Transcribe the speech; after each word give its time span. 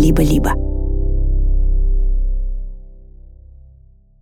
либо-либо. 0.00 0.54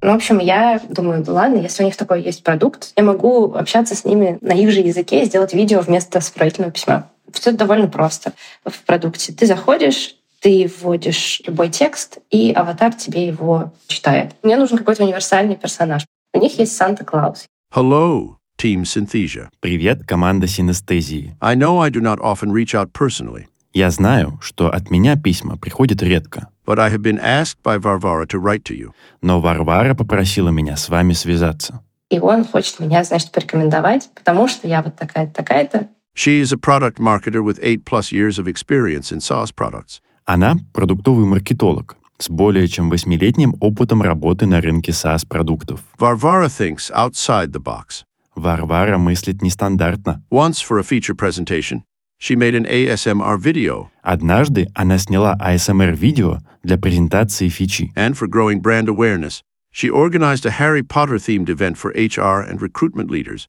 Ну, 0.00 0.12
в 0.12 0.14
общем, 0.14 0.38
я 0.38 0.80
думаю, 0.88 1.24
ладно, 1.26 1.56
если 1.58 1.82
у 1.82 1.86
них 1.86 1.96
такой 1.96 2.22
есть 2.22 2.42
продукт, 2.44 2.92
я 2.96 3.02
могу 3.02 3.54
общаться 3.54 3.94
с 3.94 4.04
ними 4.04 4.38
на 4.40 4.52
их 4.52 4.70
же 4.70 4.80
языке 4.80 5.22
и 5.22 5.26
сделать 5.26 5.54
видео 5.54 5.80
вместо 5.80 6.20
сопроводительного 6.20 6.72
письма. 6.72 7.10
Все 7.32 7.52
довольно 7.52 7.88
просто 7.88 8.32
в 8.64 8.84
продукте. 8.84 9.32
Ты 9.32 9.46
заходишь, 9.46 10.14
ты 10.40 10.70
вводишь 10.80 11.42
любой 11.46 11.68
текст, 11.68 12.18
и 12.30 12.52
аватар 12.52 12.94
тебе 12.94 13.26
его 13.26 13.72
читает. 13.86 14.32
Мне 14.42 14.56
нужен 14.56 14.78
какой-то 14.78 15.04
универсальный 15.04 15.56
персонаж. 15.56 16.06
У 16.32 16.38
них 16.38 16.58
есть 16.58 16.76
Санта-Клаус. 16.76 17.46
Hello, 17.74 18.36
Team 18.60 18.82
Synthesia. 18.82 19.48
Привет, 19.60 20.06
команда 20.06 20.46
синестезии. 20.46 21.36
I 21.40 21.54
know 21.54 21.80
I 21.80 21.90
do 21.90 22.00
not 22.00 22.18
often 22.20 22.52
reach 22.52 22.72
out 22.72 22.92
personally, 22.92 23.46
Я 23.72 23.90
знаю, 23.90 24.38
что 24.42 24.70
от 24.70 24.90
меня 24.90 25.16
письма 25.16 25.56
приходят 25.56 26.02
редко, 26.02 26.48
but 26.66 26.78
I 26.78 26.90
have 26.90 27.02
been 27.02 27.20
asked 27.20 27.58
by 27.62 27.78
Varvara 27.78 28.26
to 28.26 28.40
write 28.40 28.64
to 28.64 28.74
you. 28.76 28.92
но 29.22 29.40
Варвара 29.40 29.94
попросила 29.94 30.48
меня 30.48 30.76
с 30.76 30.88
вами 30.88 31.12
связаться. 31.12 31.82
И 32.10 32.18
он 32.18 32.44
хочет 32.44 32.80
меня, 32.80 33.04
значит, 33.04 33.30
порекомендовать, 33.32 34.08
потому 34.14 34.48
что 34.48 34.66
я 34.66 34.82
вот 34.82 34.96
такая-то, 34.96 35.34
такая-то. 35.34 35.88
She 36.16 36.40
is 36.40 36.52
a 36.52 36.56
product 36.56 36.98
marketer 36.98 37.42
with 37.44 37.60
eight 37.62 37.84
plus 37.84 38.10
years 38.10 38.38
of 38.38 38.48
experience 38.48 39.12
in 39.12 39.20
SaaS 39.20 39.52
products. 39.54 40.00
Она 40.24 40.56
продуктовый 40.72 41.26
маркетолог 41.26 41.96
с 42.18 42.28
более 42.28 42.66
чем 42.66 42.90
восьмилетним 42.90 43.54
опытом 43.60 44.02
работы 44.02 44.46
на 44.46 44.60
рынке 44.60 44.90
SaaS-продуктов. 44.92 45.80
Varvara 45.98 46.48
thinks 46.48 46.90
outside 46.92 47.52
the 47.52 47.62
box. 47.62 48.02
Варвара 48.34 48.98
мыслит 48.98 49.42
нестандартно. 49.42 50.22
Once, 50.30 50.60
for 50.60 50.78
a 50.78 50.82
feature 50.82 51.14
presentation, 51.14 51.82
she 52.19 52.35
made 52.35 52.55
an 52.55 52.65
ASMR 52.65 53.37
video, 53.37 53.89
Однажды 54.01 54.67
она 54.75 54.97
сняла 54.97 55.37
ASMR-видео 55.39 56.39
для 56.63 56.77
презентации 56.77 57.49
фичи. 57.49 57.91
and 57.95 58.15
for 58.17 58.27
growing 58.27 58.61
brand 58.61 58.87
awareness, 58.87 59.41
she 59.71 59.89
organized 59.89 60.45
a 60.45 60.51
Harry 60.51 60.83
Potter 60.83 61.17
themed 61.17 61.49
event 61.49 61.77
for 61.77 61.91
HR 61.95 62.41
and 62.41 62.61
recruitment 62.61 63.09
leaders, 63.09 63.47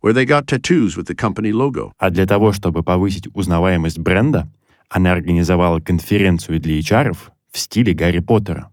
where 0.00 0.12
they 0.12 0.24
got 0.24 0.46
tattoos 0.46 0.96
with 0.96 1.06
the 1.06 1.14
company 1.14 1.52
logo. 1.52 1.92
А 1.98 2.10
для 2.10 2.26
того, 2.26 2.52
чтобы 2.52 2.82
повысить 2.82 3.28
узнаваемость 3.34 3.98
бренда, 3.98 4.48
она 4.88 5.12
организовала 5.12 5.80
конференцию 5.80 6.60
для 6.60 6.78
HR 6.78 7.16
в 7.50 7.58
стиле 7.58 7.92
Гарри 7.94 8.20
Поттера. 8.20 8.70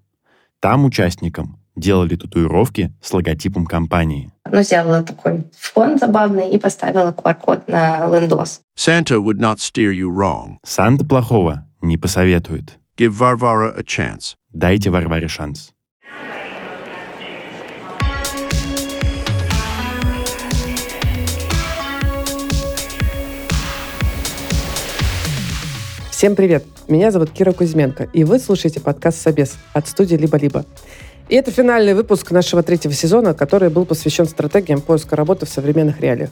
Там 0.59 0.85
участникам 0.85 1.55
делали 1.77 2.16
татуировки 2.16 2.92
с 3.02 3.12
логотипом 3.12 3.66
компании. 3.66 4.30
Ну, 4.50 4.62
сделала 4.62 5.02
такой 5.02 5.44
фон 5.58 5.98
забавный 5.98 6.50
и 6.50 6.58
поставила 6.58 7.12
QR-код 7.12 7.69
на 7.69 8.06
лендос. 8.08 8.62
Santa 8.77 9.22
would 9.22 9.38
not 9.38 9.58
steer 9.58 9.92
you 9.92 10.10
wrong. 10.10 10.56
Санта 10.64 11.04
плохого 11.04 11.66
не 11.82 11.97
посоветует. 11.97 12.78
Give 12.98 13.12
Varvara 13.12 13.77
a 13.77 13.82
chance. 13.82 14.34
Дайте 14.52 14.91
Варваре 14.91 15.28
шанс. 15.28 15.72
Всем 26.16 26.34
привет! 26.34 26.64
Меня 26.88 27.10
зовут 27.10 27.30
Кира 27.30 27.52
Кузьменко, 27.52 28.04
и 28.04 28.24
вы 28.24 28.38
слушаете 28.38 28.80
подкаст 28.80 29.20
«Собес» 29.20 29.58
от 29.74 29.86
студии 29.86 30.16
«Либо-либо». 30.16 30.64
И 31.28 31.34
это 31.34 31.50
финальный 31.50 31.94
выпуск 31.94 32.30
нашего 32.30 32.62
третьего 32.62 32.94
сезона, 32.94 33.34
который 33.34 33.69
был 33.69 33.84
посвящен 33.84 34.27
стратегиям 34.27 34.80
поиска 34.80 35.16
работы 35.16 35.44
в 35.44 35.48
современных 35.48 36.00
реалиях. 36.00 36.30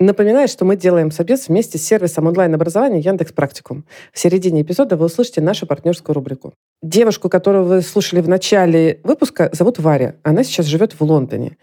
Напоминаю, 0.00 0.48
что 0.48 0.64
мы 0.64 0.76
делаем 0.76 1.12
собес 1.12 1.46
вместе 1.46 1.78
с 1.78 1.82
сервисом 1.82 2.26
онлайн-образования 2.26 2.98
Яндекс 2.98 3.32
Практикум. 3.32 3.84
В 4.12 4.18
середине 4.18 4.62
эпизода 4.62 4.96
вы 4.96 5.06
услышите 5.06 5.40
нашу 5.40 5.66
партнерскую 5.66 6.14
рубрику. 6.14 6.54
Девушку, 6.82 7.28
которую 7.28 7.64
вы 7.66 7.82
слушали 7.82 8.20
в 8.20 8.28
начале 8.28 8.98
выпуска, 9.04 9.48
зовут 9.52 9.78
Варя. 9.78 10.16
Она 10.24 10.42
сейчас 10.42 10.66
живет 10.66 10.94
в 10.98 11.02
Лондоне. 11.02 11.56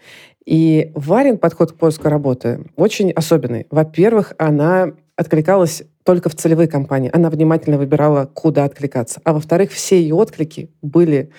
И 0.46 0.92
Варин 0.94 1.36
подход 1.36 1.72
к 1.72 1.74
поиску 1.74 2.08
работы 2.08 2.64
очень 2.76 3.10
особенный. 3.10 3.66
Во-первых, 3.70 4.32
она 4.38 4.92
откликалась 5.16 5.82
только 6.02 6.30
в 6.30 6.34
целевые 6.34 6.68
компании. 6.68 7.10
Она 7.12 7.28
внимательно 7.28 7.76
выбирала, 7.76 8.24
куда 8.24 8.64
откликаться. 8.64 9.20
А 9.24 9.34
во-вторых, 9.34 9.72
все 9.72 10.00
ее 10.00 10.14
отклики 10.14 10.70
были 10.80 11.30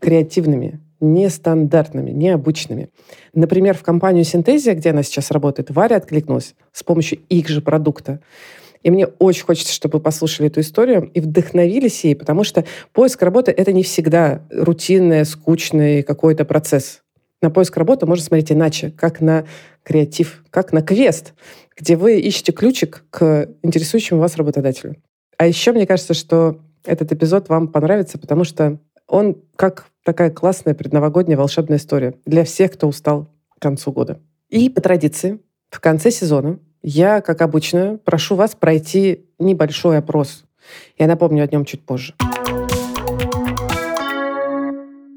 креативными, 0.00 0.80
нестандартными, 1.00 2.10
необычными. 2.10 2.90
Например, 3.34 3.76
в 3.76 3.82
компанию 3.82 4.24
«Синтезия», 4.24 4.74
где 4.74 4.90
она 4.90 5.02
сейчас 5.02 5.30
работает, 5.30 5.70
Варя 5.70 5.96
откликнулась 5.96 6.54
с 6.72 6.82
помощью 6.82 7.20
их 7.28 7.48
же 7.48 7.60
продукта. 7.60 8.20
И 8.82 8.90
мне 8.90 9.06
очень 9.06 9.44
хочется, 9.44 9.72
чтобы 9.72 9.98
вы 9.98 10.02
послушали 10.02 10.48
эту 10.48 10.60
историю 10.60 11.10
и 11.12 11.20
вдохновились 11.20 12.04
ей, 12.04 12.14
потому 12.14 12.44
что 12.44 12.64
поиск 12.92 13.22
работы— 13.22 13.50
это 13.56 13.72
не 13.72 13.82
всегда 13.82 14.42
рутинный, 14.50 15.24
скучный 15.24 16.02
какой-то 16.02 16.44
процесс. 16.44 17.02
На 17.42 17.50
поиск 17.50 17.76
работы 17.76 18.06
можно 18.06 18.24
смотреть 18.24 18.52
иначе, 18.52 18.90
как 18.90 19.20
на 19.20 19.46
креатив, 19.82 20.44
как 20.50 20.72
на 20.72 20.82
квест, 20.82 21.34
где 21.76 21.96
вы 21.96 22.18
ищете 22.20 22.52
ключик 22.52 23.04
к 23.10 23.48
интересующему 23.62 24.20
вас 24.20 24.36
работодателю. 24.36 24.96
А 25.36 25.46
еще 25.46 25.72
мне 25.72 25.86
кажется, 25.86 26.14
что 26.14 26.60
этот 26.84 27.12
эпизод 27.12 27.48
вам 27.48 27.68
понравится, 27.68 28.18
потому 28.18 28.44
что 28.44 28.78
он 29.08 29.42
как 29.56 29.86
такая 30.04 30.30
классная 30.30 30.74
предновогодняя 30.74 31.36
волшебная 31.36 31.78
история 31.78 32.14
для 32.24 32.44
всех, 32.44 32.72
кто 32.72 32.86
устал 32.86 33.28
к 33.56 33.60
концу 33.60 33.90
года. 33.92 34.20
И 34.48 34.70
по 34.70 34.80
традиции 34.80 35.40
в 35.70 35.80
конце 35.80 36.10
сезона 36.10 36.58
я, 36.82 37.20
как 37.20 37.42
обычно, 37.42 37.98
прошу 38.04 38.36
вас 38.36 38.54
пройти 38.54 39.26
небольшой 39.38 39.98
опрос. 39.98 40.44
Я 40.98 41.06
напомню 41.06 41.44
о 41.44 41.46
нем 41.46 41.64
чуть 41.64 41.84
позже. 41.84 42.14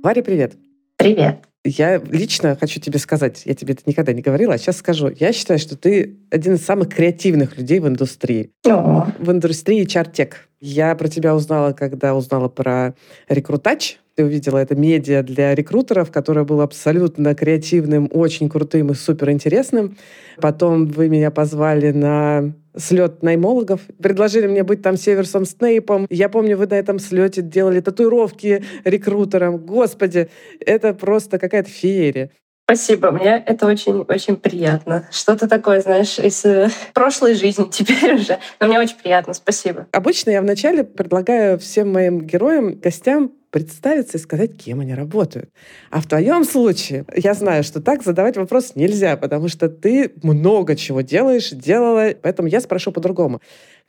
Варя, 0.03 0.23
привет. 0.23 0.53
Привет. 0.97 1.50
Я 1.63 1.97
лично 1.97 2.57
хочу 2.59 2.79
тебе 2.79 2.97
сказать, 2.97 3.43
я 3.45 3.53
тебе 3.53 3.73
это 3.73 3.83
никогда 3.85 4.13
не 4.13 4.21
говорила, 4.21 4.55
а 4.55 4.57
сейчас 4.57 4.77
скажу. 4.77 5.11
Я 5.19 5.31
считаю, 5.31 5.59
что 5.59 5.77
ты 5.77 6.17
один 6.31 6.55
из 6.55 6.65
самых 6.65 6.89
креативных 6.89 7.57
людей 7.57 7.79
в 7.79 7.87
индустрии. 7.87 8.51
О, 8.65 9.07
В 9.19 9.31
индустрии 9.31 9.85
чартек. 9.85 10.49
Я 10.59 10.95
про 10.95 11.07
тебя 11.07 11.35
узнала, 11.35 11.73
когда 11.73 12.15
узнала 12.15 12.47
про 12.47 12.95
рекрутач. 13.29 13.99
Ты 14.15 14.25
увидела 14.25 14.57
это 14.57 14.75
медиа 14.75 15.23
для 15.23 15.55
рекрутеров, 15.55 16.11
которое 16.11 16.43
было 16.43 16.63
абсолютно 16.63 17.33
креативным, 17.33 18.09
очень 18.11 18.49
крутым 18.49 18.91
и 18.91 18.93
суперинтересным. 18.93 19.97
Потом 20.41 20.87
вы 20.87 21.07
меня 21.07 21.31
позвали 21.31 21.91
на 21.91 22.53
слет 22.75 23.23
наймологов. 23.23 23.81
Предложили 24.01 24.47
мне 24.47 24.63
быть 24.63 24.81
там 24.81 24.97
Северсом 24.97 25.45
Снейпом. 25.45 26.07
Я 26.09 26.29
помню, 26.29 26.57
вы 26.57 26.67
на 26.67 26.75
этом 26.75 26.99
слете 26.99 27.41
делали 27.41 27.79
татуировки 27.79 28.63
рекрутерам. 28.83 29.57
Господи, 29.57 30.29
это 30.59 30.93
просто 30.93 31.39
какая-то 31.39 31.69
феерия. 31.69 32.31
Спасибо, 32.71 33.11
мне 33.11 33.43
это 33.45 33.67
очень-очень 33.67 34.37
приятно. 34.37 35.05
Что-то 35.11 35.49
такое, 35.49 35.81
знаешь, 35.81 36.17
из 36.17 36.45
э, 36.45 36.69
прошлой 36.93 37.33
жизни 37.33 37.65
теперь 37.71 38.15
уже. 38.15 38.39
Но 38.61 38.67
мне 38.67 38.79
очень 38.79 38.95
приятно, 38.95 39.33
спасибо. 39.33 39.87
Обычно 39.91 40.29
я 40.29 40.41
вначале 40.41 40.85
предлагаю 40.85 41.59
всем 41.59 41.91
моим 41.91 42.21
героям, 42.21 42.79
гостям 42.79 43.33
представиться 43.49 44.17
и 44.17 44.21
сказать, 44.21 44.57
кем 44.57 44.79
они 44.79 44.93
работают. 44.93 45.49
А 45.89 45.99
в 45.99 46.07
твоем 46.07 46.45
случае 46.45 47.03
я 47.13 47.33
знаю, 47.33 47.65
что 47.65 47.81
так 47.81 48.03
задавать 48.03 48.37
вопрос 48.37 48.75
нельзя, 48.75 49.17
потому 49.17 49.49
что 49.49 49.67
ты 49.67 50.13
много 50.23 50.77
чего 50.77 51.01
делаешь, 51.01 51.49
делала, 51.49 52.13
поэтому 52.21 52.47
я 52.47 52.61
спрошу 52.61 52.93
по-другому. 52.93 53.41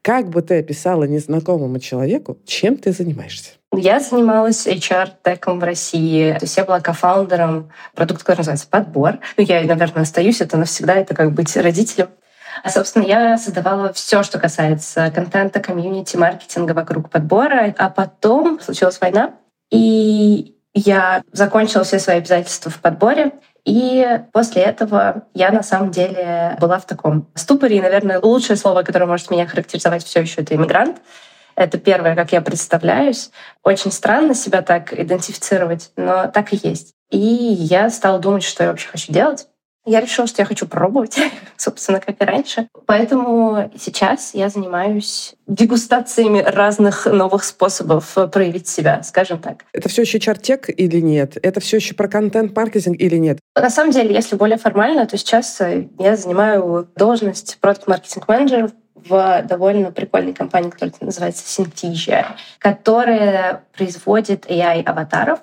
Как 0.02 0.28
бы 0.28 0.42
ты 0.42 0.58
описала 0.58 1.04
незнакомому 1.04 1.78
человеку, 1.78 2.36
чем 2.44 2.76
ты 2.76 2.90
занимаешься? 2.90 3.61
Я 3.74 4.00
занималась 4.00 4.66
HR-теком 4.66 5.58
в 5.58 5.64
России. 5.64 6.32
То 6.32 6.44
есть 6.44 6.56
я 6.56 6.64
была 6.64 6.80
кофаундером 6.80 7.70
продукта, 7.94 8.22
который 8.24 8.38
называется 8.38 8.68
«Подбор». 8.68 9.18
Ну, 9.38 9.44
я, 9.44 9.62
наверное, 9.62 10.02
остаюсь, 10.02 10.42
это 10.42 10.58
навсегда, 10.58 10.94
это 10.94 11.14
как 11.14 11.32
быть 11.32 11.56
родителем. 11.56 12.10
А, 12.62 12.68
собственно, 12.68 13.04
я 13.04 13.38
создавала 13.38 13.92
все, 13.94 14.22
что 14.22 14.38
касается 14.38 15.10
контента, 15.10 15.58
комьюнити, 15.58 16.16
маркетинга 16.16 16.72
вокруг 16.72 17.08
подбора. 17.08 17.74
А 17.78 17.88
потом 17.88 18.60
случилась 18.60 19.00
война, 19.00 19.32
и 19.70 20.54
я 20.74 21.22
закончила 21.32 21.84
все 21.84 21.98
свои 21.98 22.18
обязательства 22.18 22.70
в 22.70 22.78
подборе. 22.78 23.32
И 23.64 24.20
после 24.32 24.62
этого 24.62 25.24
я 25.32 25.50
на 25.50 25.62
самом 25.62 25.92
деле 25.92 26.56
была 26.60 26.78
в 26.78 26.84
таком 26.84 27.28
ступоре. 27.34 27.78
И, 27.78 27.80
наверное, 27.80 28.20
лучшее 28.20 28.56
слово, 28.56 28.82
которое 28.82 29.06
может 29.06 29.30
меня 29.30 29.46
характеризовать 29.46 30.04
все 30.04 30.20
еще, 30.20 30.42
это 30.42 30.54
иммигрант. 30.54 30.98
Это 31.54 31.78
первое, 31.78 32.14
как 32.14 32.32
я 32.32 32.40
представляюсь. 32.40 33.30
Очень 33.62 33.92
странно 33.92 34.34
себя 34.34 34.62
так 34.62 34.98
идентифицировать, 34.98 35.92
но 35.96 36.26
так 36.28 36.52
и 36.52 36.60
есть. 36.62 36.94
И 37.10 37.18
я 37.18 37.90
стала 37.90 38.18
думать, 38.18 38.42
что 38.42 38.64
я 38.64 38.70
вообще 38.70 38.88
хочу 38.88 39.12
делать. 39.12 39.46
Я 39.84 40.00
решила, 40.00 40.28
что 40.28 40.42
я 40.42 40.46
хочу 40.46 40.68
пробовать, 40.68 41.18
собственно, 41.56 41.98
как 41.98 42.22
и 42.22 42.24
раньше. 42.24 42.68
Поэтому 42.86 43.70
сейчас 43.76 44.32
я 44.32 44.48
занимаюсь 44.48 45.34
дегустациями 45.48 46.38
разных 46.38 47.06
новых 47.06 47.42
способов 47.42 48.16
проявить 48.32 48.68
себя, 48.68 49.02
скажем 49.02 49.40
так. 49.40 49.64
Это 49.72 49.88
все 49.88 50.02
еще 50.02 50.20
чартек 50.20 50.68
или 50.68 51.00
нет? 51.00 51.36
Это 51.42 51.58
все 51.58 51.78
еще 51.78 51.94
про 51.94 52.06
контент-маркетинг 52.06 52.96
или 53.00 53.16
нет? 53.16 53.40
На 53.56 53.70
самом 53.70 53.90
деле, 53.90 54.14
если 54.14 54.36
более 54.36 54.56
формально, 54.56 55.04
то 55.06 55.18
сейчас 55.18 55.60
я 55.98 56.16
занимаю 56.16 56.88
должность 56.94 57.58
продукт 57.60 57.88
маркетинг 57.88 58.28
менеджера 58.28 58.70
в 59.08 59.42
довольно 59.42 59.90
прикольной 59.92 60.34
компании, 60.34 60.70
которая 60.70 60.94
называется 61.00 61.44
Synthesia, 61.44 62.26
которая 62.58 63.64
производит 63.76 64.46
AI-аватаров 64.50 65.40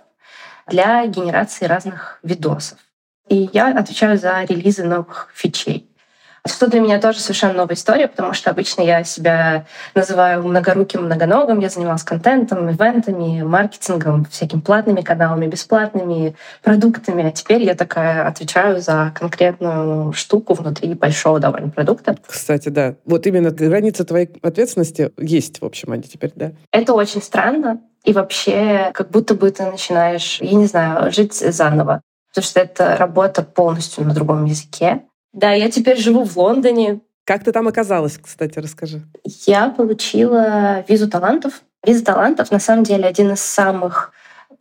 для 0.67 1.05
генерации 1.07 1.65
разных 1.65 2.19
видосов. 2.23 2.77
И 3.27 3.49
я 3.53 3.69
отвечаю 3.77 4.17
за 4.17 4.43
релизы 4.43 4.83
новых 4.83 5.31
фичей. 5.33 5.88
Что 6.47 6.67
для 6.67 6.79
меня 6.79 6.99
тоже 6.99 7.19
совершенно 7.19 7.53
новая 7.53 7.75
история, 7.75 8.07
потому 8.07 8.33
что 8.33 8.49
обычно 8.49 8.81
я 8.81 9.03
себя 9.03 9.65
называю 9.95 10.43
многоруким, 10.43 11.03
многоногом. 11.03 11.59
Я 11.59 11.69
занималась 11.69 12.03
контентом, 12.03 12.69
ивентами, 12.69 13.41
маркетингом, 13.41 14.25
всякими 14.25 14.59
платными 14.59 15.01
каналами, 15.01 15.47
бесплатными 15.47 16.35
продуктами. 16.63 17.27
А 17.27 17.31
теперь 17.31 17.63
я 17.63 17.75
такая 17.75 18.27
отвечаю 18.27 18.81
за 18.81 19.11
конкретную 19.15 20.13
штуку 20.13 20.53
внутри 20.53 20.93
большого 20.93 21.39
довольно 21.39 21.69
продукта. 21.69 22.15
Кстати, 22.25 22.69
да. 22.69 22.95
Вот 23.05 23.27
именно 23.27 23.51
граница 23.51 24.05
твоей 24.05 24.29
ответственности 24.41 25.11
есть, 25.17 25.61
в 25.61 25.65
общем, 25.65 25.91
они 25.91 26.03
теперь, 26.03 26.31
да? 26.35 26.51
Это 26.71 26.93
очень 26.93 27.21
странно. 27.21 27.81
И 28.05 28.13
вообще, 28.13 28.91
как 28.93 29.09
будто 29.09 29.35
бы 29.35 29.51
ты 29.51 29.65
начинаешь, 29.65 30.39
я 30.41 30.53
не 30.53 30.65
знаю, 30.65 31.11
жить 31.11 31.33
заново. 31.33 32.01
Потому 32.29 32.45
что 32.45 32.59
это 32.59 32.95
работа 32.95 33.43
полностью 33.43 34.05
на 34.05 34.13
другом 34.13 34.45
языке. 34.45 35.03
Да, 35.33 35.51
я 35.51 35.69
теперь 35.69 35.97
живу 35.97 36.23
в 36.23 36.37
Лондоне. 36.37 37.01
Как 37.23 37.43
ты 37.43 37.51
там 37.51 37.67
оказалась, 37.67 38.17
кстати, 38.17 38.57
расскажи. 38.59 39.03
Я 39.45 39.69
получила 39.69 40.83
визу 40.87 41.09
талантов. 41.09 41.61
Виза 41.85 42.03
талантов, 42.03 42.51
на 42.51 42.59
самом 42.59 42.83
деле, 42.83 43.05
один 43.05 43.33
из 43.33 43.41
самых 43.41 44.11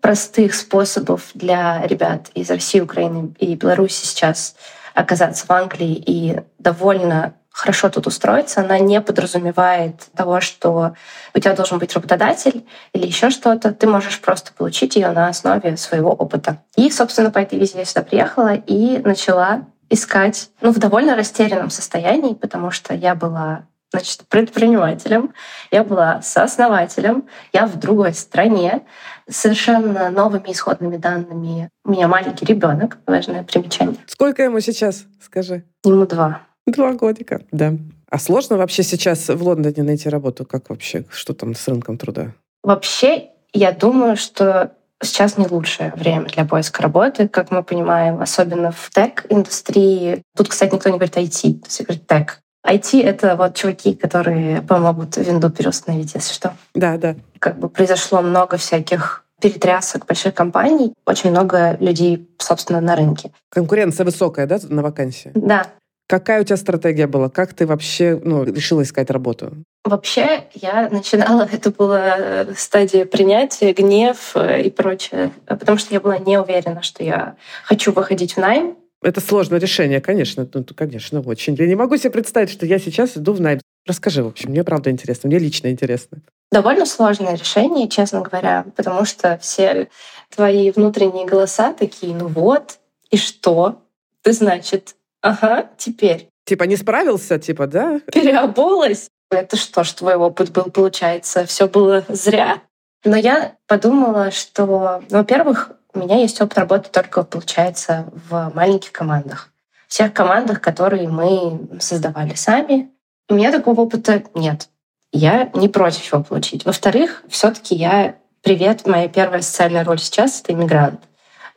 простых 0.00 0.55
способов 0.55 1.31
для 1.35 1.85
ребят 1.87 2.31
из 2.35 2.50
России, 2.50 2.81
Украины 2.81 3.35
и 3.38 3.55
Беларуси 3.55 4.06
сейчас 4.06 4.55
оказаться 4.94 5.47
в 5.47 5.50
Англии 5.50 6.03
и 6.06 6.41
довольно 6.59 7.35
хорошо 7.50 7.88
тут 7.88 8.06
устроиться, 8.06 8.61
она 8.61 8.79
не 8.79 9.00
подразумевает 9.00 10.06
того, 10.15 10.41
что 10.41 10.94
у 11.35 11.38
тебя 11.41 11.55
должен 11.55 11.79
быть 11.79 11.93
работодатель 11.93 12.65
или 12.93 13.06
еще 13.06 13.31
что-то. 13.31 13.73
Ты 13.73 13.88
можешь 13.88 14.20
просто 14.20 14.53
получить 14.53 14.94
ее 14.94 15.11
на 15.11 15.29
основе 15.29 15.76
своего 15.76 16.12
опыта. 16.12 16.62
И, 16.76 16.88
собственно, 16.91 17.32
по 17.32 17.38
этой 17.38 17.59
визе 17.59 17.79
я 17.79 17.85
сюда 17.85 18.03
приехала 18.03 18.55
и 18.55 18.99
начала 18.99 19.62
искать, 19.90 20.50
ну, 20.61 20.70
в 20.70 20.79
довольно 20.79 21.17
растерянном 21.17 21.70
состоянии, 21.70 22.35
потому 22.35 22.70
что 22.70 22.94
я 22.94 23.14
была 23.14 23.67
значит, 23.90 24.25
предпринимателем, 24.29 25.32
я 25.70 25.82
была 25.82 26.20
сооснователем, 26.23 27.25
я 27.52 27.67
в 27.67 27.79
другой 27.79 28.12
стране, 28.14 28.82
совершенно 29.29 30.11
новыми 30.11 30.52
исходными 30.52 30.96
данными. 30.96 31.70
У 31.85 31.93
меня 31.93 32.08
маленький 32.08 32.44
ребенок, 32.44 32.99
важное 33.06 33.44
примечание. 33.44 33.96
Сколько 34.06 34.43
ему 34.43 34.61
сейчас, 34.61 35.05
скажи? 35.20 35.64
Ему 35.85 36.06
два. 36.06 36.43
Два 36.67 36.93
годика, 36.93 37.41
да. 37.50 37.75
А 38.11 38.19
сложно 38.19 38.56
вообще 38.56 38.82
сейчас 38.82 39.29
в 39.29 39.43
Лондоне 39.43 39.82
найти 39.82 40.08
работу? 40.08 40.44
Как 40.44 40.70
вообще? 40.70 41.05
Что 41.11 41.34
там 41.34 41.55
с 41.55 41.67
рынком 41.69 41.99
труда? 41.99 42.32
Вообще, 42.62 43.31
я 43.52 43.73
думаю, 43.73 44.17
что 44.17 44.73
сейчас 45.02 45.38
не 45.38 45.46
лучшее 45.46 45.92
время 45.94 46.26
для 46.26 46.44
поиска 46.44 46.82
работы, 46.82 47.28
как 47.28 47.50
мы 47.50 47.62
понимаем, 47.62 48.20
особенно 48.20 48.72
в 48.72 48.90
тег-индустрии. 48.90 50.22
Тут, 50.36 50.48
кстати, 50.48 50.74
никто 50.74 50.88
не 50.88 50.96
говорит 50.96 51.16
IT, 51.16 51.60
то 51.60 51.66
есть 51.66 51.82
говорит 51.82 52.06
тег. 52.06 52.40
IT— 52.66 53.02
это 53.04 53.36
вот 53.36 53.54
чуваки, 53.54 53.94
которые 53.94 54.62
помогут 54.62 55.16
винду 55.16 55.50
переустановить, 55.50 56.14
если 56.14 56.34
что. 56.34 56.54
Да, 56.74 56.98
да. 56.98 57.16
Как 57.38 57.58
бы 57.58 57.68
произошло 57.68 58.20
много 58.20 58.56
всяких 58.56 59.24
перетрясок 59.40 60.06
больших 60.06 60.34
компаний, 60.34 60.92
очень 61.06 61.30
много 61.30 61.76
людей, 61.78 62.28
собственно, 62.38 62.80
на 62.80 62.96
рынке. 62.96 63.30
Конкуренция 63.50 64.04
высокая, 64.04 64.46
да, 64.46 64.58
на 64.68 64.82
вакансии? 64.82 65.30
Да. 65.34 65.66
Какая 66.08 66.40
у 66.40 66.44
тебя 66.44 66.56
стратегия 66.56 67.06
была? 67.06 67.28
Как 67.28 67.52
ты 67.52 67.66
вообще 67.66 68.19
ну, 68.25 68.43
решила 68.43 68.82
искать 68.82 69.10
работу? 69.10 69.52
Вообще, 69.84 70.44
я 70.55 70.88
начинала, 70.88 71.43
это 71.52 71.70
была 71.70 72.46
стадия 72.56 73.05
принятия, 73.05 73.75
гнев 73.75 74.32
э, 74.34 74.62
и 74.62 74.70
прочее, 74.70 75.32
потому 75.46 75.76
что 75.76 75.93
я 75.93 76.00
была 76.00 76.19
не 76.19 76.38
уверена, 76.38 76.82
что 76.82 77.05
я 77.05 77.37
хочу 77.62 77.93
выходить 77.93 78.34
в 78.34 78.38
найм. 78.38 78.76
Это 79.02 79.20
сложное 79.20 79.60
решение, 79.60 80.00
конечно. 80.00 80.49
Ну, 80.52 80.64
конечно, 80.75 81.20
очень. 81.20 81.55
Я 81.55 81.66
не 81.66 81.75
могу 81.75 81.99
себе 81.99 82.10
представить, 82.10 82.50
что 82.50 82.64
я 82.64 82.78
сейчас 82.78 83.19
иду 83.19 83.34
в 83.34 83.40
найм. 83.40 83.60
Расскажи, 83.87 84.22
в 84.22 84.28
общем, 84.28 84.50
мне 84.50 84.64
правда 84.64 84.90
интересно, 84.90 85.28
мне 85.28 85.38
лично 85.38 85.69
интересно. 85.69 86.19
Довольно 86.50 86.87
сложное 86.87 87.34
решение, 87.34 87.87
честно 87.88 88.22
говоря, 88.22 88.64
потому 88.76 89.05
что 89.05 89.38
все 89.43 89.88
твои 90.34 90.70
внутренние 90.70 91.26
голоса 91.26 91.75
такие, 91.75 92.14
ну 92.14 92.28
вот, 92.28 92.78
и 93.10 93.19
что? 93.19 93.82
Ты, 94.22 94.32
значит, 94.32 94.94
Ага, 95.23 95.70
теперь. 95.76 96.29
Типа 96.44 96.65
не 96.65 96.76
справился, 96.76 97.38
типа, 97.38 97.67
да? 97.67 98.00
Переобулась. 98.12 99.09
Это 99.31 99.56
что 99.56 99.85
ж, 99.85 99.93
твой 99.93 100.15
опыт 100.15 100.50
был, 100.53 100.65
получается, 100.65 101.44
все 101.44 101.69
было 101.69 102.05
зря. 102.09 102.62
Но 103.05 103.17
я 103.17 103.56
подумала, 103.67 104.31
что, 104.31 105.03
ну, 105.11 105.19
во-первых, 105.19 105.73
у 105.93 105.99
меня 105.99 106.17
есть 106.17 106.41
опыт 106.41 106.59
работы 106.59 106.91
только, 106.91 107.23
получается, 107.23 108.11
в 108.29 108.53
маленьких 108.55 108.93
командах. 108.93 109.50
Всех 109.88 110.12
командах, 110.12 110.61
которые 110.61 111.09
мы 111.09 111.69
создавали 111.81 112.35
сами. 112.35 112.91
У 113.29 113.35
меня 113.35 113.53
такого 113.53 113.82
опыта 113.82 114.23
нет. 114.35 114.69
Я 115.12 115.50
не 115.55 115.69
против 115.69 116.12
его 116.12 116.23
получить. 116.23 116.65
Во-вторых, 116.65 117.23
все 117.29 117.50
таки 117.50 117.75
я... 117.75 118.17
Привет, 118.43 118.87
моя 118.87 119.09
первая 119.09 119.43
социальная 119.43 119.85
роль 119.85 119.99
сейчас— 119.99 120.41
это 120.43 120.53
иммигрант. 120.53 121.00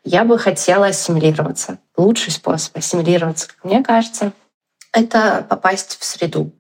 Я 0.04 0.26
бы 0.26 0.40
хотела 0.40 0.88
ассимилироваться. 0.88 1.78
Лучший 2.02 2.32
способ 2.32 2.78
ассимилироваться, 2.78 3.48
как 3.48 3.64
мне 3.64 3.84
кажется, 3.84 4.34
это 4.92 5.46
попасть 5.50 5.98
в 6.00 6.04
среду, 6.04 6.52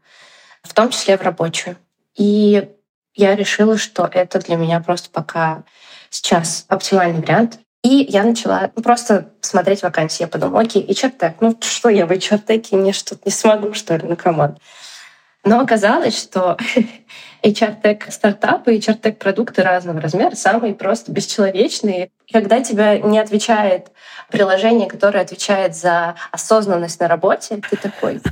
в 0.63 0.73
том 0.73 0.89
числе 0.89 1.17
в 1.17 1.21
рабочую. 1.21 1.77
И 2.15 2.69
я 3.15 3.35
решила, 3.35 3.77
что 3.77 4.09
это 4.11 4.39
для 4.39 4.55
меня 4.55 4.79
просто 4.79 5.09
пока 5.09 5.63
сейчас 6.09 6.65
оптимальный 6.67 7.21
вариант. 7.21 7.59
И 7.83 8.05
я 8.09 8.23
начала 8.23 8.71
ну, 8.75 8.83
просто 8.83 9.31
смотреть 9.41 9.81
вакансии. 9.81 10.21
Я 10.21 10.27
подумала, 10.27 10.61
окей, 10.61 10.83
и 10.83 10.93
так, 10.93 11.41
ну 11.41 11.57
что 11.59 11.89
я 11.89 12.05
в 12.05 12.11
HR-теке 12.11 12.91
что-то 12.91 13.21
не 13.25 13.31
смогу, 13.31 13.73
что 13.73 13.95
ли, 13.95 14.07
на 14.07 14.15
команд. 14.15 14.59
Но 15.43 15.59
оказалось, 15.59 16.19
что 16.21 16.57
HR-тек 17.43 18.11
стартапы, 18.11 18.75
HR-тек 18.75 19.17
продукты 19.17 19.63
разного 19.63 19.99
размера, 19.99 20.35
самые 20.35 20.75
просто 20.75 21.11
бесчеловечные. 21.11 22.11
И 22.27 22.33
когда 22.33 22.61
тебя 22.61 22.99
не 22.99 23.17
отвечает 23.19 23.91
приложение, 24.29 24.87
которое 24.87 25.21
отвечает 25.21 25.75
за 25.75 26.15
осознанность 26.31 26.99
на 26.99 27.07
работе, 27.07 27.61
ты 27.69 27.77
такой... 27.77 28.21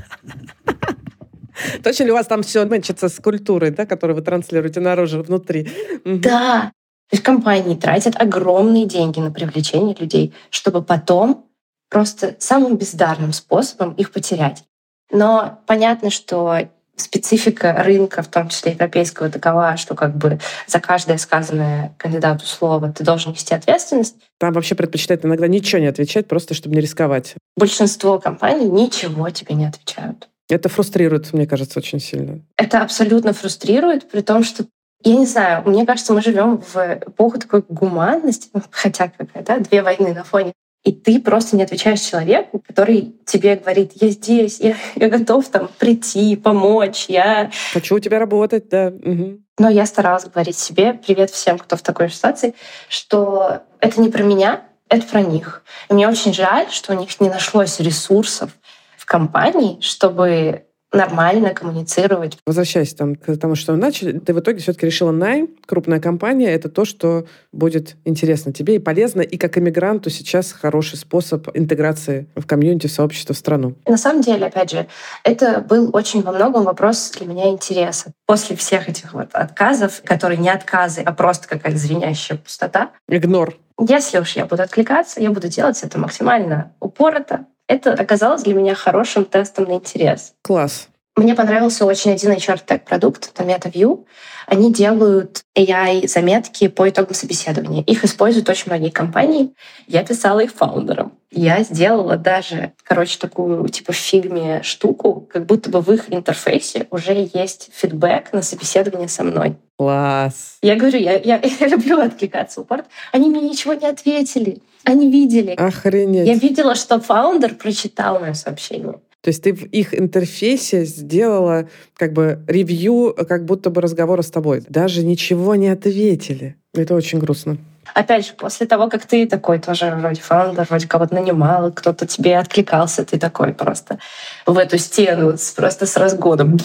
Точно 1.84 2.04
ли 2.06 2.12
у 2.12 2.14
вас 2.14 2.28
там 2.28 2.42
все 2.44 2.66
мэнчится 2.66 3.10
с 3.10 3.20
культурой, 3.20 3.72
да, 3.72 3.86
которую 3.86 4.16
вы 4.16 4.22
транслируете 4.22 4.80
наружу, 4.80 5.24
внутри? 5.24 5.70
Да. 6.06 6.72
То 7.10 7.16
есть 7.16 7.24
компании 7.24 7.76
тратят 7.76 8.22
огромные 8.22 8.86
деньги 8.86 9.20
на 9.20 9.32
привлечение 9.32 9.96
людей, 10.00 10.34
чтобы 10.52 10.84
потом 10.84 11.48
просто 11.90 12.36
самым 12.40 12.78
бездарным 12.78 13.34
способом 13.34 13.94
их 13.94 14.12
потерять. 14.12 14.64
Но 15.12 15.60
понятно, 15.66 16.12
что 16.12 16.70
специфика 17.02 17.84
рынка, 17.84 18.22
в 18.22 18.28
том 18.28 18.50
числе 18.50 18.74
европейского, 18.74 19.30
такова, 19.30 19.78
что 19.78 19.96
как 19.96 20.16
бы 20.16 20.40
за 20.68 20.80
каждое 20.80 21.18
сказанное 21.18 21.94
кандидату 21.98 22.46
слово 22.46 22.92
ты 22.92 23.04
должен 23.04 23.32
нести 23.32 23.54
ответственность. 23.54 24.16
Там 24.40 24.54
вообще 24.54 24.76
предпочитают 24.76 25.26
иногда 25.26 25.48
ничего 25.48 25.82
не 25.82 25.88
отвечать, 25.88 26.28
просто 26.28 26.54
чтобы 26.54 26.76
не 26.76 26.82
рисковать. 26.82 27.36
Большинство 27.58 28.20
компаний 28.20 28.66
ничего 28.66 29.30
тебе 29.30 29.56
не 29.56 29.66
отвечают. 29.66 30.30
Это 30.50 30.68
фрустрирует, 30.68 31.32
мне 31.34 31.46
кажется, 31.46 31.80
очень 31.80 32.00
сильно. 32.00 32.42
Это 32.58 32.82
абсолютно 32.82 33.34
фрустрирует, 33.34 34.10
при 34.10 34.22
том, 34.22 34.44
что 34.44 34.66
я 35.04 35.16
не 35.16 35.26
знаю, 35.26 35.64
мне 35.66 35.86
кажется, 35.86 36.14
мы 36.14 36.22
живем 36.22 36.58
в 36.58 36.76
эпоху 36.76 37.40
такой 37.40 37.64
гуманности, 37.70 38.50
хотя 38.72 39.10
какая, 39.10 39.44
да, 39.44 39.60
две 39.60 39.82
войны 39.82 40.14
на 40.14 40.24
фоне 40.24 40.54
и 40.84 40.94
ты 40.94 41.20
просто 41.20 41.58
не 41.58 41.64
отвечаешь 41.64 42.00
человеку, 42.00 42.64
который 42.66 43.14
тебе 43.26 43.56
говорит, 43.58 43.92
я 43.96 44.10
здесь, 44.10 44.60
я, 44.60 44.76
я 44.96 45.10
готов 45.10 45.48
там 45.50 45.70
прийти, 45.78 46.36
помочь, 46.36 47.06
я... 47.10 47.52
Хочу 47.74 47.96
у 47.96 48.00
тебя 48.00 48.18
работать, 48.18 48.70
да. 48.70 48.88
Угу. 48.88 49.40
Но 49.60 49.70
я 49.70 49.86
старалась 49.86 50.26
говорить 50.26 50.58
себе, 50.58 50.94
привет 50.94 51.32
всем, 51.32 51.58
кто 51.58 51.76
в 51.76 51.82
такой 51.82 52.10
ситуации, 52.10 52.56
что 52.88 53.64
это 53.82 54.00
не 54.00 54.10
про 54.10 54.24
меня, 54.24 54.64
это 54.88 55.06
про 55.06 55.22
них. 55.22 55.64
И 55.90 55.94
мне 55.94 56.08
очень 56.08 56.34
жаль, 56.34 56.70
что 56.72 56.94
у 56.94 56.98
них 56.98 57.20
не 57.20 57.30
нашлось 57.30 57.80
ресурсов 57.80 58.52
в 58.98 59.06
компании, 59.06 59.80
чтобы 59.82 60.64
нормально 60.92 61.54
коммуницировать. 61.54 62.38
Возвращаясь 62.46 62.94
там, 62.94 63.16
к 63.16 63.36
тому, 63.38 63.56
что 63.56 63.74
мы 63.74 63.78
начали, 63.78 64.18
ты 64.20 64.34
в 64.34 64.40
итоге 64.40 64.60
все-таки 64.60 64.86
решила 64.86 65.12
найм, 65.12 65.50
крупная 65.66 66.00
компания, 66.00 66.52
это 66.52 66.70
то, 66.70 66.86
что 66.86 67.26
будет 67.52 67.96
интересно 68.06 68.52
тебе 68.54 68.76
и 68.76 68.80
полезно, 68.80 69.22
и 69.22 69.38
как 69.38 69.58
иммигранту 69.58 70.10
сейчас 70.10 70.52
хороший 70.52 70.98
способ 70.98 71.48
интеграции 71.54 72.28
в 72.36 72.46
комьюнити, 72.46 72.88
в 72.88 72.92
сообщество, 72.92 73.36
в 73.36 73.38
страну. 73.38 73.76
На 73.88 73.98
самом 73.98 74.22
деле, 74.22 74.48
опять 74.48 74.72
же, 74.72 74.88
это 75.24 75.62
был 75.62 75.90
очень 75.94 76.22
во 76.22 76.32
многом 76.32 76.64
вопрос 76.64 77.12
для 77.18 77.28
меня 77.28 77.50
интереса. 77.50 78.12
После 78.26 78.56
всех 78.56 78.90
этих 78.90 79.14
вот 79.14 79.30
отказов, 79.34 80.02
которые 80.04 80.38
не 80.38 80.50
отказы, 80.50 81.02
а 81.02 81.14
просто 81.14 81.48
какая-то 81.48 81.78
звенящая 81.78 82.38
пустота. 82.38 82.92
Игнор. 83.08 83.56
Если 83.80 84.20
уж 84.20 84.36
я 84.36 84.46
буду 84.46 84.62
откликаться, 84.64 85.22
я 85.22 85.32
буду 85.32 85.48
делать 85.48 85.82
это 85.84 85.98
максимально 85.98 86.74
упорото, 86.82 87.46
это 87.70 87.94
оказалось 87.94 88.44
для 88.44 88.56
меня 88.56 88.76
хорошим 88.76 89.24
тестом 89.24 89.66
на 89.66 89.74
интерес. 89.74 90.34
Класс. 90.42 90.90
Мне 91.20 91.36
понравился 91.36 91.86
очень 91.86 92.12
один 92.12 92.32
HR-тег-продукт, 92.32 93.32
это 93.34 93.44
MetaView. 93.44 94.06
Они 94.48 94.72
делают 94.72 95.44
AI-заметки 95.54 96.70
по 96.70 96.88
итогам 96.88 97.14
собеседования. 97.14 97.84
Их 97.84 98.06
используют 98.06 98.48
очень 98.48 98.68
многие 98.68 98.90
компании. 98.90 99.54
Я 99.86 100.06
писала 100.06 100.40
их 100.40 100.54
фаундерам. 100.54 101.12
Я 101.30 101.62
сделала 101.64 102.16
даже, 102.16 102.72
короче, 102.84 103.20
такую 103.20 103.68
типа 103.68 103.92
в 103.92 103.98
фигме 103.98 104.64
штуку, 104.64 105.28
как 105.30 105.46
будто 105.46 105.70
бы 105.70 105.82
в 105.82 105.92
их 105.92 106.06
интерфейсе 106.10 106.88
уже 106.90 107.30
есть 107.34 107.70
фидбэк 107.74 108.32
на 108.32 108.42
собеседование 108.42 109.10
со 109.10 109.26
мной. 109.26 109.58
Класс. 109.78 110.58
Я 110.62 110.78
говорю, 110.78 111.00
я, 111.00 111.18
я, 111.18 111.42
я 111.60 111.68
люблю 111.68 112.00
откликаться 112.00 112.62
в. 112.62 112.68
Они 113.12 113.30
мне 113.30 113.42
ничего 113.42 113.74
не 113.74 113.88
ответили. 113.88 114.62
Они 114.86 115.12
видели. 115.12 115.52
Охренеть. 115.52 116.26
Я 116.28 116.36
видела, 116.36 116.76
что 116.76 117.02
фаундер 117.02 117.56
прочитал 117.56 118.22
мое 118.22 118.34
сообщение. 118.34 119.02
То 119.22 119.30
есть 119.30 119.44
ты 119.44 119.54
в 119.54 119.64
их 119.66 119.98
интерфейсе 119.98 120.86
сделала 120.86 121.68
как 121.96 122.14
бы 122.14 122.40
ревью, 122.48 123.14
как 123.28 123.46
будто 123.46 123.70
бы 123.70 123.82
разговора 123.82 124.22
с 124.22 124.32
тобой. 124.32 124.64
Даже 124.70 125.06
ничего 125.06 125.56
не 125.56 125.68
ответили. 125.68 126.56
Это 126.74 126.96
очень 126.96 127.20
грустно. 127.20 127.58
Опять 127.94 128.28
же, 128.28 128.34
после 128.34 128.68
того, 128.68 128.90
как 128.90 129.06
ты 129.06 129.26
такой 129.28 129.60
тоже 129.60 129.92
вроде 129.96 130.22
фаундер, 130.22 130.66
вроде 130.70 130.88
кого-то 130.88 131.16
нанимал, 131.16 131.72
кто-то 131.72 132.06
тебе 132.06 132.38
откликался, 132.38 133.04
ты 133.04 133.18
такой 133.18 133.54
просто 133.54 134.00
в 134.46 134.58
эту 134.58 134.78
стену 134.78 135.36
просто 135.56 135.86
с 135.86 135.98
разгоном. 135.98 136.58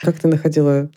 Как 0.00 0.18
ты 0.18 0.28
находила 0.28 0.88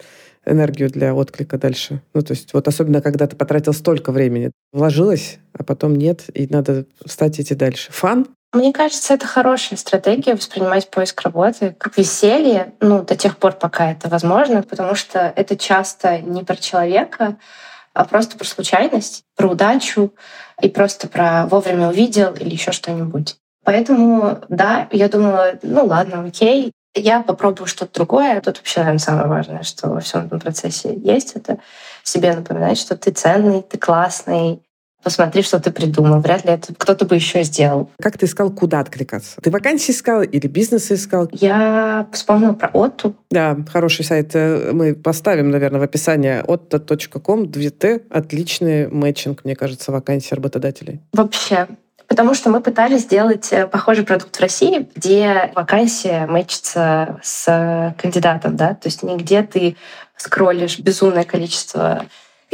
энергию 0.46 0.90
для 0.90 1.14
отклика 1.14 1.58
дальше? 1.58 2.02
Ну, 2.14 2.22
то 2.22 2.34
есть 2.34 2.54
вот 2.54 2.68
особенно, 2.68 3.02
когда 3.02 3.28
ты 3.28 3.36
потратил 3.36 3.74
столько 3.74 4.12
времени, 4.12 4.52
вложилась, 4.72 5.40
а 5.54 5.64
потом 5.64 5.96
нет, 5.96 6.26
и 6.34 6.48
надо 6.48 6.86
встать 7.04 7.40
идти 7.40 7.56
дальше. 7.56 7.92
Фан? 7.92 8.28
Мне 8.56 8.72
кажется, 8.72 9.14
это 9.14 9.28
хорошая 9.28 9.78
стратегия 9.78 10.34
воспринимать 10.34 10.90
поиск 10.90 11.22
работы 11.24 11.76
как 11.78 11.98
веселье, 11.98 12.74
ну, 12.80 13.04
до 13.04 13.18
тех 13.18 13.36
пор, 13.36 13.52
пока 13.52 13.92
это 13.92 14.08
возможно, 14.08 14.64
потому 14.64 14.96
что 14.96 15.34
это 15.36 15.58
часто 15.58 16.20
не 16.20 16.42
про 16.42 16.56
человека, 16.56 17.36
а 17.94 18.06
просто 18.06 18.38
про 18.38 18.46
случайность, 18.46 19.26
про 19.36 19.50
удачу 19.50 20.14
и 20.62 20.70
просто 20.70 21.10
про 21.10 21.48
вовремя 21.48 21.90
увидел 21.90 22.34
или 22.34 22.52
еще 22.52 22.72
что-нибудь. 22.72 23.36
Поэтому, 23.66 24.40
да, 24.48 24.88
я 24.92 25.10
думала, 25.10 25.60
ну 25.62 25.86
ладно, 25.86 26.24
окей, 26.26 26.72
я 26.94 27.24
попробую 27.24 27.68
что-то 27.68 27.94
другое. 27.96 28.40
Тут 28.40 28.60
вообще, 28.60 28.80
наверное, 28.80 29.00
самое 29.00 29.28
важное, 29.28 29.64
что 29.64 29.90
во 29.90 30.00
всем 30.00 30.28
этом 30.28 30.40
процессе 30.40 30.96
есть, 30.96 31.34
это 31.36 31.58
себе 32.04 32.34
напоминать, 32.34 32.78
что 32.78 32.96
ты 32.96 33.12
ценный, 33.12 33.64
ты 33.64 33.78
классный, 33.78 34.62
посмотри, 35.06 35.44
что 35.44 35.60
ты 35.60 35.72
придумал. 35.72 36.20
Вряд 36.20 36.46
ли 36.46 36.52
это 36.52 36.74
кто-то 36.74 37.06
бы 37.06 37.16
еще 37.16 37.44
сделал. 37.44 37.92
Как 38.02 38.18
ты 38.18 38.26
искал, 38.26 38.50
куда 38.50 38.80
откликаться? 38.80 39.40
Ты 39.40 39.52
вакансии 39.52 39.92
искал 39.92 40.24
или 40.24 40.48
бизнес 40.48 40.92
искал? 40.92 41.30
Я 41.32 42.08
вспомнила 42.12 42.54
про 42.54 42.70
Отту. 42.74 43.16
Да, 43.30 43.56
хороший 43.72 44.04
сайт. 44.04 44.32
Э, 44.34 44.72
мы 44.74 44.96
поставим, 44.96 45.52
наверное, 45.52 45.80
в 45.80 45.84
описании 45.84 46.44
otto.com 46.44 47.44
2T. 47.44 48.08
Отличный 48.10 48.88
мэтчинг, 48.88 49.46
мне 49.46 49.56
кажется, 49.56 49.92
вакансий 49.92 50.34
работодателей. 50.34 51.00
Вообще, 51.14 51.68
Потому 52.08 52.36
что 52.36 52.52
мы 52.52 52.62
пытались 52.62 53.02
сделать 53.02 53.52
э, 53.52 53.68
похожий 53.68 54.06
продукт 54.06 54.36
в 54.36 54.40
России, 54.40 54.88
где 54.96 55.52
вакансия 55.56 56.28
мэчится 56.28 57.20
с 57.24 57.96
кандидатом, 58.00 58.56
да, 58.56 58.76
то 58.76 58.88
есть 58.88 59.02
не 59.02 59.18
где 59.18 59.42
ты 59.42 59.76
скроллишь 60.16 60.78
безумное 60.78 61.24
количество 61.24 62.06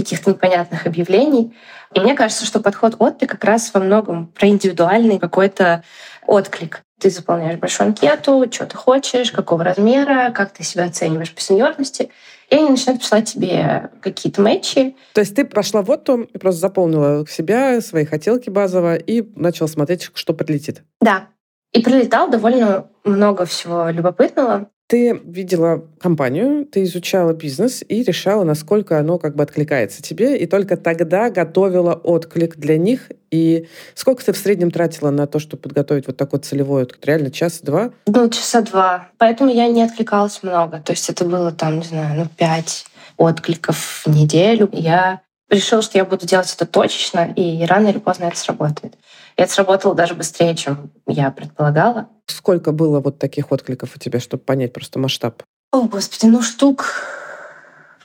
каких-то 0.01 0.31
непонятных 0.31 0.85
объявлений. 0.85 1.55
И 1.93 1.99
мне 1.99 2.15
кажется, 2.15 2.45
что 2.45 2.59
подход 2.59 2.95
отклик 2.99 3.31
как 3.31 3.43
раз 3.43 3.71
во 3.73 3.79
многом 3.79 4.27
про 4.27 4.47
индивидуальный 4.47 5.19
какой-то 5.19 5.83
отклик. 6.25 6.83
Ты 6.99 7.09
заполняешь 7.09 7.59
большую 7.59 7.87
анкету, 7.87 8.45
что 8.51 8.65
ты 8.65 8.75
хочешь, 8.75 9.31
какого 9.31 9.63
размера, 9.63 10.31
как 10.31 10.51
ты 10.51 10.63
себя 10.63 10.85
оцениваешь 10.85 11.33
по 11.33 11.41
сеньорности, 11.41 12.11
и 12.49 12.55
они 12.55 12.69
начинают 12.69 13.01
присылать 13.01 13.31
тебе 13.31 13.89
какие-то 14.01 14.41
матчи. 14.41 14.95
То 15.13 15.21
есть 15.21 15.35
ты 15.35 15.45
пошла 15.45 15.81
в 15.81 15.91
Отту 15.91 16.21
и 16.21 16.37
просто 16.37 16.61
заполнила 16.61 17.25
себя, 17.27 17.81
свои 17.81 18.05
хотелки 18.05 18.49
базово 18.49 18.95
и 18.95 19.23
начала 19.35 19.67
смотреть, 19.67 20.11
что 20.13 20.33
прилетит. 20.33 20.83
Да. 20.99 21.27
И 21.71 21.81
прилетал 21.81 22.29
довольно 22.29 22.87
много 23.03 23.45
всего 23.45 23.89
любопытного. 23.89 24.69
Ты 24.91 25.21
видела 25.23 25.85
компанию, 26.01 26.65
ты 26.65 26.83
изучала 26.83 27.31
бизнес 27.31 27.81
и 27.87 28.03
решала, 28.03 28.43
насколько 28.43 28.99
оно 28.99 29.19
как 29.19 29.37
бы 29.37 29.43
откликается 29.43 30.01
тебе, 30.01 30.37
и 30.37 30.45
только 30.45 30.75
тогда 30.75 31.29
готовила 31.29 31.93
отклик 31.93 32.57
для 32.57 32.77
них. 32.77 33.09
И 33.29 33.69
сколько 33.95 34.25
ты 34.25 34.33
в 34.33 34.37
среднем 34.37 34.69
тратила 34.69 35.09
на 35.09 35.27
то, 35.27 35.39
чтобы 35.39 35.61
подготовить 35.61 36.07
вот 36.07 36.17
такой 36.17 36.39
целевой 36.39 36.83
отклик? 36.83 37.05
Реально 37.05 37.31
час-два? 37.31 37.91
Ну, 38.05 38.29
часа 38.29 38.63
два. 38.63 39.07
Поэтому 39.17 39.49
я 39.49 39.69
не 39.69 39.81
откликалась 39.81 40.43
много. 40.43 40.81
То 40.81 40.91
есть 40.91 41.09
это 41.09 41.23
было 41.23 41.53
там, 41.53 41.79
не 41.79 41.85
знаю, 41.85 42.19
ну, 42.19 42.27
пять 42.37 42.83
откликов 43.15 44.03
в 44.05 44.09
неделю. 44.09 44.67
Я 44.73 45.21
решила, 45.49 45.81
что 45.81 45.99
я 45.99 46.03
буду 46.03 46.27
делать 46.27 46.53
это 46.53 46.65
точечно, 46.65 47.31
и 47.33 47.63
рано 47.65 47.87
или 47.87 47.99
поздно 47.99 48.25
это 48.25 48.37
сработает. 48.37 48.95
Это 49.41 49.51
сработало 49.51 49.95
даже 49.95 50.13
быстрее, 50.13 50.55
чем 50.55 50.91
я 51.07 51.31
предполагала. 51.31 52.09
Сколько 52.27 52.71
было 52.71 52.99
вот 52.99 53.17
таких 53.17 53.51
откликов 53.51 53.95
у 53.95 53.99
тебя, 53.99 54.19
чтобы 54.19 54.43
понять 54.43 54.71
просто 54.71 54.99
масштаб? 54.99 55.41
О, 55.71 55.87
господи, 55.87 56.29
ну 56.29 56.43
штук 56.43 56.85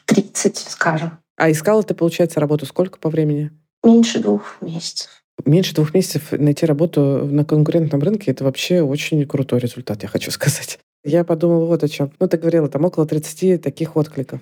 30, 0.07 0.57
скажем. 0.57 1.19
А 1.37 1.51
искала 1.51 1.83
ты, 1.83 1.93
получается, 1.93 2.41
работу 2.41 2.65
сколько 2.65 2.99
по 2.99 3.11
времени? 3.11 3.51
Меньше 3.85 4.21
двух 4.21 4.57
месяцев. 4.63 5.11
Меньше 5.45 5.75
двух 5.75 5.93
месяцев 5.93 6.33
найти 6.33 6.65
работу 6.65 7.27
на 7.27 7.45
конкурентном 7.45 8.01
рынке— 8.01 8.31
это 8.33 8.43
вообще 8.43 8.81
очень 8.81 9.27
крутой 9.27 9.59
результат, 9.59 10.05
я 10.05 10.09
хочу 10.09 10.31
сказать. 10.31 10.79
Я 11.05 11.23
подумала 11.23 11.67
вот 11.67 11.85
о 11.85 11.89
чем. 11.89 12.13
Ну, 12.19 12.29
ты 12.29 12.39
говорила, 12.39 12.71
там 12.71 12.87
около 12.87 13.05
30 13.05 13.61
таких 13.61 13.95
откликов. 13.95 14.41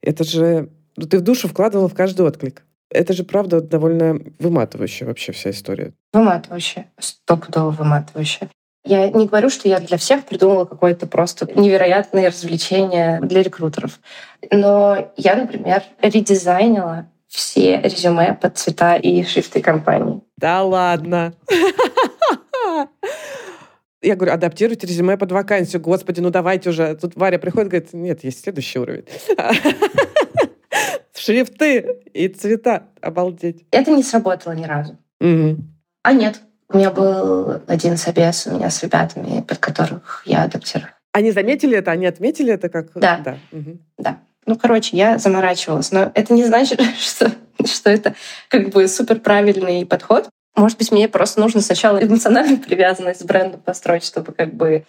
Это 0.00 0.24
же... 0.24 0.70
Ну, 0.96 1.06
ты 1.06 1.18
в 1.18 1.22
душу 1.22 1.46
вкладывала 1.46 1.88
в 1.88 1.94
каждый 1.94 2.26
отклик. 2.26 2.64
Это 2.92 3.14
же, 3.14 3.24
правда, 3.24 3.60
довольно 3.62 4.18
выматывающая 4.38 5.06
вообще 5.06 5.32
вся 5.32 5.50
история. 5.50 5.94
Выматывающая. 6.12 6.92
Стопудово 6.98 7.70
выматывающая. 7.70 8.50
Я 8.84 9.08
не 9.08 9.26
говорю, 9.26 9.48
что 9.48 9.68
я 9.68 9.78
для 9.78 9.96
всех 9.96 10.24
придумала 10.24 10.64
какое-то 10.64 11.06
просто 11.06 11.46
невероятное 11.58 12.28
развлечение 12.28 13.20
для 13.22 13.42
рекрутеров. 13.42 14.00
Но 14.50 15.12
я, 15.16 15.36
например, 15.36 15.84
редизайнила 16.02 17.06
все 17.28 17.80
резюме 17.80 18.34
под 18.34 18.58
цвета 18.58 18.96
и 18.96 19.24
шрифты 19.24 19.62
компании. 19.62 20.20
Да 20.36 20.62
ладно. 20.62 21.32
Я 24.02 24.16
говорю, 24.16 24.32
адаптируйте 24.32 24.86
резюме 24.86 25.16
под 25.16 25.30
вакансию. 25.30 25.80
Господи, 25.80 26.18
ну 26.18 26.30
давайте 26.30 26.70
уже. 26.70 26.96
Тут 26.96 27.14
Варя 27.14 27.38
приходит 27.38 27.68
и 27.68 27.70
говорит, 27.70 27.92
нет, 27.92 28.24
есть 28.24 28.42
следующий 28.42 28.80
уровень. 28.80 29.04
Шрифты 31.16 32.00
и 32.12 32.28
цвета. 32.28 32.84
Обалдеть. 33.00 33.66
Это 33.70 33.90
не 33.90 34.02
сработало 34.02 34.52
ни 34.52 34.64
разу. 34.64 34.98
Угу. 35.20 35.56
А 36.02 36.12
нет, 36.12 36.40
у 36.68 36.78
меня 36.78 36.90
был 36.90 37.60
один 37.66 37.96
собес 37.96 38.46
у 38.46 38.54
меня 38.54 38.70
с 38.70 38.82
ребятами, 38.82 39.42
под 39.42 39.58
которых 39.58 40.22
я 40.26 40.44
адаптирую. 40.44 40.90
Они 41.12 41.30
заметили 41.30 41.76
это, 41.76 41.90
они 41.90 42.06
отметили 42.06 42.52
это 42.52 42.68
как... 42.68 42.92
Да. 42.94 43.18
Да. 43.18 43.38
Угу. 43.52 43.78
да. 43.98 44.18
Ну, 44.46 44.56
короче, 44.56 44.96
я 44.96 45.18
заморачивалась. 45.18 45.92
Но 45.92 46.10
это 46.14 46.32
не 46.32 46.44
значит, 46.44 46.80
что, 46.98 47.30
что 47.64 47.90
это 47.90 48.14
как 48.48 48.70
бы 48.70 48.88
супер 48.88 49.20
правильный 49.20 49.84
подход. 49.86 50.28
Может 50.56 50.78
быть, 50.78 50.92
мне 50.92 51.08
просто 51.08 51.40
нужно 51.40 51.60
сначала 51.60 52.02
эмоциональную 52.02 52.58
привязанность 52.58 53.22
к 53.22 53.26
бренду 53.26 53.58
построить, 53.58 54.04
чтобы 54.04 54.32
как 54.32 54.54
бы 54.54 54.84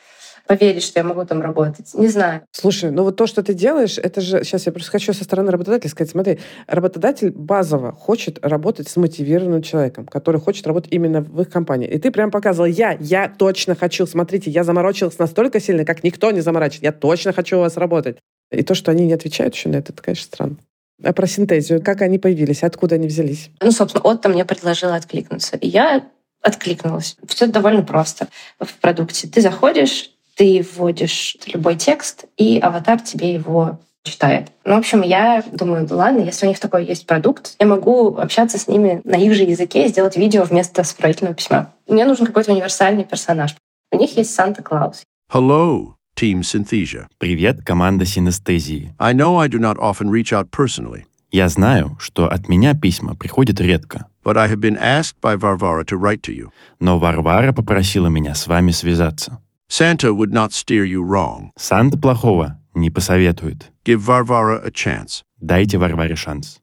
поверить, 0.47 0.83
что 0.83 0.99
я 0.99 1.03
могу 1.03 1.25
там 1.25 1.41
работать. 1.41 1.93
Не 1.93 2.07
знаю. 2.07 2.41
Слушай, 2.51 2.91
ну 2.91 3.03
вот 3.03 3.15
то, 3.15 3.27
что 3.27 3.43
ты 3.43 3.53
делаешь, 3.53 3.97
это 3.97 4.21
же... 4.21 4.43
Сейчас 4.43 4.65
я 4.65 4.71
просто 4.71 4.91
хочу 4.91 5.13
со 5.13 5.23
стороны 5.23 5.51
работодателя 5.51 5.89
сказать, 5.89 6.11
смотри, 6.11 6.39
работодатель 6.67 7.31
базово 7.31 7.91
хочет 7.91 8.39
работать 8.45 8.89
с 8.89 8.95
мотивированным 8.97 9.61
человеком, 9.61 10.05
который 10.05 10.41
хочет 10.41 10.67
работать 10.67 10.91
именно 10.91 11.21
в 11.21 11.41
их 11.41 11.49
компании. 11.49 11.87
И 11.87 11.97
ты 11.97 12.11
прям 12.11 12.31
показывал, 12.31 12.67
я, 12.67 12.97
я 12.99 13.29
точно 13.29 13.75
хочу, 13.75 14.05
смотрите, 14.05 14.51
я 14.51 14.63
заморочилась 14.63 15.17
настолько 15.19 15.59
сильно, 15.59 15.85
как 15.85 16.03
никто 16.03 16.31
не 16.31 16.41
заморачивает. 16.41 16.83
Я 16.83 16.91
точно 16.91 17.33
хочу 17.33 17.57
у 17.57 17.61
вас 17.61 17.77
работать. 17.77 18.17
И 18.51 18.63
то, 18.63 18.75
что 18.75 18.91
они 18.91 19.05
не 19.05 19.13
отвечают 19.13 19.55
еще 19.55 19.69
на 19.69 19.77
это, 19.77 19.93
это, 19.93 20.03
конечно, 20.03 20.25
странно. 20.25 20.57
А 21.03 21.11
про 21.11 21.27
синтезию, 21.27 21.81
как 21.81 22.01
они 22.01 22.19
появились, 22.19 22.63
откуда 22.63 22.95
они 22.95 23.07
взялись? 23.07 23.49
Ну, 23.61 23.71
собственно, 23.71 24.03
Отто 24.03 24.29
мне 24.29 24.45
предложила 24.45 24.95
откликнуться. 24.95 25.57
И 25.57 25.67
я 25.67 26.07
откликнулась. 26.41 27.17
Все 27.27 27.47
довольно 27.47 27.83
просто 27.83 28.27
в 28.59 28.73
продукте. 28.79 29.27
Ты 29.27 29.41
заходишь, 29.41 30.11
ты 30.35 30.65
вводишь 30.75 31.37
любой 31.53 31.75
текст, 31.75 32.25
и 32.37 32.59
аватар 32.59 33.01
тебе 33.01 33.33
его 33.33 33.79
читает. 34.03 34.49
Ну, 34.65 34.75
в 34.75 34.79
общем, 34.79 35.01
я 35.01 35.43
думаю, 35.51 35.87
да 35.87 35.95
ладно, 35.95 36.21
если 36.21 36.45
у 36.45 36.49
них 36.49 36.59
такой 36.59 36.85
есть 36.85 37.07
продукт, 37.07 37.55
я 37.59 37.65
могу 37.65 38.17
общаться 38.17 38.57
с 38.57 38.67
ними 38.67 39.01
на 39.05 39.15
их 39.15 39.33
же 39.33 39.43
языке 39.43 39.85
и 39.85 39.89
сделать 39.89 40.17
видео 40.17 40.43
вместо 40.43 40.83
сопроводительного 40.83 41.35
письма. 41.35 41.73
Мне 41.87 42.05
нужен 42.05 42.25
какой-то 42.25 42.51
универсальный 42.51 43.05
персонаж. 43.05 43.55
У 43.91 43.97
них 43.97 44.17
есть 44.17 44.33
Санта-Клаус. 44.35 45.03
Hello, 45.31 45.93
Team 46.19 46.41
Synthesia. 46.41 47.07
Привет, 47.17 47.63
команда 47.63 48.05
синестезии. 48.05 48.93
I 48.99 49.13
know 49.13 49.37
I 49.39 49.47
do 49.47 49.59
not 49.59 49.77
often 49.77 50.09
reach 50.09 50.33
out 50.33 50.49
personally, 50.49 51.03
Я 51.31 51.47
знаю, 51.49 51.97
что 51.99 52.27
от 52.27 52.47
меня 52.47 52.75
письма 52.75 53.15
приходят 53.15 53.59
редко, 53.59 54.05
but 54.23 54.37
I 54.37 54.47
have 54.47 54.59
been 54.59 54.77
asked 54.77 55.15
by 55.21 55.35
Varvara 55.35 55.83
to 55.85 55.97
write 55.97 56.21
to 56.23 56.31
you. 56.35 56.49
но 56.79 56.99
Варвара 56.99 57.53
попросила 57.53 58.07
меня 58.07 58.35
с 58.35 58.45
вами 58.45 58.69
связаться. 58.71 59.39
Santa 59.75 60.13
would 60.13 60.31
not 60.31 60.53
steer 60.53 60.85
you 60.85 61.01
wrong. 61.01 61.49
Санта 61.57 61.97
плохого 61.97 62.59
не 62.75 62.91
посоветует. 62.91 63.71
Give 63.83 63.97
Varvara 63.97 64.63
a 64.63 64.69
chance. 64.69 65.23
Дайте 65.41 65.79
Варваре 65.79 66.15
шанс. 66.15 66.59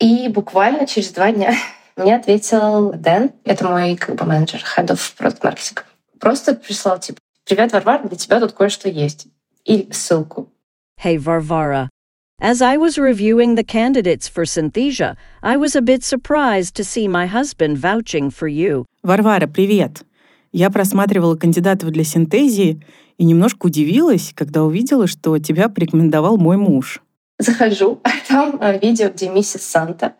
И 0.00 0.26
буквально 0.26 0.84
через 0.84 1.12
два 1.12 1.30
дня 1.30 1.54
мне 1.96 2.16
ответил 2.16 2.90
Дэн, 2.90 3.30
это 3.44 3.68
мой 3.68 3.94
как 3.94 4.16
бы 4.16 4.24
менеджер, 4.24 4.64
head 4.76 4.88
of 4.88 4.98
product 5.16 5.42
marketing. 5.42 5.78
Просто 6.18 6.54
прислал 6.54 6.98
типа, 6.98 7.20
привет, 7.46 7.72
Варвара, 7.72 8.08
для 8.08 8.18
тебя 8.18 8.40
тут 8.40 8.50
кое-что 8.50 8.88
есть. 8.88 9.28
И 9.64 9.88
ссылку. 9.92 10.48
Hey 11.00 11.18
Varvara. 11.18 11.88
As 12.42 12.60
I 12.60 12.76
was 12.76 12.98
reviewing 12.98 13.54
the 13.54 13.62
candidates 13.62 14.26
for 14.26 14.44
Synthesia, 14.44 15.16
I 15.40 15.56
was 15.56 15.76
a 15.76 15.80
bit 15.80 16.02
surprised 16.02 16.74
to 16.74 16.82
see 16.82 17.06
my 17.06 17.26
husband 17.26 17.78
vouching 17.78 18.28
for 18.28 18.48
you. 18.48 18.86
Варвара, 19.04 19.46
привет! 19.46 20.02
Я 20.52 20.70
просматривала 20.70 21.36
кандидатов 21.36 21.90
для 21.90 22.04
синтезии 22.04 22.82
и 23.18 23.24
немножко 23.24 23.66
удивилась, 23.66 24.32
когда 24.34 24.64
увидела, 24.64 25.06
что 25.06 25.38
тебя 25.38 25.68
порекомендовал 25.68 26.38
мой 26.38 26.56
муж. 26.56 27.00
Захожу, 27.38 28.00
а 28.04 28.10
там 28.28 28.58
э, 28.60 28.78
видео, 28.80 29.10
где 29.10 29.28
миссис 29.28 29.62
Санта 29.62 30.14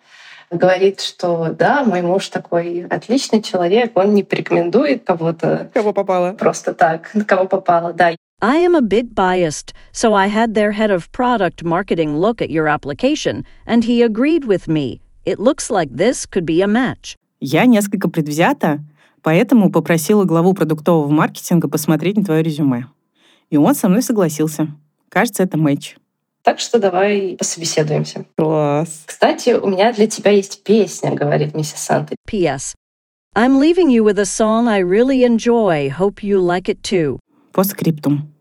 говорит, 0.51 1.01
что 1.01 1.55
да, 1.57 1.85
мой 1.85 2.03
муж 2.03 2.29
такой 2.29 2.87
отличный 2.87 3.43
человек, 3.43 3.93
он 3.97 4.15
не 4.15 4.23
порекомендует 4.23 5.05
кого-то 5.05 5.71
Кого 5.75 5.93
попало? 5.93 6.33
просто 6.33 6.75
так, 6.75 7.11
кого 7.27 7.47
попало. 7.47 7.93
Да, 7.93 8.15
I 8.43 8.57
am 8.65 8.75
a 8.75 8.81
bit 8.81 9.15
biased, 9.15 9.75
so 9.93 10.15
I 10.15 10.29
had 10.29 10.55
their 10.55 10.73
head 10.73 10.91
of 10.91 11.13
product 11.13 11.63
marketing 11.63 12.17
look 12.17 12.41
at 12.41 12.49
your 12.51 12.69
application, 12.69 13.45
and 13.67 13.85
he 13.85 14.03
agreed 14.03 14.47
with 14.47 14.67
me. 14.67 15.01
It 15.27 15.39
looks 15.39 15.71
like 15.71 15.95
this 15.95 16.25
could 16.25 16.47
be 16.47 16.63
a 16.63 16.67
match. 16.67 17.17
Я 17.41 17.67
несколько 17.67 18.09
предвзята, 18.09 18.81
поэтому 19.23 19.71
попросила 19.71 20.25
главу 20.25 20.55
продуктового 20.55 21.11
маркетинга 21.11 21.69
посмотреть 21.69 22.17
на 22.17 22.25
твое 22.25 22.43
резюме. 22.43 22.87
И 23.51 23.57
он 23.57 23.75
со 23.75 23.89
мной 23.89 24.03
согласился. 24.03 24.69
Кажется, 25.09 25.43
это 25.43 25.59
матч. 25.59 25.97
так 26.43 26.59
что 26.59 26.79
давай 26.79 27.37
пособеседуемся. 27.39 28.25
Класс. 28.37 29.03
Кстати, 29.07 29.51
у 29.51 29.69
меня 29.69 29.93
для 29.93 30.07
тебя 30.07 30.31
есть 30.31 30.63
песня, 30.65 31.15
говорит 31.15 31.55
миссис 31.55 31.81
Санта. 31.81 32.17
P.S. 32.27 32.75
I'm 33.37 33.61
leaving 33.61 33.91
you 33.91 34.03
with 34.03 34.19
a 34.19 34.25
song 34.25 34.67
I 34.67 34.81
really 34.83 35.23
enjoy. 35.23 35.91
Hope 35.91 36.23
you 36.23 36.41
like 36.41 36.69
it 36.69 36.83
too. 36.83 37.19
По 37.53 37.63
скриптум. 37.65 38.33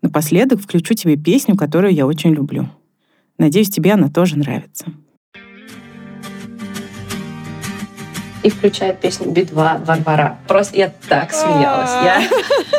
Напоследок 0.00 0.60
включу 0.60 0.94
тебе 0.94 1.16
песню, 1.16 1.56
которую 1.56 1.92
я 1.92 2.06
очень 2.06 2.32
люблю. 2.32 2.68
Надеюсь, 3.38 3.70
тебе 3.70 3.92
она 3.92 4.08
тоже 4.08 4.38
нравится. 4.38 4.86
И 8.42 8.50
включает 8.50 8.98
песню 9.00 9.30
Би-2 9.30 9.84
Варвара. 9.84 10.38
Просто 10.48 10.76
я 10.76 10.92
так 11.08 11.32
смеялась. 11.32 11.90
Я, 12.04 12.22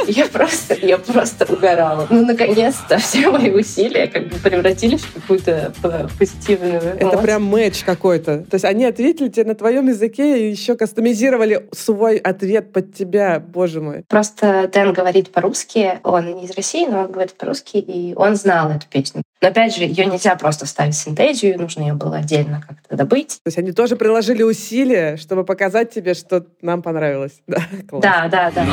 я, 0.08 0.26
просто, 0.28 0.74
я 0.76 0.98
просто 0.98 1.46
угорала. 1.54 2.06
Ну, 2.10 2.26
наконец-то 2.26 2.98
все 2.98 3.30
мои 3.32 3.50
усилия 3.50 4.08
как 4.08 4.28
бы 4.28 4.36
превратились 4.38 5.02
в 5.02 5.14
какую-то 5.14 5.74
п- 5.82 6.08
позитивную 6.20 6.76
Это 6.82 7.04
эмоцию. 7.04 7.22
прям 7.22 7.44
матч 7.44 7.84
какой-то. 7.84 8.40
То 8.40 8.56
есть 8.56 8.66
они 8.66 8.84
ответили 8.86 9.30
тебе 9.30 9.46
на 9.46 9.56
твоем 9.56 9.88
языке 9.88 10.48
и 10.48 10.52
еще 10.52 10.76
кастомизировали 10.76 11.68
свой 11.72 12.18
ответ 12.18 12.74
под 12.74 12.94
тебя, 12.94 13.40
боже 13.40 13.80
мой. 13.80 14.04
Просто 14.10 14.70
Дэн 14.74 14.92
говорит 14.92 15.32
по-русски, 15.32 16.00
он 16.04 16.36
не 16.36 16.46
из 16.46 16.52
России, 16.58 16.86
но 16.88 17.02
он 17.04 17.12
говорит 17.12 17.36
по-русски, 17.36 17.78
и 17.78 18.14
он 18.16 18.36
знал 18.36 18.70
эту 18.72 18.86
песню. 18.90 19.22
Но 19.44 19.50
опять 19.50 19.76
же, 19.76 19.84
ее 19.84 20.06
нельзя 20.06 20.38
просто 20.38 20.66
вставить 20.66 20.96
в 20.96 20.98
синтезию, 20.98 21.60
нужно 21.60 21.82
ее 21.82 21.96
было 21.96 22.16
отдельно 22.16 22.64
как-то 22.66 22.96
добыть. 22.96 23.40
То 23.44 23.48
есть 23.48 23.58
они 23.58 23.74
тоже 23.74 23.98
приложили 23.98 24.42
усилия, 24.42 25.18
чтобы 25.18 25.44
показать 25.44 25.92
тебе, 25.92 26.14
что 26.14 26.46
нам 26.62 26.82
понравилось. 26.82 27.42
Да, 27.48 27.60
класс. 27.90 28.02
Да, 28.02 28.30
да, 28.30 28.52
да. 28.52 28.66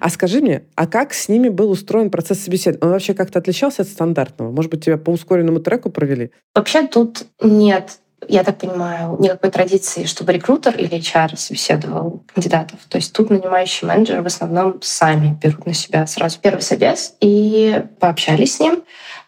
А 0.00 0.10
скажи 0.10 0.40
мне, 0.40 0.64
а 0.74 0.86
как 0.88 1.14
с 1.14 1.28
ними 1.28 1.48
был 1.48 1.70
устроен 1.70 2.10
процесс 2.10 2.40
собеседования? 2.40 2.84
Он 2.84 2.90
вообще 2.90 3.14
как-то 3.14 3.38
отличался 3.38 3.82
от 3.82 3.88
стандартного? 3.88 4.50
Может 4.50 4.72
быть, 4.72 4.84
тебя 4.84 4.98
по 4.98 5.10
ускоренному 5.10 5.60
треку 5.60 5.88
провели? 5.88 6.32
Вообще 6.54 6.86
тут 6.86 7.26
нет, 7.40 8.00
я 8.28 8.44
так 8.44 8.58
понимаю, 8.58 9.16
никакой 9.18 9.50
традиции, 9.50 10.04
чтобы 10.04 10.32
рекрутер 10.32 10.76
или 10.76 10.98
HR 10.98 11.36
собеседовал 11.36 12.22
кандидатов. 12.32 12.78
То 12.88 12.98
есть 12.98 13.12
тут 13.12 13.30
нанимающие 13.30 13.88
менеджеры 13.88 14.22
в 14.22 14.26
основном 14.26 14.80
сами 14.82 15.38
берут 15.42 15.66
на 15.66 15.74
себя 15.74 16.06
сразу 16.06 16.38
первый 16.40 16.60
собес 16.60 17.14
и 17.20 17.84
пообщались 18.00 18.56
с 18.56 18.60
ним. 18.60 18.82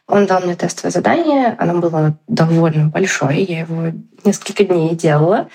Он 0.09 0.27
дал 0.27 0.41
мне 0.41 0.55
тестовое 0.55 0.93
задание, 0.93 1.57
оно 1.59 1.81
было 1.81 2.17
довольно 2.29 2.89
большое, 2.89 3.43
я 3.43 3.61
его 3.61 3.93
несколько 4.25 4.65
дней 4.65 4.95
делала. 4.95 5.49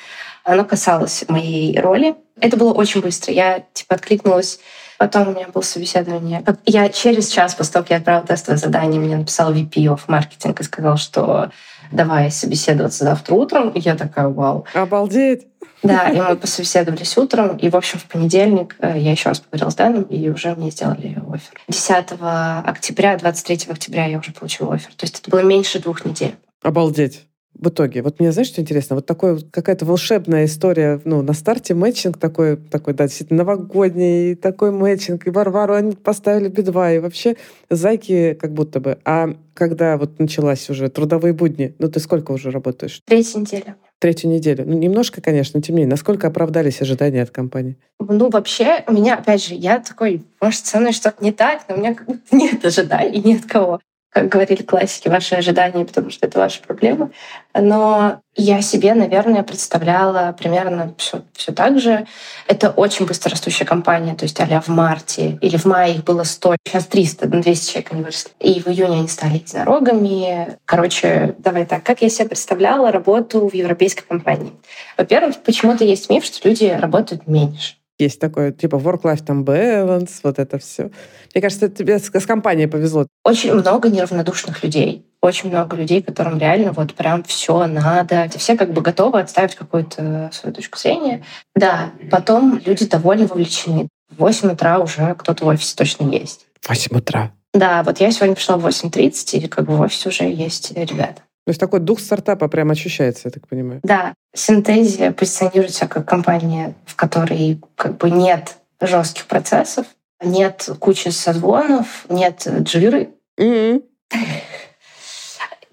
Оно 0.43 0.65
касалось 0.65 1.23
моей 1.27 1.79
роли. 1.79 2.15
Это 2.39 2.57
было 2.57 2.73
очень 2.73 3.01
быстро. 3.01 3.31
Я 3.31 3.63
типа 3.73 3.95
откликнулась 3.95 4.59
Потом 5.01 5.29
у 5.29 5.31
меня 5.31 5.47
было 5.47 5.63
собеседование. 5.63 6.43
Я 6.67 6.87
через 6.89 7.29
час 7.29 7.55
после 7.55 7.73
того, 7.73 7.83
как 7.83 7.89
я 7.89 7.97
отправила 7.97 8.27
тестовое 8.27 8.59
задание, 8.59 9.01
мне 9.01 9.17
написал 9.17 9.51
VP 9.51 9.71
of 9.85 10.01
маркетинг 10.05 10.59
и 10.59 10.63
сказал, 10.63 10.97
что 10.97 11.49
давай 11.91 12.31
собеседоваться 12.31 13.03
завтра 13.03 13.35
утром. 13.35 13.69
И 13.69 13.79
я 13.79 13.95
такая, 13.95 14.27
вау. 14.27 14.65
Обалдеть! 14.73 15.47
Да, 15.83 16.09
и 16.09 16.21
мы 16.21 16.35
пособеседовались 16.35 17.17
утром. 17.17 17.57
И, 17.57 17.69
в 17.69 17.75
общем, 17.75 17.97
в 17.97 18.05
понедельник 18.05 18.75
э, 18.79 18.99
я 18.99 19.11
еще 19.11 19.29
раз 19.29 19.39
поговорила 19.39 19.69
с 19.71 19.75
Дэном, 19.75 20.03
и 20.03 20.29
уже 20.29 20.53
мне 20.55 20.69
сделали 20.69 21.17
офер. 21.27 21.59
10 21.67 22.19
октября, 22.65 23.17
23 23.17 23.67
октября 23.67 24.05
я 24.05 24.19
уже 24.19 24.31
получила 24.31 24.75
офер. 24.75 24.93
То 24.95 25.05
есть 25.05 25.19
это 25.19 25.31
было 25.31 25.41
меньше 25.41 25.79
двух 25.79 26.05
недель. 26.05 26.35
Обалдеть. 26.61 27.25
В 27.53 27.69
итоге, 27.69 28.01
вот 28.01 28.19
мне 28.19 28.31
знаешь, 28.31 28.47
что 28.47 28.61
интересно? 28.61 28.95
Вот 28.95 29.05
такой 29.05 29.39
какая-то 29.41 29.85
волшебная 29.85 30.45
история, 30.45 30.99
ну, 31.05 31.21
на 31.21 31.33
старте 31.33 31.73
мэтчинг 31.73 32.17
такой, 32.17 32.57
такой, 32.57 32.93
да, 32.93 33.05
действительно, 33.05 33.43
новогодний, 33.43 34.35
такой 34.35 34.71
мэтчинг, 34.71 35.27
и 35.27 35.29
Варвару 35.29 35.75
они 35.75 35.91
поставили 35.91 36.47
бедва, 36.47 36.91
и 36.91 36.99
вообще 36.99 37.35
зайки 37.69 38.33
как 38.39 38.53
будто 38.53 38.79
бы. 38.79 38.97
А 39.05 39.35
когда 39.53 39.97
вот 39.97 40.17
началась 40.19 40.69
уже 40.69 40.89
трудовые 40.89 41.33
будни, 41.33 41.75
ну, 41.77 41.87
ты 41.87 41.99
сколько 41.99 42.31
уже 42.31 42.51
работаешь? 42.51 43.01
Третья 43.05 43.39
неделя. 43.39 43.75
Третью 43.99 44.31
неделю. 44.31 44.63
Ну, 44.65 44.75
немножко, 44.79 45.21
конечно, 45.21 45.59
но 45.59 45.61
тем 45.61 45.75
не 45.75 45.81
менее. 45.81 45.91
Насколько 45.91 46.25
оправдались 46.25 46.81
ожидания 46.81 47.21
от 47.21 47.29
компании? 47.29 47.77
Ну, 47.99 48.31
вообще, 48.31 48.83
у 48.87 48.93
меня, 48.93 49.17
опять 49.17 49.45
же, 49.45 49.53
я 49.53 49.77
такой, 49.79 50.23
может, 50.41 50.65
со 50.65 50.79
мной 50.79 50.91
что-то 50.91 51.23
не 51.23 51.31
так, 51.31 51.65
но 51.69 51.75
у 51.75 51.77
меня 51.77 51.93
как 51.93 52.07
будто 52.07 52.35
нет 52.35 52.65
ожиданий 52.65 53.21
ни 53.21 53.35
от 53.35 53.45
кого. 53.45 53.79
Как 54.11 54.27
говорили 54.27 54.61
классики, 54.61 55.07
ваши 55.07 55.35
ожидания, 55.35 55.85
потому 55.85 56.09
что 56.09 56.27
это 56.27 56.37
ваши 56.37 56.61
проблемы. 56.61 57.11
Но 57.53 58.19
я 58.35 58.61
себе, 58.61 58.93
наверное, 58.93 59.41
представляла 59.41 60.35
примерно 60.37 60.93
все, 60.97 61.21
все 61.33 61.53
так 61.53 61.79
же. 61.79 62.05
Это 62.45 62.71
очень 62.71 63.05
быстрорастущая 63.05 63.65
компания, 63.65 64.13
то 64.15 64.25
есть 64.25 64.37
а 64.39 64.61
в 64.61 64.67
марте 64.67 65.37
или 65.41 65.55
в 65.55 65.63
мае 65.65 65.95
их 65.95 66.03
было 66.03 66.23
100, 66.23 66.55
сейчас 66.67 66.87
300, 66.87 67.27
на 67.27 67.41
200 67.41 67.71
человек 67.71 67.93
они 67.93 68.01
выросли. 68.01 68.31
И 68.39 68.59
в 68.59 68.67
июне 68.67 68.99
они 68.99 69.07
стали 69.07 69.35
единорогами. 69.35 70.57
Короче, 70.65 71.35
давай 71.39 71.65
так, 71.65 71.83
как 71.83 72.01
я 72.01 72.09
себе 72.09 72.27
представляла 72.27 72.91
работу 72.91 73.47
в 73.47 73.53
европейской 73.53 74.03
компании? 74.03 74.51
Во-первых, 74.97 75.41
почему-то 75.43 75.85
есть 75.85 76.09
миф, 76.09 76.25
что 76.25 76.49
люди 76.49 76.65
работают 76.65 77.27
меньше. 77.27 77.75
Есть 77.99 78.19
такое, 78.19 78.51
типа, 78.51 78.75
work-life 78.75 79.23
там 79.23 79.43
balance, 79.43 80.11
вот 80.23 80.39
это 80.39 80.57
все. 80.57 80.91
Мне 81.33 81.41
кажется, 81.41 81.69
тебе 81.69 81.99
с, 81.99 82.09
с 82.09 82.25
компанией 82.25 82.67
повезло. 82.67 83.07
Очень 83.23 83.53
много 83.53 83.89
неравнодушных 83.89 84.63
людей. 84.63 85.05
Очень 85.21 85.49
много 85.49 85.75
людей, 85.75 86.01
которым 86.01 86.39
реально 86.39 86.71
вот 86.71 86.95
прям 86.95 87.23
все 87.23 87.67
надо. 87.67 88.27
Все 88.37 88.57
как 88.57 88.73
бы 88.73 88.81
готовы 88.81 89.19
отставить 89.19 89.53
какую-то 89.55 90.31
свою 90.33 90.55
точку 90.55 90.79
зрения. 90.79 91.23
Да, 91.55 91.91
потом 92.09 92.59
люди 92.65 92.85
довольно 92.87 93.27
вовлечены. 93.27 93.87
В 94.09 94.19
8 94.19 94.51
утра 94.51 94.79
уже 94.79 95.13
кто-то 95.15 95.45
в 95.45 95.47
офисе 95.47 95.75
точно 95.75 96.09
есть. 96.09 96.47
В 96.59 96.69
8 96.69 96.97
утра. 96.97 97.31
Да, 97.53 97.83
вот 97.83 97.99
я 97.99 98.11
сегодня 98.11 98.35
пришла 98.35 98.57
в 98.57 98.65
8.30, 98.65 99.37
и 99.37 99.47
как 99.47 99.65
бы 99.65 99.75
в 99.75 99.81
офисе 99.81 100.09
уже 100.09 100.23
есть 100.23 100.71
ребята. 100.71 101.21
То 101.45 101.49
есть 101.49 101.59
такой 101.59 101.79
дух 101.79 101.99
стартапа 101.99 102.47
прям 102.47 102.69
ощущается, 102.69 103.23
я 103.25 103.31
так 103.31 103.47
понимаю. 103.47 103.79
Да, 103.83 104.13
Синтезия 104.33 105.11
позиционирует 105.11 105.73
себя 105.73 105.87
как 105.87 106.07
компания, 106.07 106.75
в 106.85 106.95
которой 106.95 107.59
как 107.75 107.97
бы 107.97 108.11
нет 108.11 108.57
жестких 108.79 109.25
процессов, 109.25 109.87
нет 110.23 110.69
кучи 110.79 111.09
созвонов, 111.09 112.05
нет 112.09 112.47
джиры. 112.59 113.09
М-м. 113.37 113.81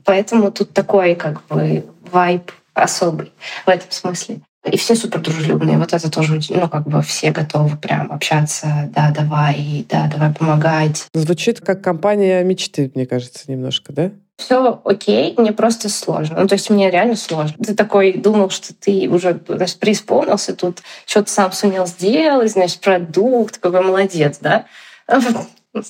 Поэтому 0.04 0.50
тут 0.50 0.72
такой 0.72 1.14
как 1.14 1.46
бы 1.48 1.84
вайб 2.10 2.50
особый 2.72 3.32
в 3.66 3.68
этом 3.68 3.90
смысле. 3.90 4.40
И 4.64 4.76
все 4.76 4.94
супер 4.94 5.20
дружелюбные. 5.20 5.78
Вот 5.78 5.92
это 5.92 6.10
тоже, 6.10 6.40
ну, 6.50 6.68
как 6.68 6.86
бы 6.86 7.00
все 7.02 7.30
готовы 7.30 7.76
прям 7.76 8.12
общаться. 8.12 8.90
Да, 8.94 9.10
давай, 9.16 9.86
да, 9.88 10.10
давай 10.12 10.32
помогать. 10.32 11.06
Звучит 11.14 11.60
как 11.60 11.82
компания 11.82 12.42
мечты, 12.42 12.90
мне 12.94 13.06
кажется, 13.06 13.50
немножко, 13.50 13.92
да? 13.92 14.10
Все 14.36 14.80
окей, 14.84 15.34
мне 15.36 15.52
просто 15.52 15.88
сложно. 15.88 16.40
Ну, 16.40 16.46
то 16.46 16.54
есть 16.54 16.70
мне 16.70 16.90
реально 16.90 17.16
сложно. 17.16 17.56
Ты 17.64 17.74
такой 17.74 18.12
думал, 18.12 18.50
что 18.50 18.72
ты 18.72 19.08
уже 19.08 19.40
значит, 19.48 19.78
преисполнился, 19.78 20.54
тут 20.54 20.80
что-то 21.06 21.30
сам 21.30 21.52
сумел 21.52 21.86
сделать, 21.86 22.52
значит, 22.52 22.80
продукт, 22.80 23.58
какой 23.58 23.82
молодец, 23.82 24.38
да? 24.40 24.66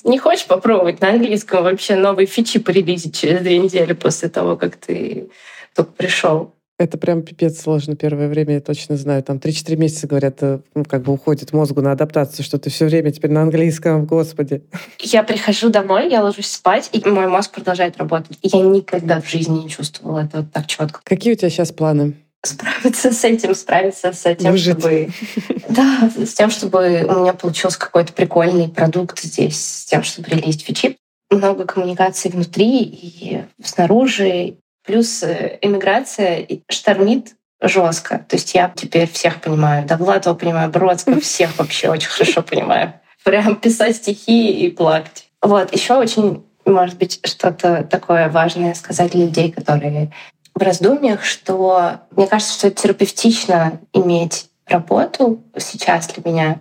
Не 0.03 0.17
хочешь 0.17 0.45
попробовать 0.45 0.99
на 0.99 1.09
английском 1.09 1.63
вообще 1.63 1.95
новые 1.95 2.25
фичи 2.27 2.59
порелизить 2.59 3.17
через 3.17 3.41
две 3.41 3.59
недели 3.59 3.93
после 3.93 4.29
того, 4.29 4.57
как 4.57 4.77
ты 4.77 5.29
только 5.75 5.91
пришел. 5.91 6.53
Это 6.79 6.97
прям 6.97 7.23
пипец 7.23 7.59
сложно 7.59 7.97
первое 7.97 8.29
время, 8.29 8.53
я 8.53 8.61
точно 8.61 8.95
знаю. 8.95 9.21
Там 9.21 9.35
3-4 9.35 9.75
месяца, 9.75 10.07
говорят, 10.07 10.37
э, 10.39 10.59
ну, 10.73 10.85
как 10.85 11.03
бы 11.03 11.11
уходит 11.11 11.51
мозгу 11.51 11.81
на 11.81 11.91
адаптацию, 11.91 12.45
что 12.45 12.57
ты 12.57 12.69
все 12.69 12.85
время 12.85 13.11
теперь 13.11 13.31
на 13.31 13.41
английском, 13.41 14.05
господи. 14.05 14.63
Я 14.99 15.23
прихожу 15.23 15.69
домой, 15.69 16.09
я 16.09 16.23
ложусь 16.23 16.49
спать, 16.49 16.89
и 16.93 17.05
мой 17.07 17.27
мозг 17.27 17.51
продолжает 17.51 17.97
работать. 17.97 18.37
Я 18.41 18.61
никогда 18.61 19.19
в 19.19 19.29
жизни 19.29 19.63
не 19.63 19.69
чувствовала 19.69 20.19
это 20.19 20.37
вот 20.37 20.53
так 20.53 20.67
четко. 20.67 21.01
Какие 21.03 21.33
у 21.33 21.35
тебя 21.35 21.49
сейчас 21.49 21.73
планы? 21.73 22.13
Справиться 22.43 23.11
с 23.11 23.25
этим, 23.25 23.53
справиться 23.55 24.13
с 24.13 24.35
тем, 24.35 24.53
Выжить. 24.53 24.79
чтобы... 24.79 25.09
Да, 25.67 26.09
с 26.17 26.33
тем, 26.33 26.49
чтобы 26.49 27.05
у 27.09 27.19
меня 27.19 27.33
получился 27.33 27.77
какой-то 27.77 28.13
прикольный 28.13 28.69
продукт 28.69 29.19
здесь, 29.19 29.59
с 29.59 29.85
тем, 29.85 30.03
чтобы 30.03 30.29
релизить 30.29 30.63
фичи. 30.63 30.95
Много 31.29 31.65
коммуникаций 31.65 32.31
внутри 32.31 32.83
и 32.83 33.43
снаружи. 33.61 34.55
Плюс 34.89 35.21
э, 35.21 35.59
эмиграция 35.61 36.39
и 36.39 36.63
штормит 36.67 37.35
жестко. 37.61 38.25
То 38.27 38.37
есть 38.37 38.55
я 38.55 38.73
теперь 38.75 39.07
всех 39.07 39.39
понимаю. 39.39 39.85
Довлатова 39.85 40.33
понимаю, 40.33 40.71
Бродского, 40.71 41.19
всех 41.21 41.59
вообще 41.59 41.89
очень 41.89 42.09
хорошо 42.09 42.41
понимаю. 42.41 42.95
Прям 43.23 43.57
писать 43.57 43.97
стихи 43.97 44.51
и 44.51 44.71
плакать. 44.71 45.29
Вот, 45.43 45.71
еще 45.75 45.93
очень, 45.93 46.43
может 46.65 46.97
быть, 46.97 47.19
что-то 47.23 47.83
такое 47.83 48.29
важное 48.29 48.73
сказать 48.73 49.11
для 49.11 49.25
людей, 49.25 49.51
которые 49.51 50.11
в 50.55 50.63
раздумьях, 50.63 51.23
что 51.23 51.99
мне 52.15 52.25
кажется, 52.25 52.55
что 52.55 52.71
терапевтично 52.71 53.79
иметь 53.93 54.49
работу 54.65 55.43
сейчас 55.55 56.07
для 56.07 56.31
меня 56.31 56.59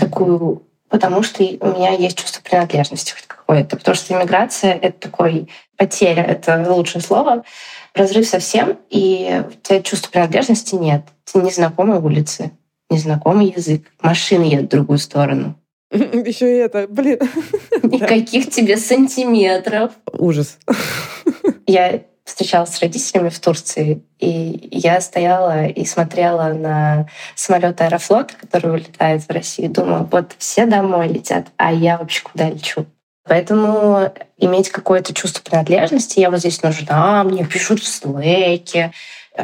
такую, 0.00 0.64
потому 0.90 1.22
что 1.22 1.42
у 1.42 1.68
меня 1.72 1.92
есть 1.92 2.18
чувство 2.18 2.42
принадлежности 2.42 3.12
хоть 3.12 3.26
какое-то. 3.26 3.76
Потому 3.76 3.94
что 3.94 4.12
иммиграция— 4.12 4.74
это 4.82 5.08
такой 5.08 5.48
потеря, 5.76 6.22
это 6.22 6.62
лучшее 6.68 7.00
слово, 7.00 7.44
разрыв 7.94 8.26
совсем, 8.26 8.76
и 8.90 9.42
у 9.48 9.52
тебя 9.52 9.82
чувства 9.82 10.10
принадлежности 10.10 10.74
нет. 10.74 11.02
Это 11.26 11.44
незнакомые 11.44 12.00
улицы, 12.00 12.50
незнакомый 12.90 13.54
язык, 13.56 13.84
машины 14.02 14.44
едут 14.44 14.66
в 14.66 14.70
другую 14.70 14.98
сторону. 14.98 15.54
Еще 15.90 16.56
и 16.56 16.58
это, 16.58 16.86
блин. 16.88 17.18
Никаких 17.82 18.50
тебе 18.50 18.76
сантиметров. 18.76 19.92
Ужас. 20.12 20.58
Я 21.66 22.02
встречалась 22.24 22.70
с 22.70 22.80
родителями 22.80 23.28
в 23.28 23.38
Турции, 23.38 24.02
и 24.18 24.68
я 24.70 25.00
стояла 25.00 25.66
и 25.66 25.84
смотрела 25.84 26.52
на 26.52 27.08
самолет 27.34 27.80
Аэрофлота, 27.80 28.34
который 28.40 28.70
улетает 28.72 29.22
в 29.22 29.30
Россию, 29.30 29.70
думала, 29.70 30.08
вот 30.10 30.32
все 30.38 30.66
домой 30.66 31.08
летят, 31.08 31.46
а 31.56 31.72
я 31.72 31.98
вообще 31.98 32.22
куда 32.22 32.50
лечу? 32.50 32.86
Поэтому 33.24 34.12
иметь 34.38 34.70
какое-то 34.70 35.12
чувство 35.14 35.42
принадлежности, 35.42 36.20
я 36.20 36.30
вот 36.30 36.40
здесь 36.40 36.62
нужна, 36.62 37.22
мне 37.24 37.44
пишут 37.44 37.80
в 37.80 37.86
слэке, 37.86 38.92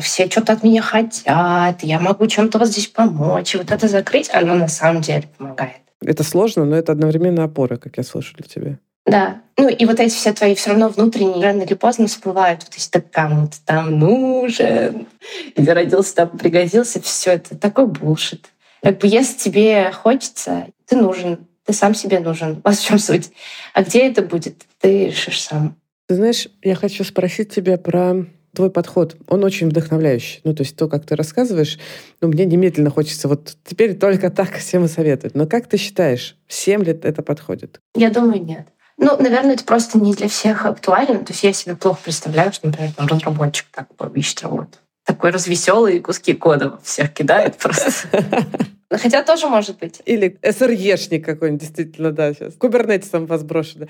все 0.01 0.29
что-то 0.29 0.55
от 0.55 0.63
меня 0.63 0.83
хотят, 0.83 1.83
я 1.83 2.01
могу 2.01 2.27
чем-то 2.27 2.59
вот 2.59 2.69
здесь 2.69 2.89
помочь. 2.89 3.55
И 3.55 3.59
вот 3.59 3.71
это 3.71 3.89
закрыть, 3.89 4.31
оно 4.33 4.55
на 4.55 4.69
самом 4.69 5.03
деле 5.03 5.29
помогает. 5.39 5.77
Это 6.01 6.25
сложно, 6.25 6.65
но 6.65 6.77
это 6.77 6.93
одновременно 6.93 7.45
опора, 7.45 7.77
как 7.77 7.97
я 7.97 8.03
слышала 8.03 8.43
в 8.43 8.49
тебе. 8.49 8.79
Да. 9.07 9.43
Ну 9.57 9.69
и 9.69 9.85
вот 9.87 10.01
эти 10.01 10.13
все 10.13 10.33
твои 10.33 10.55
все 10.55 10.71
равно 10.71 10.89
внутренние 10.89 11.43
рано 11.43 11.63
или 11.63 11.75
поздно 11.75 12.09
всплывают. 12.09 12.65
Вот 12.65 12.75
если 12.75 12.91
ты 12.91 13.01
кому-то 13.01 13.57
там 13.65 13.99
нужен, 13.99 15.07
или 15.55 15.71
родился 15.71 16.15
там, 16.17 16.37
пригодился, 16.37 17.01
все 17.01 17.33
это 17.33 17.57
такой 17.57 17.87
булшит. 17.87 18.51
Как 18.83 18.99
бы 18.99 19.07
если 19.07 19.39
тебе 19.39 19.91
хочется, 19.93 20.67
ты 20.87 20.97
нужен, 20.97 21.47
ты 21.65 21.73
сам 21.73 21.95
себе 21.95 22.21
нужен. 22.21 22.61
Вот 22.65 22.75
в 22.75 22.85
чем 22.85 22.99
суть. 22.99 23.31
А 23.73 23.83
где 23.83 24.09
это 24.09 24.23
будет, 24.23 24.65
ты 24.81 25.07
решишь 25.07 25.41
сам. 25.41 25.77
Ты 26.09 26.17
знаешь, 26.17 26.49
я 26.63 26.75
хочу 26.75 27.03
спросить 27.03 27.53
тебя 27.53 27.79
про 27.79 28.27
твой 28.55 28.71
подход, 28.71 29.17
он 29.29 29.45
очень 29.45 29.69
вдохновляющий. 29.69 30.41
Ну, 30.43 30.55
то 30.55 30.63
есть 30.63 30.77
то, 30.77 30.89
как 30.89 31.05
ты 31.05 31.15
рассказываешь, 31.15 31.79
ну, 32.21 32.29
мне 32.29 32.47
немедленно 32.47 32.91
хочется 32.91 33.29
вот 33.29 33.55
теперь 33.65 33.95
только 33.95 34.31
так 34.31 34.55
всем 34.55 34.85
и 34.87 34.89
советовать. 34.89 35.35
Но 35.35 35.47
как 35.47 35.67
ты 35.69 35.77
считаешь, 35.77 36.37
всем 36.47 36.83
ли 36.83 36.93
это 36.93 37.23
подходит? 37.23 37.81
Я 37.95 38.11
думаю, 38.11 38.43
нет. 38.43 38.67
Ну, 38.99 39.17
наверное, 39.21 39.55
это 39.55 39.65
просто 39.65 39.99
не 39.99 40.15
для 40.15 40.29
всех 40.29 40.65
актуально. 40.65 41.19
То 41.19 41.33
есть 41.33 41.43
я 41.43 41.53
себе 41.53 41.77
плохо 41.77 42.01
представляю, 42.05 42.53
что, 42.53 42.67
например, 42.67 42.93
там 42.95 43.07
разработчик 43.07 43.67
так 43.71 43.89
ищет 44.15 44.43
работу. 44.43 44.79
Такой 45.05 45.31
развеселый 45.31 46.01
куски 46.01 46.35
кода 46.35 46.79
всех 46.83 47.13
кидает 47.13 47.57
просто. 47.59 48.09
Хотя 48.91 49.23
тоже 49.23 49.49
может 49.49 49.79
быть. 49.79 50.01
Или 50.07 50.39
СРЕшник 50.43 51.25
какой-нибудь, 51.25 51.61
действительно, 51.61 52.13
да, 52.13 52.33
сейчас. 52.33 52.55
Кубернетисом 52.55 53.27
вас 53.27 53.43
брошено. 53.43 53.87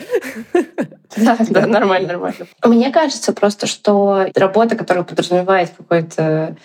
Да, 1.16 1.38
да, 1.49 1.66
нормально, 1.66 2.09
нормально. 2.09 2.47
Мне 2.64 2.90
кажется 2.90 3.33
просто, 3.33 3.66
что 3.66 4.27
работа, 4.35 4.77
которая 4.77 5.05
подразумевает 5.05 5.71
какой-то 5.75 6.57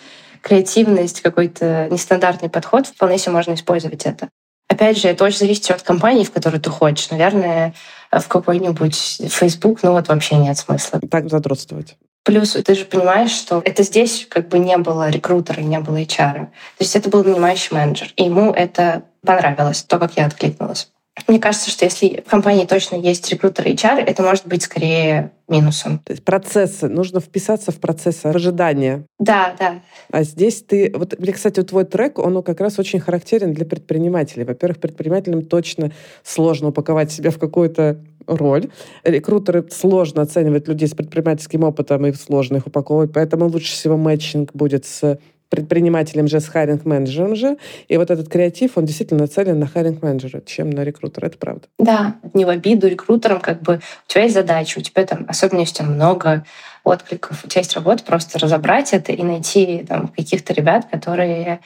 креативность, 0.42 1.22
какой-то 1.22 1.88
нестандартный 1.90 2.50
подход, 2.50 2.86
вполне 2.88 3.16
себе 3.18 3.32
можно 3.32 3.54
использовать 3.54 4.04
это. 4.04 4.28
Опять 4.68 4.98
же, 4.98 5.08
это 5.08 5.24
очень 5.24 5.38
зависит 5.38 5.70
от 5.70 5.82
компании, 5.82 6.24
в 6.24 6.32
которую 6.32 6.60
ты 6.60 6.70
хочешь. 6.70 7.10
Наверное, 7.10 7.72
в 8.20 8.28
какой-нибудь 8.28 9.22
Facebook, 9.28 9.82
ну 9.82 9.92
вот 9.92 10.08
вообще 10.08 10.36
нет 10.36 10.58
смысла. 10.58 11.00
Так 11.10 11.30
задротствовать. 11.30 11.96
Плюс 12.24 12.52
ты 12.52 12.74
же 12.74 12.84
понимаешь, 12.84 13.32
что 13.32 13.60
это 13.64 13.82
здесь 13.82 14.26
как 14.28 14.48
бы 14.48 14.58
не 14.58 14.76
было 14.76 15.10
рекрутера, 15.10 15.60
не 15.60 15.80
было 15.80 16.00
HR. 16.00 16.46
То 16.46 16.50
есть 16.78 16.94
это 16.94 17.10
был 17.10 17.24
нанимающий 17.24 17.74
менеджер. 17.74 18.12
И 18.16 18.24
ему 18.24 18.52
это 18.52 19.02
понравилось, 19.24 19.82
то, 19.82 19.98
как 19.98 20.16
я 20.16 20.26
откликнулась. 20.26 20.91
Мне 21.28 21.38
кажется, 21.38 21.70
что 21.70 21.84
если 21.84 22.22
в 22.26 22.30
компании 22.30 22.64
точно 22.64 22.96
есть 22.96 23.30
рекрутер 23.30 23.66
HR, 23.66 24.00
это 24.00 24.22
может 24.22 24.46
быть 24.46 24.62
скорее 24.62 25.32
минусом. 25.46 25.98
То 25.98 26.12
есть 26.12 26.24
процессы, 26.24 26.88
нужно 26.88 27.20
вписаться 27.20 27.70
в 27.70 27.76
процесс 27.76 28.24
ожидания. 28.24 29.04
Да, 29.18 29.54
да. 29.58 29.82
А 30.10 30.22
здесь 30.22 30.62
ты... 30.62 30.90
Вот, 30.96 31.18
мне, 31.18 31.32
кстати, 31.32 31.60
вот 31.60 31.68
твой 31.68 31.84
трек, 31.84 32.18
он 32.18 32.42
как 32.42 32.60
раз 32.60 32.78
очень 32.78 32.98
характерен 32.98 33.52
для 33.52 33.66
предпринимателей. 33.66 34.44
Во-первых, 34.44 34.80
предпринимателям 34.80 35.42
точно 35.42 35.92
сложно 36.22 36.68
упаковать 36.68 37.12
себя 37.12 37.30
в 37.30 37.38
какую-то 37.38 38.00
роль. 38.26 38.70
Рекрутеры 39.04 39.66
сложно 39.70 40.22
оценивают 40.22 40.66
людей 40.66 40.88
с 40.88 40.94
предпринимательским 40.94 41.62
опытом 41.64 42.06
и 42.06 42.12
сложно 42.14 42.56
их 42.56 42.66
упаковывать, 42.66 43.12
поэтому 43.12 43.48
лучше 43.48 43.72
всего 43.72 43.98
matching 43.98 44.52
будет 44.54 44.86
с 44.86 45.18
предпринимателем 45.52 46.28
же, 46.28 46.40
с 46.40 46.48
hiring 46.48 46.77
-менеджером 46.77 47.36
же. 47.36 47.58
И 47.88 47.98
вот 47.98 48.10
этот 48.10 48.30
креатив, 48.30 48.72
он 48.76 48.86
действительно 48.86 49.20
нацелен 49.20 49.58
на 49.58 49.66
hiring 49.66 49.91
-менеджера, 49.91 50.40
чем 50.46 50.70
на 50.70 50.82
рекрутера. 50.82 51.26
Это 51.26 51.36
правда. 51.36 51.68
Да, 51.78 52.16
не 52.32 52.46
в 52.46 52.48
обиду 52.48 52.88
рекрутерам, 52.88 53.38
как 53.38 53.60
бы 53.60 53.74
у 53.76 54.10
тебя 54.10 54.22
есть 54.22 54.34
задача, 54.34 54.78
у 54.78 54.80
тебя 54.80 55.04
там, 55.04 55.26
особенно 55.28 55.60
у 55.60 55.66
тебя 55.66 55.84
много 55.84 56.44
откликов, 56.84 57.44
у 57.44 57.48
тебя 57.48 57.60
есть 57.60 57.74
работа, 57.74 58.02
просто 58.02 58.38
разобрать 58.38 58.94
это 58.94 59.12
и 59.12 59.22
найти 59.22 59.84
там 59.86 60.08
каких-то 60.08 60.54
ребят, 60.54 60.86
которые 60.90 61.60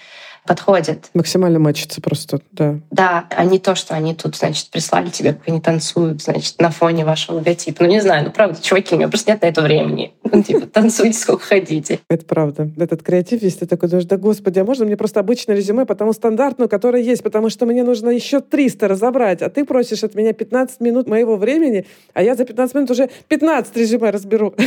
подходят. 0.46 1.10
Максимально 1.14 1.58
мачиться 1.58 2.00
просто, 2.00 2.40
да. 2.52 2.78
Да, 2.90 3.26
а 3.30 3.44
не 3.44 3.58
то, 3.58 3.74
что 3.74 3.94
они 3.94 4.14
тут, 4.14 4.36
значит, 4.36 4.70
прислали 4.70 5.08
тебе, 5.10 5.32
как 5.32 5.48
они 5.48 5.60
танцуют, 5.60 6.22
значит, 6.22 6.60
на 6.60 6.70
фоне 6.70 7.04
вашего 7.04 7.36
логотипа. 7.36 7.84
Ну, 7.84 7.90
не 7.90 8.00
знаю, 8.00 8.24
ну, 8.24 8.30
правда, 8.30 8.60
чуваки, 8.60 8.94
у 8.94 8.98
меня 8.98 9.08
просто 9.08 9.30
нет 9.30 9.42
на 9.42 9.46
это 9.46 9.62
времени. 9.62 10.12
Ну, 10.36 10.42
типа, 10.42 10.66
танцуйте, 10.66 11.16
сколько 11.16 11.44
хотите. 11.44 12.00
Это 12.10 12.26
правда. 12.26 12.68
Этот 12.76 13.02
креатив, 13.02 13.42
если 13.42 13.60
ты 13.60 13.66
такой 13.66 13.88
думаешь, 13.88 14.06
да 14.06 14.16
господи, 14.16 14.58
а 14.58 14.64
можно 14.64 14.84
мне 14.84 14.96
просто 14.96 15.20
обычное 15.20 15.56
резюме, 15.56 15.86
потому 15.86 16.12
стандартную, 16.12 16.68
которое 16.68 17.02
есть, 17.02 17.22
потому 17.22 17.48
что 17.48 17.64
мне 17.64 17.82
нужно 17.84 18.10
еще 18.10 18.40
300 18.40 18.88
разобрать, 18.88 19.40
а 19.40 19.48
ты 19.48 19.64
просишь 19.64 20.04
от 20.04 20.14
меня 20.14 20.32
15 20.32 20.80
минут 20.80 21.08
моего 21.08 21.36
времени, 21.36 21.86
а 22.12 22.22
я 22.22 22.34
за 22.34 22.44
15 22.44 22.74
минут 22.74 22.90
уже 22.90 23.08
15 23.28 23.76
резюме 23.76 24.10
разберу. 24.10 24.54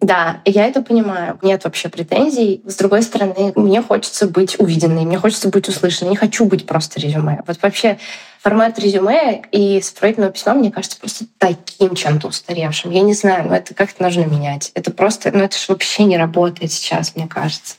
Да, 0.00 0.40
я 0.46 0.66
это 0.66 0.80
понимаю. 0.80 1.38
Нет 1.42 1.64
вообще 1.64 1.90
претензий. 1.90 2.62
С 2.64 2.76
другой 2.76 3.02
стороны, 3.02 3.52
мне 3.56 3.82
хочется 3.82 4.26
быть 4.26 4.58
увиденной, 4.88 5.04
мне 5.04 5.18
хочется 5.18 5.48
быть 5.48 5.68
услышанной. 5.68 6.10
Не 6.10 6.16
хочу 6.16 6.44
быть 6.44 6.66
просто 6.66 7.00
резюме. 7.00 7.42
Вот 7.46 7.58
вообще 7.62 7.98
формат 8.40 8.78
резюме 8.78 9.42
и 9.52 9.80
сопроводительного 9.80 10.32
письма, 10.32 10.54
мне 10.54 10.70
кажется, 10.70 10.98
просто 10.98 11.24
таким 11.38 11.94
чем-то 11.94 12.28
устаревшим. 12.28 12.90
Я 12.90 13.02
не 13.02 13.14
знаю, 13.14 13.48
но 13.48 13.56
это 13.56 13.74
как-то 13.74 14.02
нужно 14.02 14.24
менять. 14.24 14.72
Это 14.74 14.90
просто, 14.90 15.30
ну 15.32 15.44
это 15.44 15.56
же 15.56 15.64
вообще 15.68 16.04
не 16.04 16.16
работает 16.16 16.72
сейчас, 16.72 17.14
мне 17.14 17.28
кажется. 17.28 17.76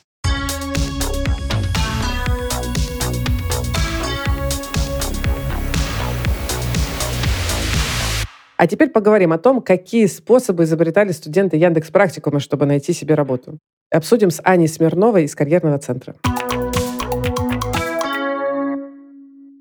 А 8.56 8.66
теперь 8.66 8.90
поговорим 8.90 9.32
о 9.32 9.38
том, 9.38 9.62
какие 9.62 10.04
способы 10.04 10.64
изобретали 10.64 11.12
студенты 11.12 11.56
Яндекс 11.56 11.90
Практикума, 11.90 12.40
чтобы 12.40 12.66
найти 12.66 12.92
себе 12.92 13.14
работу. 13.14 13.58
Обсудим 13.90 14.30
с 14.30 14.42
Аней 14.44 14.68
Смирновой 14.68 15.24
из 15.24 15.34
карьерного 15.34 15.78
центра. 15.78 16.14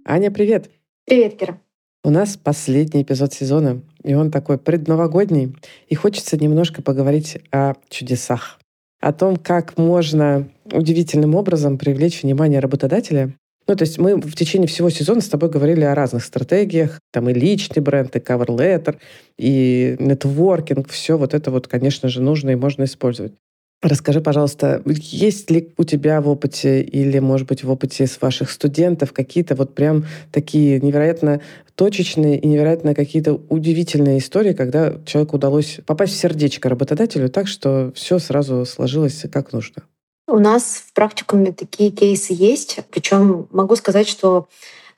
Аня, 0.10 0.32
привет. 0.32 0.72
Привет, 1.06 1.38
Кира. 1.38 1.62
У 2.04 2.10
нас 2.10 2.36
последний 2.36 3.04
эпизод 3.04 3.32
сезона, 3.32 3.84
и 4.04 4.16
он 4.16 4.32
такой 4.32 4.58
предновогодний. 4.58 5.56
И 5.88 5.94
хочется 5.94 6.36
немножко 6.36 6.82
поговорить 6.82 7.38
о 7.52 7.76
чудесах. 7.90 8.60
О 9.02 9.14
том, 9.14 9.36
как 9.36 9.78
можно 9.78 10.50
удивительным 10.74 11.36
образом 11.36 11.78
привлечь 11.78 12.24
внимание 12.24 12.60
работодателя 12.60 13.36
ну, 13.68 13.76
то 13.76 13.84
есть 13.84 14.00
мы 14.00 14.16
в 14.16 14.34
течение 14.34 14.68
всего 14.68 14.90
сезона 14.90 15.22
с 15.22 15.30
тобой 15.30 15.52
говорили 15.52 15.84
о 15.84 15.94
разных 15.94 16.26
стратегиях. 16.26 17.00
Там 17.12 17.30
и 17.30 17.34
личный 17.36 17.84
бренд, 17.84 18.16
и 18.16 18.20
cover 18.20 18.48
letter, 18.48 18.98
и 19.38 19.96
нетворкинг. 20.00 20.90
Все 20.90 21.20
вот 21.20 21.36
это 21.36 21.52
вот, 21.52 21.68
конечно 21.68 22.10
же, 22.10 22.20
нужно 22.20 22.50
и 22.50 22.56
можно 22.56 22.86
использовать. 22.86 23.34
Расскажи, 23.82 24.20
пожалуйста, 24.20 24.84
есть 24.86 25.50
ли 25.50 25.74
у 25.78 25.86
тебя 25.86 26.20
в 26.20 26.28
опыте 26.28 26.82
или, 26.82 27.20
может 27.20 27.48
быть, 27.48 27.64
в 27.64 27.72
опыте 27.72 28.08
с 28.08 28.22
ваших 28.22 28.52
студентов 28.52 29.14
какие-то 29.14 29.56
вот 29.56 29.74
прям 29.74 30.06
такие 30.34 30.82
невероятно 30.82 31.40
точечные 31.76 32.38
и 32.38 32.46
невероятно 32.46 32.94
какие-то 32.94 33.36
удивительные 33.48 34.18
истории, 34.18 34.52
когда 34.52 34.96
человеку 35.06 35.38
удалось 35.38 35.80
попасть 35.86 36.14
в 36.14 36.18
сердечко 36.18 36.68
работодателю 36.68 37.30
так, 37.30 37.48
что 37.48 37.94
все 37.96 38.20
сразу 38.20 38.66
сложилось 38.66 39.24
как 39.32 39.54
нужно? 39.54 39.84
У 40.28 40.40
нас 40.40 40.84
в 40.86 40.94
практикуме 40.94 41.54
такие 41.54 41.90
кейсы 41.90 42.34
есть. 42.34 42.80
Причем 42.92 43.48
могу 43.50 43.78
сказать, 43.78 44.10
что 44.10 44.50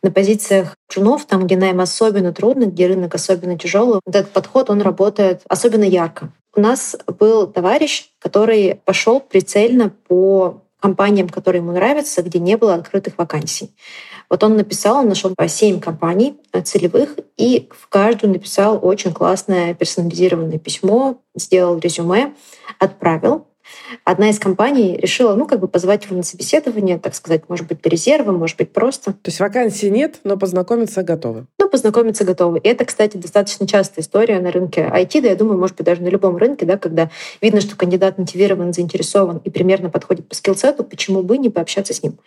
на 0.03 0.11
позициях 0.11 0.75
джунов, 0.91 1.25
там, 1.25 1.45
где 1.45 1.57
найм 1.57 1.79
особенно 1.79 2.33
трудно, 2.33 2.65
где 2.65 2.87
рынок 2.87 3.15
особенно 3.15 3.57
тяжелый, 3.57 3.99
вот 4.05 4.15
этот 4.15 4.31
подход, 4.31 4.69
он 4.69 4.81
работает 4.81 5.41
особенно 5.47 5.83
ярко. 5.83 6.31
У 6.55 6.59
нас 6.59 6.97
был 7.19 7.47
товарищ, 7.47 8.09
который 8.19 8.81
пошел 8.83 9.19
прицельно 9.19 9.91
по 10.07 10.61
компаниям, 10.81 11.29
которые 11.29 11.61
ему 11.61 11.71
нравятся, 11.71 12.23
где 12.23 12.39
не 12.39 12.57
было 12.57 12.73
открытых 12.73 13.17
вакансий. 13.17 13.73
Вот 14.29 14.43
он 14.43 14.57
написал, 14.57 14.97
он 14.97 15.09
нашел 15.09 15.33
по 15.35 15.47
7 15.47 15.79
компаний 15.79 16.39
целевых, 16.63 17.17
и 17.37 17.69
в 17.71 17.87
каждую 17.87 18.33
написал 18.33 18.79
очень 18.81 19.13
классное 19.13 19.73
персонализированное 19.73 20.57
письмо, 20.57 21.21
сделал 21.35 21.77
резюме, 21.77 22.33
отправил. 22.79 23.45
Одна 24.03 24.29
из 24.29 24.39
компаний 24.39 24.97
решила, 24.97 25.35
ну, 25.35 25.45
как 25.45 25.59
бы 25.59 25.67
позвать 25.67 26.05
его 26.05 26.15
на 26.15 26.23
собеседование, 26.23 26.97
так 26.97 27.15
сказать, 27.15 27.43
может 27.49 27.67
быть, 27.67 27.81
для 27.81 27.91
резерва, 27.91 28.31
может 28.31 28.57
быть, 28.57 28.71
просто. 28.71 29.13
То 29.13 29.29
есть 29.29 29.39
вакансий 29.39 29.89
нет, 29.89 30.19
но 30.23 30.37
познакомиться 30.37 31.03
готовы? 31.03 31.45
Ну, 31.59 31.69
познакомиться 31.69 32.23
готовы. 32.23 32.59
И 32.59 32.67
это, 32.67 32.85
кстати, 32.85 33.17
достаточно 33.17 33.67
частая 33.67 34.03
история 34.03 34.39
на 34.39 34.51
рынке 34.51 34.81
IT, 34.81 35.21
да, 35.21 35.29
я 35.29 35.35
думаю, 35.35 35.59
может 35.59 35.77
быть, 35.77 35.85
даже 35.85 36.01
на 36.01 36.07
любом 36.07 36.37
рынке, 36.37 36.65
да, 36.65 36.77
когда 36.77 37.09
видно, 37.41 37.61
что 37.61 37.75
кандидат 37.75 38.17
мотивирован, 38.17 38.73
заинтересован 38.73 39.41
и 39.43 39.49
примерно 39.49 39.89
подходит 39.89 40.27
по 40.27 40.35
скиллсету, 40.35 40.83
почему 40.83 41.23
бы 41.23 41.37
не 41.37 41.49
пообщаться 41.49 41.93
с 41.93 42.03
ним? 42.03 42.17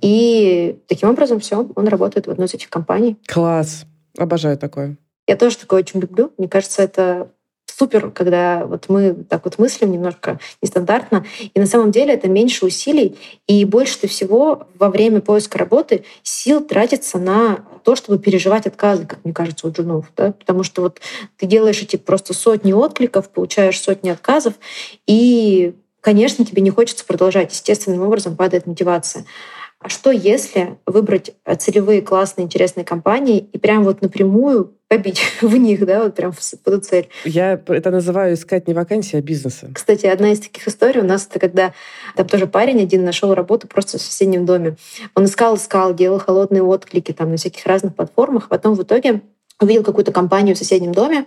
И 0.00 0.78
таким 0.88 1.10
образом 1.10 1.40
все, 1.40 1.68
он 1.74 1.88
работает 1.88 2.26
в 2.26 2.30
одной 2.30 2.48
из 2.48 2.54
этих 2.54 2.68
компаний. 2.68 3.16
Класс. 3.26 3.84
Обожаю 4.18 4.58
такое. 4.58 4.96
Я 5.26 5.36
тоже 5.36 5.56
такое 5.56 5.80
очень 5.80 6.00
люблю. 6.00 6.32
Мне 6.36 6.48
кажется, 6.48 6.82
это 6.82 7.30
супер, 7.66 8.10
когда 8.10 8.64
вот 8.66 8.88
мы 8.88 9.14
так 9.28 9.44
вот 9.44 9.58
мыслим 9.58 9.90
немножко 9.92 10.38
нестандартно. 10.60 11.24
И 11.54 11.58
на 11.58 11.66
самом 11.66 11.90
деле 11.90 12.14
это 12.14 12.28
меньше 12.28 12.66
усилий, 12.66 13.18
и 13.46 13.64
больше 13.64 14.06
всего 14.06 14.68
во 14.78 14.88
время 14.88 15.20
поиска 15.20 15.58
работы 15.58 16.04
сил 16.22 16.60
тратится 16.60 17.18
на 17.18 17.64
то, 17.84 17.96
чтобы 17.96 18.18
переживать 18.18 18.66
отказы, 18.66 19.06
как 19.06 19.24
мне 19.24 19.34
кажется, 19.34 19.66
у 19.66 19.72
джунов. 19.72 20.12
Да? 20.16 20.32
Потому 20.32 20.62
что 20.62 20.82
вот 20.82 21.00
ты 21.36 21.46
делаешь 21.46 21.82
эти 21.82 21.96
просто 21.96 22.34
сотни 22.34 22.72
откликов, 22.72 23.28
получаешь 23.30 23.80
сотни 23.80 24.10
отказов, 24.10 24.54
и, 25.06 25.74
конечно, 26.00 26.44
тебе 26.44 26.62
не 26.62 26.70
хочется 26.70 27.04
продолжать. 27.04 27.52
Естественным 27.52 28.02
образом 28.02 28.36
падает 28.36 28.66
мотивация. 28.66 29.24
А 29.80 29.88
что 29.88 30.12
если 30.12 30.78
выбрать 30.86 31.32
э, 31.44 31.56
целевые 31.56 32.02
классные 32.02 32.44
интересные 32.44 32.84
компании 32.84 33.48
и 33.52 33.58
прям 33.58 33.82
вот 33.82 34.00
напрямую 34.00 34.74
побить 34.92 35.22
в 35.40 35.56
них, 35.56 35.86
да, 35.86 36.02
вот 36.02 36.14
прям 36.14 36.32
в 36.32 36.54
эту 36.66 36.80
цель. 36.80 37.08
Я 37.24 37.60
это 37.66 37.90
называю 37.90 38.34
искать 38.34 38.68
не 38.68 38.74
вакансии, 38.74 39.16
а 39.16 39.22
бизнеса. 39.22 39.70
Кстати, 39.74 40.04
одна 40.04 40.32
из 40.32 40.40
таких 40.40 40.68
историй 40.68 41.00
у 41.00 41.04
нас 41.04 41.26
это 41.26 41.38
когда 41.38 41.72
там 42.14 42.26
тоже 42.28 42.46
парень 42.46 42.82
один 42.82 43.04
нашел 43.04 43.32
работу 43.34 43.66
просто 43.66 43.96
в 43.98 44.02
соседнем 44.02 44.44
доме. 44.44 44.76
Он 45.14 45.24
искал, 45.24 45.56
искал, 45.56 45.94
делал 45.94 46.18
холодные 46.18 46.62
отклики 46.62 47.12
там 47.12 47.30
на 47.30 47.36
всяких 47.38 47.64
разных 47.64 47.94
платформах, 47.94 48.48
потом 48.48 48.74
в 48.74 48.82
итоге 48.82 49.22
увидел 49.60 49.82
какую-то 49.82 50.12
компанию 50.12 50.54
в 50.54 50.58
соседнем 50.58 50.92
доме 50.92 51.24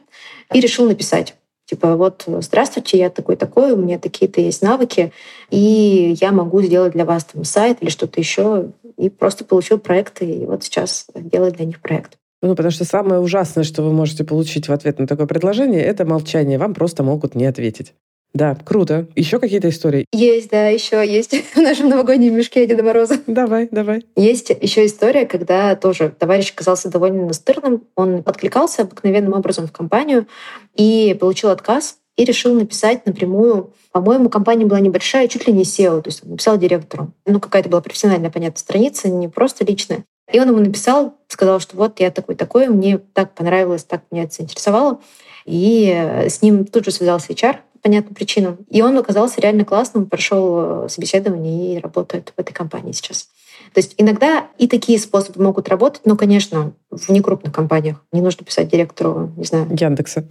и 0.54 0.60
решил 0.60 0.88
написать. 0.88 1.36
Типа, 1.66 1.96
вот, 1.96 2.26
здравствуйте, 2.28 3.00
я 3.00 3.10
такой-такой, 3.10 3.72
у 3.72 3.78
меня 3.78 3.98
такие-то 3.98 4.40
есть 4.40 4.62
навыки, 4.62 5.12
и 5.50 6.16
я 6.22 6.32
могу 6.32 6.62
сделать 6.62 6.94
для 6.94 7.06
вас 7.06 7.24
там 7.24 7.44
сайт 7.44 7.80
или 7.82 7.90
что-то 7.90 8.20
еще. 8.20 8.68
И 8.98 9.10
просто 9.10 9.44
получил 9.44 9.80
проект, 9.80 10.22
и 10.22 10.46
вот 10.46 10.64
сейчас 10.64 11.08
делаю 11.16 11.52
для 11.52 11.66
них 11.66 11.82
проект. 11.82 12.20
Ну, 12.42 12.56
потому 12.56 12.72
что 12.72 12.86
самое 12.86 13.20
ужасное, 13.20 13.64
что 13.64 13.82
вы 13.82 13.92
можете 13.92 14.24
получить 14.24 14.68
в 14.68 14.72
ответ 14.72 15.00
на 15.00 15.08
такое 15.08 15.26
предложение, 15.26 15.82
это 15.82 16.06
молчание. 16.06 16.58
Вам 16.58 16.74
просто 16.74 17.04
могут 17.04 17.36
не 17.36 17.46
ответить. 17.46 17.94
Да, 18.36 18.58
круто. 18.66 19.08
Еще 19.16 19.40
какие-то 19.40 19.70
истории? 19.70 20.06
Есть, 20.12 20.50
да, 20.50 20.68
еще 20.68 21.08
есть 21.08 21.34
в 21.56 21.58
нашем 21.58 21.88
новогоднем 21.88 22.36
мешке 22.36 22.68
Деда 22.68 22.84
Мороза. 22.84 23.18
Давай, 23.28 23.70
давай. 23.72 24.06
Есть 24.18 24.50
еще 24.50 24.86
история, 24.86 25.26
когда 25.26 25.74
тоже 25.78 26.14
товарищ 26.20 26.52
оказался 26.52 26.90
довольно 26.90 27.26
настырным. 27.28 27.86
Он 27.96 28.22
откликался 28.26 28.82
обыкновенным 28.82 29.32
образом 29.32 29.68
в 29.68 29.72
компанию 29.72 30.28
и 30.76 31.16
получил 31.18 31.50
отказ 31.50 31.98
и 32.18 32.26
решил 32.26 32.54
написать 32.54 33.06
напрямую. 33.06 33.74
По-моему, 33.94 34.30
компания 34.30 34.66
была 34.66 34.82
небольшая, 34.82 35.30
чуть 35.30 35.48
ли 35.48 35.54
не 35.54 35.64
SEO, 35.64 36.02
то 36.02 36.10
есть 36.10 36.26
написал 36.26 36.58
директору. 36.58 37.14
Ну, 37.26 37.40
какая-то 37.40 37.70
была 37.70 37.80
профессиональная, 37.80 38.32
понятная 38.32 38.60
страница, 38.60 39.08
не 39.08 39.30
просто 39.30 39.64
личная. 39.64 40.04
И 40.32 40.40
он 40.40 40.50
ему 40.50 40.60
написал, 40.60 41.16
сказал, 41.28 41.60
что 41.60 41.78
вот 41.78 42.00
я 42.00 42.12
такой-такой, 42.12 42.68
мне 42.68 42.98
так 42.98 43.34
понравилось, 43.34 43.84
так 43.84 44.04
меня 44.12 44.24
это 44.24 44.36
заинтересовало. 44.36 45.00
И 45.46 45.88
с 46.28 46.42
ним 46.42 46.66
тут 46.66 46.86
же 46.86 46.92
связался 46.92 47.34
HR, 47.34 47.58
понятным 47.86 48.16
причинам. 48.16 48.58
И 48.72 48.82
он 48.82 48.98
оказался 48.98 49.40
реально 49.40 49.64
классным, 49.64 50.08
прошел 50.08 50.86
э, 50.86 50.90
собеседование 50.90 51.78
и 51.78 51.80
работает 51.80 52.34
в 52.36 52.40
этой 52.40 52.52
компании 52.52 52.94
сейчас. 52.94 53.30
То 53.74 53.80
есть 53.80 53.94
иногда 53.98 54.48
и 54.58 54.68
такие 54.68 54.98
способы 54.98 55.44
могут 55.44 55.70
работать, 55.70 56.02
но, 56.04 56.18
конечно, 56.18 56.74
в 56.90 57.10
некрупных 57.10 57.54
компаниях. 57.54 58.04
Не 58.12 58.22
нужно 58.22 58.44
писать 58.44 58.70
директору, 58.70 59.32
не 59.38 59.44
знаю. 59.44 59.68
Яндекса. 59.70 60.28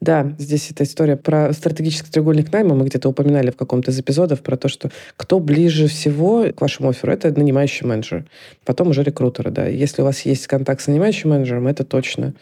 Да, 0.00 0.34
здесь 0.38 0.70
эта 0.70 0.84
история 0.84 1.16
про 1.16 1.52
стратегический 1.52 2.10
треугольник 2.10 2.52
найма. 2.52 2.74
Мы 2.74 2.86
где-то 2.86 3.08
упоминали 3.08 3.50
в 3.50 3.56
каком-то 3.56 3.90
из 3.90 3.98
эпизодов 3.98 4.42
про 4.42 4.56
то, 4.56 4.68
что 4.68 4.90
кто 5.16 5.40
ближе 5.40 5.88
всего 5.88 6.46
к 6.54 6.60
вашему 6.60 6.90
офферу, 6.90 7.12
это 7.12 7.30
нанимающий 7.36 7.86
менеджер. 7.86 8.24
Потом 8.64 8.88
уже 8.88 9.02
рекрутеры, 9.02 9.50
да. 9.50 9.66
Если 9.66 10.02
у 10.02 10.04
вас 10.04 10.22
есть 10.22 10.46
контакт 10.46 10.82
с 10.82 10.86
нанимающим 10.86 11.30
менеджером, 11.30 11.66
это 11.66 11.84
точно 11.84 12.34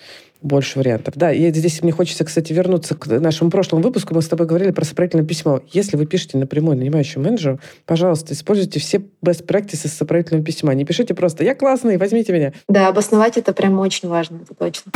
больше 0.45 0.79
вариантов. 0.79 1.15
Да, 1.17 1.33
и 1.33 1.51
здесь 1.53 1.83
мне 1.83 1.91
хочется, 1.91 2.25
кстати, 2.25 2.53
вернуться 2.53 2.95
к 2.95 3.07
нашему 3.07 3.51
прошлому 3.51 3.83
выпуску. 3.83 4.15
Мы 4.15 4.21
с 4.21 4.29
тобой 4.29 4.47
говорили 4.47 4.71
про 4.71 4.85
сопроводительное 4.85 5.27
письмо. 5.27 5.63
Если 5.73 5.97
вы 5.97 6.07
пишете 6.07 6.37
напрямую 6.37 6.77
нанимающему 6.77 7.25
менеджеру, 7.25 7.61
пожалуйста, 7.87 8.35
используйте 8.35 8.79
все 8.79 8.99
best 9.25 9.47
practices 9.47 9.89
сопроводительного 9.89 10.45
письма. 10.45 10.75
Не 10.75 10.85
пишите 10.85 11.15
просто 11.15 11.45
«я 11.45 11.55
классный, 11.55 11.97
возьмите 11.97 12.33
меня». 12.33 12.53
Да, 12.69 12.89
обосновать 12.89 13.39
это 13.39 13.55
прям 13.55 13.79
очень 13.79 14.09
важно, 14.09 14.41
это 14.43 14.55
точно. 14.55 14.93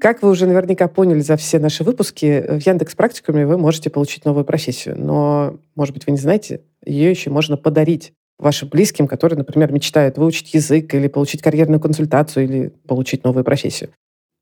Как 0.00 0.22
вы 0.22 0.30
уже 0.30 0.46
наверняка 0.46 0.88
поняли 0.88 1.20
за 1.20 1.36
все 1.36 1.58
наши 1.58 1.84
выпуски, 1.84 2.44
в 2.48 2.66
Яндекс 2.66 2.94
Практикуме 2.94 3.46
вы 3.46 3.58
можете 3.58 3.90
получить 3.90 4.24
новую 4.24 4.46
профессию. 4.46 4.94
Но, 4.98 5.58
может 5.76 5.92
быть, 5.92 6.06
вы 6.06 6.12
не 6.12 6.18
знаете, 6.18 6.62
ее 6.86 7.10
еще 7.10 7.28
можно 7.28 7.58
подарить 7.58 8.14
вашим 8.38 8.70
близким, 8.70 9.06
которые, 9.06 9.36
например, 9.36 9.70
мечтают 9.72 10.16
выучить 10.16 10.54
язык 10.54 10.94
или 10.94 11.06
получить 11.06 11.42
карьерную 11.42 11.80
консультацию 11.80 12.44
или 12.46 12.68
получить 12.88 13.24
новую 13.24 13.44
профессию. 13.44 13.90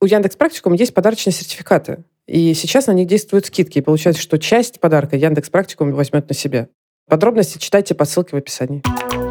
У 0.01 0.07
Яндекс 0.07 0.37
Практикум 0.37 0.75
есть 0.75 0.95
подарочные 0.95 1.35
сертификаты. 1.35 2.05
И 2.29 2.55
сейчас 2.55 2.87
на 2.87 2.93
них 2.93 3.09
действуют 3.09 3.47
скидки. 3.47 3.79
И 3.79 3.83
получается, 3.83 4.23
что 4.23 4.39
часть 4.39 4.79
подарка 4.79 5.17
Яндекс 5.17 5.51
Практикум 5.51 5.91
возьмет 5.91 6.29
на 6.29 6.37
себя. 6.37 6.69
Подробности 7.09 7.59
читайте 7.59 7.97
по 7.97 8.05
ссылке 8.05 8.37
в 8.37 8.39
описании. 8.39 9.28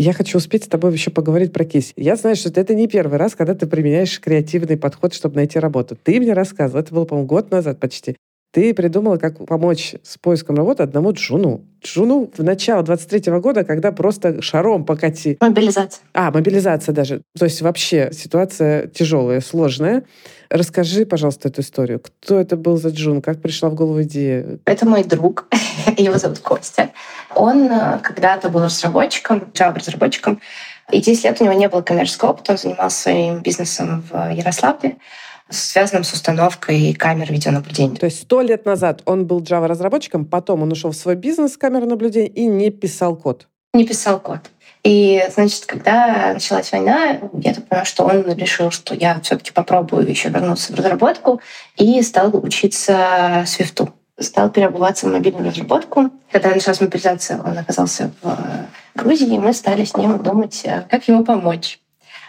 Я 0.00 0.12
хочу 0.12 0.38
успеть 0.38 0.62
с 0.62 0.68
тобой 0.68 0.92
еще 0.92 1.10
поговорить 1.10 1.52
про 1.52 1.64
кейс. 1.64 1.92
Я 1.96 2.14
знаю, 2.14 2.36
что 2.36 2.48
это 2.48 2.72
не 2.72 2.86
первый 2.86 3.18
раз, 3.18 3.34
когда 3.34 3.56
ты 3.56 3.66
применяешь 3.66 4.20
креативный 4.20 4.76
подход, 4.76 5.12
чтобы 5.12 5.34
найти 5.34 5.58
работу. 5.58 5.98
Ты 6.00 6.20
мне 6.20 6.34
рассказывал, 6.34 6.82
это 6.82 6.94
было, 6.94 7.04
по-моему, 7.04 7.26
год 7.26 7.50
назад 7.50 7.80
почти. 7.80 8.16
Ты 8.50 8.72
придумала, 8.72 9.18
как 9.18 9.44
помочь 9.44 9.94
с 10.02 10.16
поиском 10.16 10.56
работы 10.56 10.82
одному 10.82 11.12
джуну. 11.12 11.66
Джуну 11.84 12.30
в 12.34 12.42
начало 12.42 12.82
23 12.82 13.30
-го 13.30 13.40
года, 13.40 13.62
когда 13.62 13.92
просто 13.92 14.40
шаром 14.40 14.84
покати. 14.84 15.36
Мобилизация. 15.40 16.02
А, 16.14 16.30
мобилизация 16.30 16.94
даже. 16.94 17.22
То 17.38 17.44
есть 17.44 17.60
вообще 17.60 18.10
ситуация 18.12 18.86
тяжелая, 18.86 19.40
сложная. 19.40 20.04
Расскажи, 20.48 21.04
пожалуйста, 21.04 21.48
эту 21.48 21.60
историю. 21.60 22.00
Кто 22.00 22.40
это 22.40 22.56
был 22.56 22.78
за 22.78 22.88
джун? 22.88 23.20
Как 23.20 23.42
пришла 23.42 23.68
в 23.68 23.74
голову 23.74 24.02
идея? 24.02 24.58
Это 24.64 24.86
мой 24.86 25.04
друг. 25.04 25.46
Его 25.98 26.16
зовут 26.16 26.38
Костя. 26.38 26.90
Он 27.34 27.70
э, 27.70 27.98
когда-то 28.02 28.48
был 28.48 28.64
разработчиком, 28.64 29.50
Java-разработчиком. 29.52 30.40
И 30.90 31.02
10 31.02 31.24
лет 31.24 31.40
у 31.40 31.44
него 31.44 31.54
не 31.54 31.68
было 31.68 31.82
коммерческого 31.82 32.30
опыта. 32.30 32.52
Он 32.52 32.58
занимался 32.58 33.02
своим 33.02 33.40
бизнесом 33.42 34.02
в 34.10 34.32
Ярославле 34.32 34.96
связанным 35.50 36.04
с 36.04 36.12
установкой 36.12 36.92
камер 36.94 37.32
видеонаблюдения. 37.32 37.96
То 37.96 38.06
есть 38.06 38.22
сто 38.22 38.40
лет 38.40 38.64
назад 38.64 39.02
он 39.04 39.26
был 39.26 39.40
Java-разработчиком, 39.40 40.24
потом 40.24 40.62
он 40.62 40.72
ушел 40.72 40.90
в 40.90 40.96
свой 40.96 41.16
бизнес 41.16 41.56
камер 41.56 41.86
наблюдения 41.86 42.28
и 42.28 42.46
не 42.46 42.70
писал 42.70 43.16
код. 43.16 43.48
Не 43.74 43.84
писал 43.84 44.20
код. 44.20 44.40
И, 44.84 45.22
значит, 45.34 45.66
когда 45.66 46.32
началась 46.34 46.72
война, 46.72 47.18
я 47.34 47.54
так 47.54 47.66
поняла, 47.66 47.84
что 47.84 48.04
он 48.04 48.24
решил, 48.34 48.70
что 48.70 48.94
я 48.94 49.20
все 49.20 49.36
таки 49.36 49.52
попробую 49.52 50.08
еще 50.08 50.28
вернуться 50.28 50.72
в 50.72 50.76
разработку 50.76 51.40
и 51.76 52.00
стал 52.02 52.34
учиться 52.34 53.44
свифту. 53.46 53.92
Стал 54.18 54.50
переобуваться 54.50 55.06
в 55.06 55.12
мобильную 55.12 55.50
разработку. 55.50 56.10
Когда 56.32 56.50
началась 56.50 56.80
мобилизация, 56.80 57.40
он 57.40 57.56
оказался 57.56 58.10
в 58.22 58.66
Грузии, 58.96 59.34
и 59.34 59.38
мы 59.38 59.52
стали 59.52 59.84
с 59.84 59.96
ним 59.96 60.18
думать, 60.18 60.66
как 60.90 61.06
ему 61.06 61.24
помочь. 61.24 61.78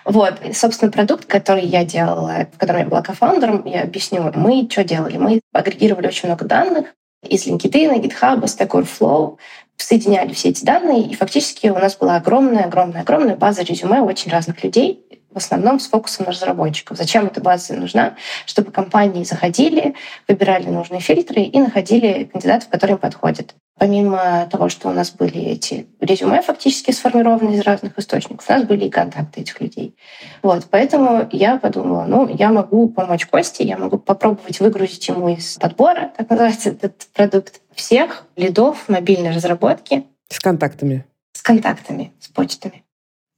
Вот, 0.10 0.44
и, 0.44 0.54
собственно, 0.54 0.92
продукт, 0.92 1.26
который 1.26 1.64
я 1.64 1.86
делала, 1.86 2.48
в 2.52 2.58
котором 2.58 2.80
я 2.80 2.88
была 2.88 3.04
кофаундером, 3.04 3.64
я 3.68 3.84
объясню, 3.84 4.32
мы 4.34 4.68
что 4.68 4.84
делали? 4.84 5.18
Мы 5.18 5.40
агрегировали 5.54 6.08
очень 6.08 6.28
много 6.28 6.46
данных 6.46 6.88
из 7.22 7.46
LinkedIn, 7.46 8.02
GitHub, 8.02 8.42
Stack 8.42 8.70
Overflow, 8.70 9.38
соединяли 9.78 10.34
все 10.34 10.50
эти 10.50 10.66
данные, 10.66 11.04
и 11.04 11.14
фактически 11.14 11.68
у 11.68 11.78
нас 11.78 11.96
была 11.96 12.16
огромная, 12.16 12.64
огромная, 12.64 13.02
огромная 13.02 13.36
база 13.36 13.62
резюме 13.62 14.02
очень 14.02 14.32
разных 14.32 14.64
людей, 14.64 15.06
в 15.32 15.38
основном 15.38 15.80
с 15.80 15.88
фокусом 15.88 16.26
на 16.26 16.32
разработчиков. 16.32 16.98
Зачем 16.98 17.28
эта 17.28 17.40
база 17.40 17.76
нужна? 17.76 18.16
Чтобы 18.48 18.72
компании 18.72 19.24
заходили, 19.24 19.94
выбирали 20.28 20.70
нужные 20.70 21.02
фильтры 21.02 21.44
и 21.44 21.60
находили 21.60 22.24
кандидатов, 22.24 22.70
которые 22.70 22.96
им 22.96 23.00
подходят. 23.00 23.54
Помимо 23.80 24.46
того, 24.52 24.68
что 24.68 24.90
у 24.90 24.92
нас 24.92 25.12
были 25.12 25.40
эти 25.40 25.88
резюме 26.02 26.42
фактически 26.42 26.92
сформированы 26.92 27.56
из 27.56 27.62
разных 27.62 27.98
источников, 27.98 28.46
у 28.50 28.52
нас 28.52 28.64
были 28.64 28.86
и 28.86 28.90
контакты 28.90 29.40
этих 29.40 29.62
людей. 29.62 29.96
Вот, 30.44 30.68
поэтому 30.70 31.30
я 31.32 31.58
подумала, 31.58 32.04
ну, 32.06 32.28
я 32.28 32.52
могу 32.52 32.90
помочь 32.90 33.26
Косте, 33.26 33.64
я 33.64 33.78
могу 33.78 33.98
попробовать 33.98 34.60
выгрузить 34.60 35.08
ему 35.08 35.30
из 35.30 35.58
подбора, 35.58 36.12
так 36.18 36.30
называется 36.30 36.72
этот 36.72 37.08
продукт, 37.14 37.62
всех 37.74 38.26
лидов 38.36 38.90
мобильной 38.90 39.34
разработки. 39.34 40.06
С 40.28 40.40
контактами. 40.40 41.06
С 41.32 41.42
контактами, 41.42 42.12
с 42.20 42.28
почтами. 42.28 42.84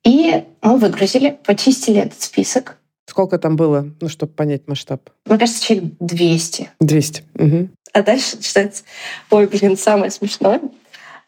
И 0.04 0.43
мы 0.63 0.77
выгрузили, 0.77 1.38
почистили 1.45 2.01
этот 2.01 2.19
список. 2.19 2.80
Сколько 3.12 3.38
там 3.38 3.58
было, 3.58 3.91
ну, 4.00 4.08
чтобы 4.08 4.32
понять 4.32 4.69
масштаб? 4.69 5.10
Мне 5.26 5.38
кажется, 5.38 5.62
человек 5.62 5.91
200. 6.00 6.69
200. 6.80 7.24
Угу. 7.36 7.69
А 7.91 8.04
дальше 8.04 8.36
начинается, 8.38 8.84
ой, 9.30 9.47
блин, 9.47 9.76
самое 9.76 10.12
смешное. 10.12 10.62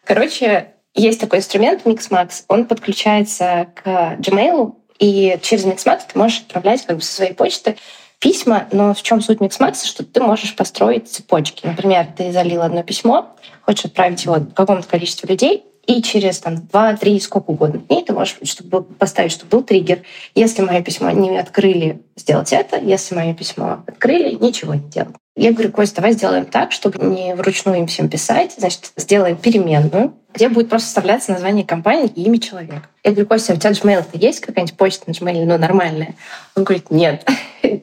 Короче, 0.05 0.69
есть 0.95 1.19
такой 1.19 1.39
инструмент 1.39 1.85
Mixmax, 1.85 2.45
он 2.47 2.67
подключается 2.67 3.67
к 3.75 4.15
Gmail, 4.17 4.75
и 4.99 5.37
через 5.41 5.65
Mixmax 5.65 6.03
ты 6.13 6.17
можешь 6.17 6.39
отправлять 6.39 6.85
как 6.85 6.95
бы 6.95 7.01
со 7.01 7.15
своей 7.15 7.33
почты 7.33 7.75
письма, 8.19 8.69
но 8.71 8.93
в 8.93 9.01
чем 9.01 9.19
суть 9.19 9.39
Mixmax, 9.39 9.85
что 9.85 10.05
ты 10.05 10.21
можешь 10.21 10.55
построить 10.55 11.09
цепочки. 11.09 11.67
Например, 11.67 12.07
ты 12.15 12.31
залил 12.31 12.61
одно 12.61 12.83
письмо, 12.83 13.35
хочешь 13.63 13.83
отправить 13.83 14.23
его 14.23 14.37
какому-то 14.55 14.87
количеству 14.87 15.27
людей, 15.27 15.65
и 15.85 16.01
через 16.01 16.39
там, 16.39 16.55
2-3, 16.55 17.19
сколько 17.19 17.51
угодно 17.51 17.79
дней 17.79 18.03
ты 18.03 18.13
можешь 18.13 18.37
чтобы 18.43 18.83
поставить, 18.83 19.31
чтобы 19.31 19.49
был 19.49 19.63
триггер. 19.63 20.03
Если 20.33 20.61
мое 20.61 20.81
письмо 20.81 21.09
не 21.11 21.37
открыли, 21.37 22.01
сделать 22.15 22.53
это. 22.53 22.77
Если 22.77 23.15
мое 23.15 23.33
письмо 23.33 23.83
открыли, 23.85 24.35
ничего 24.35 24.75
не 24.75 24.89
делать. 24.89 25.15
Я 25.35 25.51
говорю, 25.51 25.71
Кость, 25.71 25.95
давай 25.95 26.13
сделаем 26.13 26.45
так, 26.45 26.71
чтобы 26.71 27.03
не 27.03 27.33
вручную 27.35 27.79
им 27.79 27.87
всем 27.87 28.07
писать. 28.07 28.53
Значит, 28.57 28.91
сделаем 28.95 29.35
переменную, 29.35 30.13
где 30.33 30.47
будет 30.47 30.69
просто 30.69 30.87
вставляться 30.87 31.31
название 31.31 31.65
компании 31.65 32.11
и 32.15 32.23
имя 32.23 32.39
человека. 32.39 32.87
Я 33.03 33.11
говорю, 33.11 33.27
Костя, 33.27 33.53
а 33.53 33.55
у 33.55 33.59
тебя 33.59 33.71
Gmail-то 33.71 34.17
есть 34.17 34.41
какая-нибудь 34.41 34.77
почта 34.77 35.05
на 35.07 35.11
Gmail, 35.13 35.45
ну, 35.45 35.57
нормальная? 35.57 36.15
Он 36.55 36.63
говорит, 36.63 36.91
нет. 36.91 37.27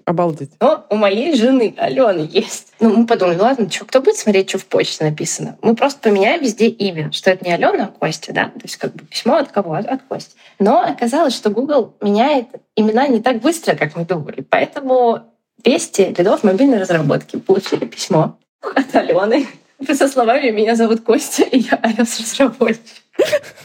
Обалдеть. 0.05 0.53
Но 0.61 0.87
у 0.91 0.97
моей 0.97 1.35
жены 1.35 1.75
Алены 1.77 2.29
есть. 2.31 2.73
Ну, 2.81 2.91
мы 2.91 3.07
подумали, 3.07 3.39
ладно, 3.39 3.71
что, 3.71 3.85
кто 3.85 4.01
будет 4.01 4.17
смотреть, 4.17 4.49
что 4.49 4.59
в 4.59 4.67
почте 4.67 5.05
написано? 5.05 5.59
Мы 5.63 5.75
просто 5.75 6.01
поменяем 6.01 6.43
везде 6.43 6.67
имя, 6.69 7.11
что 7.13 7.31
это 7.31 7.45
не 7.45 7.53
Алена, 7.53 7.85
а 7.85 7.99
Костя, 7.99 8.33
да? 8.33 8.45
То 8.47 8.61
есть 8.63 8.77
как 8.77 8.95
бы 8.95 9.05
письмо 9.05 9.37
от 9.37 9.51
кого? 9.51 9.75
От, 9.75 9.87
от 9.87 10.03
Кости. 10.03 10.35
Но 10.59 10.81
оказалось, 10.81 11.35
что 11.35 11.51
Google 11.51 11.95
меняет 12.01 12.47
имена 12.77 13.07
не 13.09 13.21
так 13.21 13.41
быстро, 13.41 13.75
как 13.75 13.97
мы 13.97 14.05
думали. 14.05 14.45
Поэтому 14.49 15.21
200 15.65 16.15
рядов 16.19 16.45
мобильной 16.45 16.79
разработки 16.79 17.37
получили 17.37 17.85
письмо 17.85 18.39
от 18.63 18.95
Алены 18.95 19.47
со 19.87 20.09
словами 20.09 20.51
«Меня 20.51 20.77
зовут 20.77 21.03
Костя, 21.03 21.43
и 21.43 21.59
я 21.59 21.79
iOS-разработчик». 21.83 22.81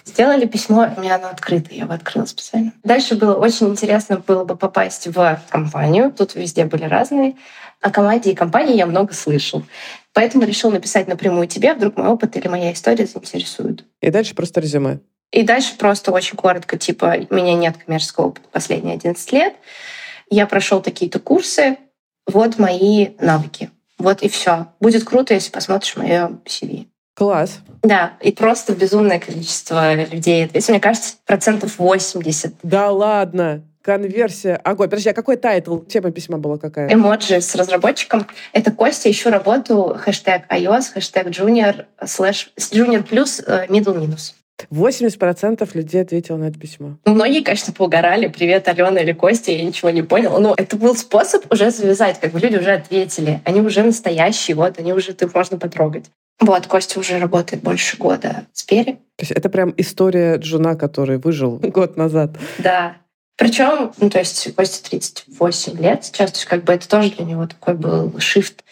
Сделали 0.06 0.46
письмо, 0.46 0.90
у 0.96 1.02
меня 1.02 1.16
оно 1.16 1.28
открыто, 1.28 1.74
я 1.74 1.84
его 1.84 1.94
открыла 1.94 2.26
специально. 2.26 2.74
Дальше 2.84 3.16
было 3.16 3.36
очень 3.36 3.68
интересно 3.68 4.22
было 4.26 4.44
бы 4.44 4.56
попасть 4.56 5.08
в 5.08 5.42
компанию. 5.50 6.12
Тут 6.12 6.36
везде 6.36 6.66
были 6.66 6.86
разные. 6.86 7.36
О 7.82 7.92
команде 7.92 8.32
и 8.32 8.36
компании 8.36 8.76
я 8.76 8.86
много 8.86 9.14
слышал. 9.14 9.64
Поэтому 10.14 10.46
решил 10.46 10.72
написать 10.72 11.08
напрямую 11.08 11.48
тебе, 11.48 11.74
вдруг 11.74 11.98
мой 11.98 12.08
опыт 12.08 12.36
или 12.38 12.48
моя 12.48 12.72
история 12.74 13.06
заинтересуют. 13.06 13.86
И 14.02 14.10
дальше 14.10 14.34
просто 14.34 14.62
резюме. 14.62 15.00
И 15.32 15.44
дальше 15.44 15.76
просто 15.78 16.12
очень 16.12 16.38
коротко, 16.38 16.78
типа, 16.78 17.16
у 17.30 17.36
меня 17.36 17.54
нет 17.54 17.78
коммерческого 17.78 18.28
опыта 18.28 18.48
последние 18.52 18.96
11 18.96 19.32
лет. 19.34 19.56
Я 20.30 20.48
прошел 20.48 20.82
такие-то 20.82 21.20
курсы, 21.20 21.78
вот 22.26 22.58
мои 22.58 23.10
навыки. 23.20 23.70
Вот 23.98 24.22
и 24.22 24.30
все. 24.30 24.68
Будет 24.80 25.04
круто, 25.04 25.34
если 25.34 25.52
посмотришь 25.52 25.96
мое 25.96 26.32
CV. 26.46 26.88
Класс. 27.16 27.60
Да, 27.82 28.14
и 28.20 28.32
просто 28.32 28.74
безумное 28.74 29.20
количество 29.20 29.94
людей. 29.94 30.48
То 30.48 30.58
есть, 30.58 30.70
мне 30.70 30.82
кажется, 30.82 31.16
процентов 31.26 31.80
80. 31.80 32.56
Да 32.64 32.92
ладно. 32.92 33.64
Конверсия. 33.82 34.56
Огонь. 34.56 34.90
Подожди, 34.90 35.10
а 35.10 35.14
какой 35.14 35.38
title? 35.38 35.78
Тема 35.80 36.12
письма 36.12 36.40
была 36.40 36.58
какая? 36.58 36.92
Эмоджи 36.92 37.40
с 37.40 37.56
разработчиком. 37.56 38.28
Это 38.52 38.72
Костя, 38.72 39.12
ищу 39.12 39.30
работу, 39.30 39.96
хэштег 39.98 40.52
iOS, 40.52 40.94
хэштег 40.94 41.28
junior, 41.28 41.86
слэш, 42.04 42.52
junior 42.58 43.04
плюс, 43.04 43.40
э, 43.46 43.68
middle 43.68 43.98
минус. 43.98 44.36
80% 44.72 45.70
людей 45.74 46.02
ответило 46.02 46.38
на 46.38 46.46
это 46.46 46.60
письмо. 46.60 46.98
Многие, 47.06 47.42
конечно, 47.42 47.74
поугорали. 47.74 48.28
Привет, 48.28 48.68
Алена 48.68 49.02
или 49.02 49.14
Костя, 49.14 49.52
я 49.52 49.64
ничего 49.64 49.90
не 49.90 50.02
понял. 50.02 50.40
Но 50.40 50.54
это 50.56 50.78
был 50.78 50.96
способ 50.96 51.52
уже 51.52 51.72
завязать, 51.72 52.20
как 52.20 52.32
бы 52.32 52.40
люди 52.40 52.58
уже 52.58 52.72
ответили. 52.72 53.42
Они 53.46 53.62
уже 53.62 53.84
настоящие, 53.84 54.56
вот, 54.56 54.80
они 54.80 54.94
уже, 54.94 55.12
их 55.12 55.34
можно 55.34 55.58
потрогать. 55.58 56.06
Вот, 56.40 56.68
Костя 56.68 57.00
уже 57.00 57.18
работает 57.20 57.64
больше 57.64 57.98
года 57.98 58.46
в 58.52 58.60
Спере. 58.60 58.94
То 59.18 59.22
есть 59.22 59.32
это 59.32 59.50
прям 59.50 59.74
история 59.78 60.36
Джуна, 60.38 60.76
который 60.76 61.18
выжил 61.18 61.58
год 61.62 61.98
назад. 61.98 62.32
Да. 62.60 62.98
Причем, 63.38 63.92
ну, 63.98 64.10
то 64.10 64.20
есть 64.20 64.54
Костя 64.56 64.90
38 64.90 65.78
лет 65.80 66.06
сейчас, 66.06 66.32
то 66.32 66.38
есть 66.38 66.46
как 66.46 66.64
бы 66.64 66.74
это 66.74 66.88
тоже 66.88 67.12
для 67.12 67.26
него 67.26 67.48
такой 67.48 67.74
был 67.74 68.18
шифт 68.20 68.64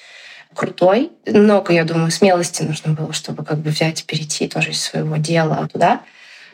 крутой. 0.54 1.12
Много, 1.26 1.74
я 1.74 1.84
думаю, 1.84 2.12
смелости 2.12 2.64
нужно 2.64 2.94
было, 2.94 3.14
чтобы 3.14 3.44
как 3.44 3.60
бы 3.60 3.70
взять 3.70 4.02
и 4.02 4.06
перейти 4.06 4.48
тоже 4.48 4.72
из 4.72 4.82
своего 4.82 5.18
дела 5.18 5.68
туда. 5.72 6.02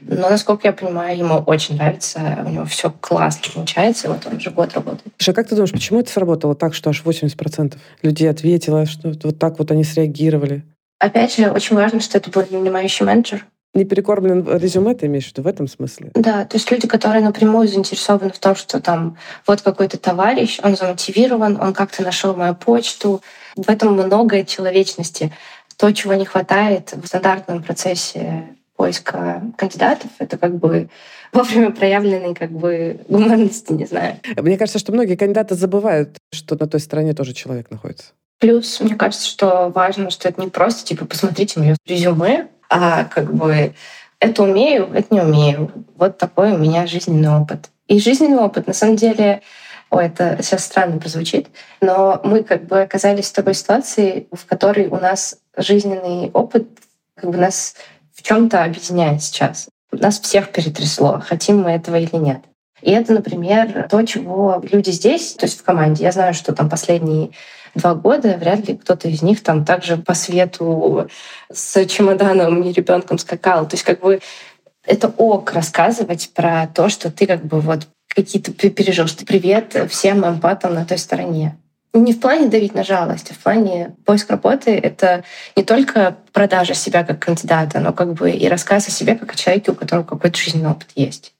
Но, 0.01 0.29
насколько 0.29 0.67
я 0.67 0.73
понимаю, 0.73 1.17
ему 1.17 1.35
очень 1.35 1.75
нравится, 1.75 2.43
у 2.45 2.49
него 2.49 2.65
все 2.65 2.89
классно 2.89 3.51
получается, 3.53 4.07
и 4.07 4.09
вот 4.09 4.25
он 4.25 4.37
уже 4.37 4.49
год 4.49 4.73
работает. 4.73 5.13
Слушай, 5.17 5.31
а 5.31 5.33
как 5.33 5.47
ты 5.49 5.55
думаешь, 5.55 5.71
почему 5.71 5.99
это 5.99 6.11
сработало 6.11 6.55
так, 6.55 6.73
что 6.73 6.89
аж 6.89 7.03
80% 7.03 7.77
людей 8.01 8.29
ответило, 8.29 8.85
что 8.85 9.13
вот 9.23 9.39
так 9.39 9.59
вот 9.59 9.71
они 9.71 9.83
среагировали? 9.83 10.63
Опять 10.99 11.35
же, 11.35 11.49
очень 11.49 11.75
важно, 11.75 11.99
что 11.99 12.17
это 12.17 12.29
был 12.29 12.45
нанимающий 12.49 13.05
менеджер. 13.05 13.45
Не 13.75 13.85
перекормлен 13.85 14.47
резюме, 14.57 14.95
ты 14.95 15.05
имеешь 15.05 15.25
в 15.25 15.31
виду 15.31 15.43
в 15.43 15.47
этом 15.47 15.67
смысле? 15.67 16.11
Да, 16.15 16.45
то 16.45 16.57
есть 16.57 16.71
люди, 16.71 16.87
которые 16.87 17.23
напрямую 17.23 17.67
заинтересованы 17.67 18.31
в 18.31 18.39
том, 18.39 18.55
что 18.55 18.81
там 18.81 19.17
вот 19.45 19.61
какой-то 19.61 19.97
товарищ, 19.99 20.59
он 20.63 20.75
замотивирован, 20.75 21.59
он 21.61 21.73
как-то 21.73 22.01
нашел 22.01 22.35
мою 22.35 22.55
почту. 22.55 23.21
В 23.55 23.69
этом 23.69 23.93
много 23.93 24.43
человечности. 24.43 25.31
То, 25.77 25.91
чего 25.93 26.15
не 26.15 26.25
хватает 26.25 26.93
в 26.93 27.05
стандартном 27.05 27.63
процессе 27.63 28.49
поиска 28.75 29.43
кандидатов, 29.55 30.09
это 30.17 30.37
как 30.37 30.55
бы 30.57 30.89
вовремя 31.33 31.71
проявленной 31.71 32.33
как 32.33 32.51
бы 32.51 33.01
гуманности, 33.07 33.73
не 33.73 33.85
знаю. 33.85 34.15
Мне 34.37 34.57
кажется, 34.57 34.79
что 34.79 34.91
многие 34.93 35.15
кандидаты 35.15 35.55
забывают, 35.55 36.17
что 36.33 36.57
на 36.59 36.67
той 36.67 36.79
стороне 36.79 37.13
тоже 37.13 37.33
человек 37.33 37.69
находится. 37.69 38.13
Плюс, 38.39 38.79
мне 38.79 38.95
кажется, 38.95 39.27
что 39.27 39.69
важно, 39.69 40.09
что 40.09 40.29
это 40.29 40.41
не 40.41 40.47
просто, 40.47 40.85
типа, 40.85 41.05
посмотрите 41.05 41.59
мое 41.59 41.75
резюме, 41.85 42.47
а 42.69 43.05
как 43.05 43.33
бы 43.33 43.73
это 44.19 44.43
умею, 44.43 44.89
это 44.93 45.13
не 45.13 45.21
умею. 45.21 45.71
Вот 45.95 46.17
такой 46.17 46.51
у 46.53 46.57
меня 46.57 46.87
жизненный 46.87 47.29
опыт. 47.29 47.69
И 47.87 47.99
жизненный 47.99 48.37
опыт, 48.37 48.67
на 48.67 48.73
самом 48.73 48.95
деле, 48.95 49.41
Ой, 49.91 50.05
это 50.05 50.37
сейчас 50.43 50.65
странно 50.65 50.99
прозвучит, 50.99 51.47
но 51.81 52.21
мы 52.23 52.43
как 52.43 52.67
бы 52.67 52.81
оказались 52.81 53.31
в 53.31 53.33
такой 53.33 53.55
ситуации, 53.55 54.27
в 54.31 54.45
которой 54.45 54.87
у 54.87 54.97
нас 54.97 55.37
жизненный 55.57 56.29
опыт 56.31 56.67
как 57.15 57.31
бы 57.31 57.37
нас 57.37 57.75
в 58.13 58.21
чем-то 58.21 58.63
объединяет 58.63 59.23
сейчас. 59.23 59.67
Нас 59.91 60.19
всех 60.19 60.51
перетрясло, 60.51 61.19
хотим 61.25 61.61
мы 61.61 61.71
этого 61.71 61.95
или 61.95 62.15
нет. 62.15 62.41
И 62.81 62.91
это, 62.91 63.13
например, 63.13 63.87
то, 63.89 64.01
чего 64.03 64.63
люди 64.71 64.91
здесь, 64.91 65.33
то 65.33 65.47
есть 65.47 65.59
в 65.59 65.63
команде, 65.63 66.03
я 66.03 66.11
знаю, 66.11 66.35
что 66.35 66.53
там 66.53 66.69
последние 66.69 67.31
два 67.75 67.95
года 67.95 68.37
вряд 68.37 68.67
ли 68.67 68.77
кто-то 68.77 69.07
из 69.07 69.21
них 69.21 69.43
там 69.43 69.65
также 69.65 69.97
по 69.97 70.13
свету 70.13 71.07
с 71.51 71.85
чемоданом 71.85 72.63
и 72.63 72.71
ребенком 72.71 73.17
скакал. 73.17 73.67
То 73.67 73.75
есть 73.75 73.83
как 73.83 73.99
бы 74.01 74.19
это 74.85 75.07
ок 75.17 75.53
рассказывать 75.53 76.31
про 76.33 76.67
то, 76.67 76.89
что 76.89 77.11
ты 77.11 77.27
как 77.27 77.45
бы 77.45 77.59
вот 77.59 77.87
какие-то 78.07 78.51
пережил, 78.51 79.07
что 79.07 79.25
привет 79.25 79.75
всем 79.89 80.27
эмпатам 80.27 80.73
на 80.73 80.85
той 80.85 80.97
стороне. 80.97 81.57
Не 81.93 82.13
в 82.13 82.19
плане 82.19 82.49
давить 82.49 82.75
на 82.75 82.83
жалость, 82.83 83.31
а 83.31 83.33
в 83.33 83.39
плане 83.39 83.95
поиск 84.05 84.29
работы— 84.29 84.71
это 84.83 85.23
не 85.55 85.63
только 85.63 86.17
продажа 86.33 86.75
себя 86.75 87.03
как 87.03 87.19
кандидата, 87.19 87.79
но 87.79 87.93
как 87.93 88.13
бы 88.13 88.29
и 88.29 88.47
рассказ 88.47 88.87
о 88.87 88.91
себе 88.91 89.15
как 89.15 89.33
о 89.33 89.35
человеке, 89.35 89.71
у 89.71 89.75
которого 89.75 90.03
какой-то 90.03 90.37
жизненный 90.37 90.69
опыт 90.69 90.89
есть. 90.95 91.33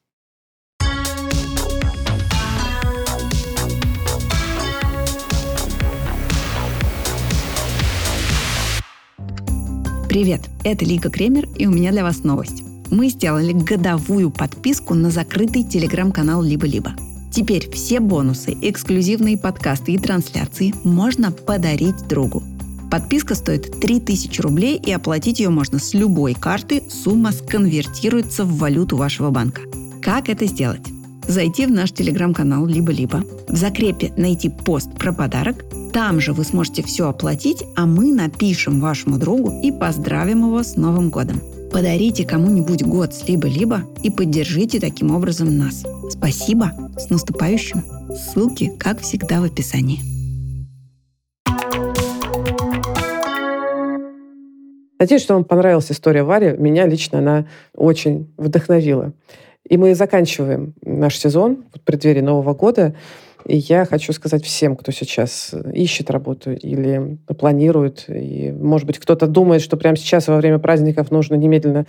Привет, 10.10 10.50
это 10.64 10.86
Лика 10.86 11.12
Кремер, 11.12 11.48
и 11.56 11.68
у 11.68 11.70
меня 11.70 11.92
для 11.92 12.02
вас 12.02 12.24
новость. 12.24 12.64
Мы 12.90 13.10
сделали 13.10 13.54
годовую 13.54 14.32
подписку 14.32 14.96
на 14.96 15.12
закрытый 15.12 15.64
телеграм-канал 15.64 16.42
«Либо-либо». 16.42 16.96
Теперь 17.32 17.70
все 17.70 18.00
бонусы, 18.00 18.58
эксклюзивные 18.60 19.38
подкасты 19.38 19.92
и 19.92 20.00
трансляции 20.00 20.74
можно 20.84 21.32
подарить 21.32 22.08
другу. 22.08 22.42
Подписка 22.90 23.36
стоит 23.36 23.80
3000 23.82 24.42
рублей 24.42 24.82
и 24.84 24.92
оплатить 24.92 25.42
ее 25.42 25.50
можно 25.50 25.78
с 25.78 25.94
любой 25.94 26.34
карты. 26.34 26.82
Сумма 26.90 27.32
сконвертируется 27.32 28.46
в 28.46 28.58
валюту 28.58 28.98
вашего 28.98 29.30
банка. 29.30 29.62
Как 30.02 30.28
это 30.28 30.48
сделать? 30.48 30.88
Зайти 31.28 31.68
в 31.68 31.72
наш 31.72 31.92
телеграм-канал 31.92 32.66
«Либо-либо», 32.66 33.24
в 33.48 33.56
закрепе 33.56 34.12
найти 34.18 34.50
пост 34.50 34.92
про 34.96 35.14
подарок, 35.14 35.64
там 35.92 36.20
же 36.20 36.34
вы 36.34 36.44
сможете 36.44 36.84
все 36.84 37.10
оплатить, 37.10 37.64
а 37.76 37.86
мы 37.86 38.14
напишем 38.14 38.80
вашему 38.80 39.18
другу 39.18 39.60
и 39.62 39.72
поздравим 39.72 40.46
его 40.46 40.64
с 40.64 40.76
Новым 40.76 41.10
годом. 41.10 41.42
Подарите 41.72 42.26
кому-нибудь 42.26 42.84
год 42.84 43.14
с 43.14 43.28
«Либо-либо» 43.28 43.84
и 44.02 44.10
поддержите 44.10 44.80
таким 44.80 45.16
образом 45.16 45.56
нас. 45.58 45.86
Спасибо! 46.10 46.72
С 46.98 47.10
наступающим! 47.10 47.84
Ссылки, 48.16 48.72
как 48.80 49.02
всегда, 49.02 49.42
в 49.42 49.44
описании. 49.44 50.00
Надеюсь, 55.00 55.22
что 55.22 55.36
вам 55.36 55.46
понравилась 55.46 55.92
история 55.92 56.24
Вари. 56.24 56.56
Меня 56.58 56.86
лично 56.86 57.20
она 57.20 57.46
очень 57.74 58.34
вдохновила. 58.38 59.14
И 59.68 59.78
мы 59.78 59.96
заканчиваем 59.96 60.74
наш 60.82 61.18
сезон 61.18 61.66
в 61.74 61.80
преддверии 61.82 62.22
Нового 62.22 62.54
года. 62.54 62.96
И 63.46 63.58
я 63.58 63.86
хочу 63.86 64.14
сказать 64.14 64.44
всем, 64.44 64.76
кто 64.76 64.92
сейчас 64.92 65.54
ищет 65.74 66.10
работу 66.12 66.52
или 66.52 67.18
планирует, 67.38 68.06
и, 68.08 68.52
может 68.52 68.86
быть, 68.86 69.00
кто-то 69.00 69.28
думает, 69.28 69.62
что 69.62 69.78
прямо 69.78 69.96
сейчас 69.96 70.28
во 70.28 70.38
время 70.38 70.60
праздников 70.60 71.12
нужно 71.12 71.36
немедленно 71.36 71.86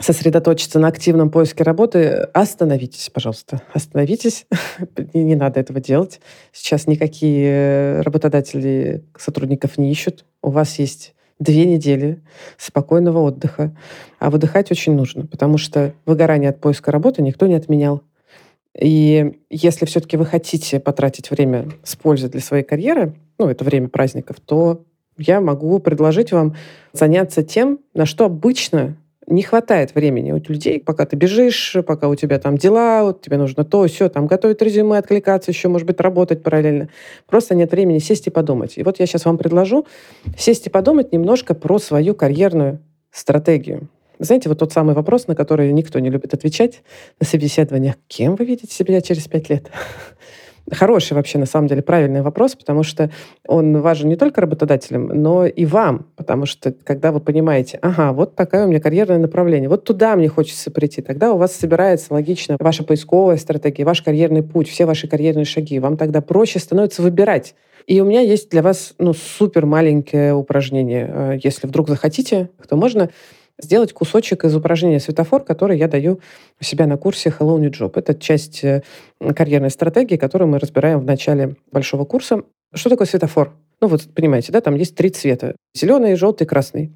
сосредоточиться 0.00 0.78
на 0.78 0.88
активном 0.88 1.30
поиске 1.30 1.62
работы, 1.62 2.28
остановитесь, 2.32 3.10
пожалуйста. 3.10 3.62
Остановитесь. 3.72 4.46
не 5.14 5.36
надо 5.36 5.60
этого 5.60 5.80
делать. 5.80 6.20
Сейчас 6.52 6.86
никакие 6.86 8.00
работодатели 8.00 9.04
сотрудников 9.18 9.76
не 9.78 9.90
ищут. 9.90 10.24
У 10.42 10.50
вас 10.50 10.78
есть 10.78 11.14
две 11.38 11.66
недели 11.66 12.22
спокойного 12.56 13.18
отдыха. 13.18 13.76
А 14.18 14.30
выдыхать 14.30 14.70
очень 14.70 14.94
нужно, 14.94 15.26
потому 15.26 15.58
что 15.58 15.92
выгорание 16.06 16.50
от 16.50 16.60
поиска 16.60 16.90
работы 16.90 17.22
никто 17.22 17.46
не 17.46 17.54
отменял. 17.54 18.02
И 18.78 19.40
если 19.50 19.84
все-таки 19.86 20.16
вы 20.16 20.26
хотите 20.26 20.80
потратить 20.80 21.30
время 21.30 21.68
с 21.82 21.96
пользой 21.96 22.30
для 22.30 22.40
своей 22.40 22.62
карьеры, 22.62 23.14
ну, 23.38 23.48
это 23.48 23.64
время 23.64 23.88
праздников, 23.88 24.36
то 24.40 24.84
я 25.18 25.40
могу 25.40 25.78
предложить 25.80 26.32
вам 26.32 26.54
заняться 26.92 27.42
тем, 27.42 27.80
на 27.94 28.06
что 28.06 28.26
обычно 28.26 28.96
не 29.26 29.42
хватает 29.42 29.94
времени 29.94 30.32
у 30.32 30.36
людей, 30.36 30.80
пока 30.80 31.06
ты 31.06 31.14
бежишь, 31.16 31.76
пока 31.86 32.08
у 32.08 32.14
тебя 32.16 32.38
там 32.38 32.56
дела, 32.58 33.04
вот 33.04 33.22
тебе 33.22 33.36
нужно 33.36 33.64
то, 33.64 33.86
все, 33.86 34.08
там 34.08 34.26
готовить 34.26 34.60
резюме, 34.60 34.98
откликаться 34.98 35.50
еще, 35.50 35.68
может 35.68 35.86
быть, 35.86 36.00
работать 36.00 36.42
параллельно. 36.42 36.88
Просто 37.26 37.54
нет 37.54 37.70
времени 37.70 37.98
сесть 37.98 38.26
и 38.26 38.30
подумать. 38.30 38.76
И 38.76 38.82
вот 38.82 38.98
я 38.98 39.06
сейчас 39.06 39.24
вам 39.24 39.38
предложу 39.38 39.86
сесть 40.36 40.66
и 40.66 40.70
подумать 40.70 41.12
немножко 41.12 41.54
про 41.54 41.78
свою 41.78 42.14
карьерную 42.14 42.80
стратегию. 43.12 43.88
Знаете, 44.20 44.50
вот 44.50 44.58
тот 44.58 44.70
самый 44.70 44.94
вопрос, 44.94 45.28
на 45.28 45.34
который 45.34 45.72
никто 45.72 45.98
не 45.98 46.10
любит 46.10 46.34
отвечать 46.34 46.82
на 47.18 47.26
собеседованиях. 47.26 47.94
Кем 48.06 48.36
вы 48.36 48.44
видите 48.44 48.72
себя 48.72 49.00
через 49.00 49.26
пять 49.26 49.48
лет? 49.48 49.70
Хороший 50.70 51.14
вообще, 51.14 51.38
на 51.38 51.46
самом 51.46 51.68
деле, 51.68 51.80
правильный 51.80 52.20
вопрос, 52.20 52.54
потому 52.54 52.82
что 52.82 53.10
он 53.46 53.80
важен 53.80 54.10
не 54.10 54.16
только 54.16 54.42
работодателям, 54.42 55.06
но 55.06 55.46
и 55.46 55.64
вам. 55.64 56.06
Потому 56.16 56.44
что 56.44 56.70
когда 56.84 57.12
вы 57.12 57.20
понимаете, 57.20 57.78
ага, 57.80 58.12
вот 58.12 58.36
такое 58.36 58.66
у 58.66 58.68
меня 58.68 58.78
карьерное 58.78 59.16
направление, 59.16 59.70
вот 59.70 59.84
туда 59.84 60.14
мне 60.16 60.28
хочется 60.28 60.70
прийти, 60.70 61.00
тогда 61.00 61.32
у 61.32 61.38
вас 61.38 61.54
собирается 61.54 62.12
логично 62.12 62.58
ваша 62.60 62.84
поисковая 62.84 63.38
стратегия, 63.38 63.86
ваш 63.86 64.02
карьерный 64.02 64.42
путь, 64.42 64.68
все 64.68 64.84
ваши 64.84 65.08
карьерные 65.08 65.46
шаги. 65.46 65.78
Вам 65.78 65.96
тогда 65.96 66.20
проще 66.20 66.58
становится 66.58 67.00
выбирать. 67.00 67.54
И 67.86 67.98
у 68.02 68.04
меня 68.04 68.20
есть 68.20 68.50
для 68.50 68.60
вас 68.60 68.92
ну, 68.98 69.14
супер 69.14 69.64
маленькое 69.64 70.34
упражнение. 70.34 71.10
Э, 71.10 71.38
если 71.42 71.66
вдруг 71.66 71.88
захотите, 71.88 72.50
то 72.68 72.76
можно 72.76 73.08
сделать 73.62 73.92
кусочек 73.92 74.44
из 74.44 74.54
упражнения 74.54 75.00
«Светофор», 75.00 75.44
который 75.44 75.78
я 75.78 75.88
даю 75.88 76.20
у 76.60 76.64
себя 76.64 76.86
на 76.86 76.96
курсе 76.96 77.30
«Hello 77.30 77.58
New 77.58 77.70
Job». 77.70 77.92
Это 77.94 78.14
часть 78.14 78.64
э, 78.64 78.82
карьерной 79.36 79.70
стратегии, 79.70 80.16
которую 80.16 80.48
мы 80.48 80.58
разбираем 80.58 81.00
в 81.00 81.04
начале 81.04 81.56
большого 81.72 82.04
курса. 82.04 82.42
Что 82.74 82.90
такое 82.90 83.06
светофор? 83.06 83.52
Ну 83.80 83.88
вот, 83.88 84.02
понимаете, 84.14 84.52
да, 84.52 84.60
там 84.60 84.74
есть 84.74 84.94
три 84.94 85.10
цвета. 85.10 85.56
Зеленый, 85.74 86.14
желтый, 86.16 86.46
красный. 86.46 86.92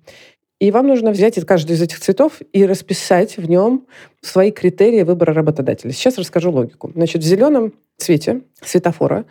И 0.61 0.71
вам 0.71 0.87
нужно 0.87 1.11
взять 1.11 1.35
каждый 1.45 1.73
из 1.73 1.83
этих 1.83 2.01
цветов 2.01 2.41
и 2.53 2.65
расписать 2.65 3.37
в 3.37 3.49
нем 3.49 3.87
свои 4.21 4.51
критерии 4.51 5.03
выбора 5.03 5.35
работодателя. 5.35 5.93
Сейчас 5.93 6.17
расскажу 6.17 6.51
логику. 6.51 6.91
Значит, 6.95 7.23
в 7.23 7.27
зеленом 7.27 7.73
цвете 7.97 8.43
светофора 8.62 9.25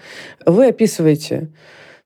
вы 0.46 0.68
описываете 0.68 1.50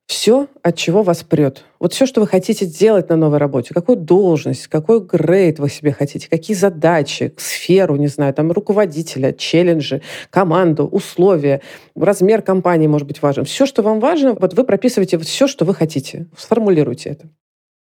все, 0.07 0.47
от 0.63 0.77
чего 0.77 1.03
вас 1.03 1.23
прет. 1.23 1.65
Вот 1.79 1.93
все, 1.93 2.05
что 2.05 2.21
вы 2.21 2.27
хотите 2.27 2.65
сделать 2.65 3.09
на 3.09 3.17
новой 3.17 3.39
работе, 3.39 3.73
какую 3.73 3.97
должность, 3.97 4.67
какой 4.67 5.01
грейд 5.01 5.59
вы 5.59 5.69
себе 5.69 5.91
хотите, 5.91 6.29
какие 6.29 6.55
задачи, 6.55 7.33
сферу, 7.37 7.97
не 7.97 8.07
знаю, 8.07 8.33
там 8.33 8.51
руководителя, 8.53 9.33
челленджи, 9.33 10.01
команду, 10.29 10.85
условия, 10.87 11.61
размер 11.93 12.41
компании 12.41 12.87
может 12.87 13.05
быть 13.05 13.21
важен. 13.21 13.43
Все, 13.43 13.65
что 13.65 13.81
вам 13.81 13.99
важно, 13.99 14.33
вот 14.33 14.53
вы 14.53 14.63
прописываете 14.63 15.19
все, 15.19 15.45
что 15.45 15.65
вы 15.65 15.73
хотите. 15.73 16.27
Сформулируйте 16.37 17.09
это. 17.09 17.27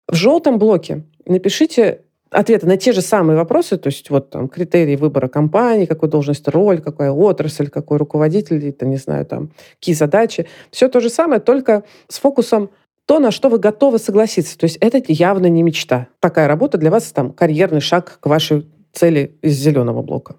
В 0.06 0.14
желтом 0.14 0.58
блоке 0.58 1.04
напишите 1.26 2.02
ответы 2.30 2.66
на 2.66 2.76
те 2.76 2.92
же 2.92 3.00
самые 3.00 3.36
вопросы, 3.36 3.76
то 3.76 3.88
есть 3.88 4.10
вот 4.10 4.30
там 4.30 4.48
критерии 4.48 4.96
выбора 4.96 5.28
компании, 5.28 5.86
какой 5.86 6.08
должность, 6.08 6.48
роль, 6.48 6.80
какая 6.80 7.10
отрасль, 7.10 7.68
какой 7.68 7.98
руководитель, 7.98 8.68
это, 8.68 8.86
не 8.86 8.96
знаю, 8.96 9.26
там, 9.26 9.50
какие 9.78 9.94
задачи. 9.94 10.46
Все 10.70 10.88
то 10.88 11.00
же 11.00 11.10
самое, 11.10 11.40
только 11.40 11.84
с 12.08 12.18
фокусом 12.18 12.70
то, 13.06 13.18
на 13.18 13.30
что 13.30 13.48
вы 13.48 13.58
готовы 13.58 13.98
согласиться. 13.98 14.56
То 14.58 14.64
есть 14.64 14.78
это 14.80 15.00
явно 15.06 15.46
не 15.46 15.62
мечта. 15.62 16.08
Такая 16.20 16.48
работа 16.48 16.78
для 16.78 16.90
вас 16.90 17.12
там 17.12 17.32
карьерный 17.32 17.80
шаг 17.80 18.18
к 18.20 18.26
вашей 18.26 18.66
цели 18.92 19.36
из 19.42 19.54
зеленого 19.54 20.02
блока. 20.02 20.36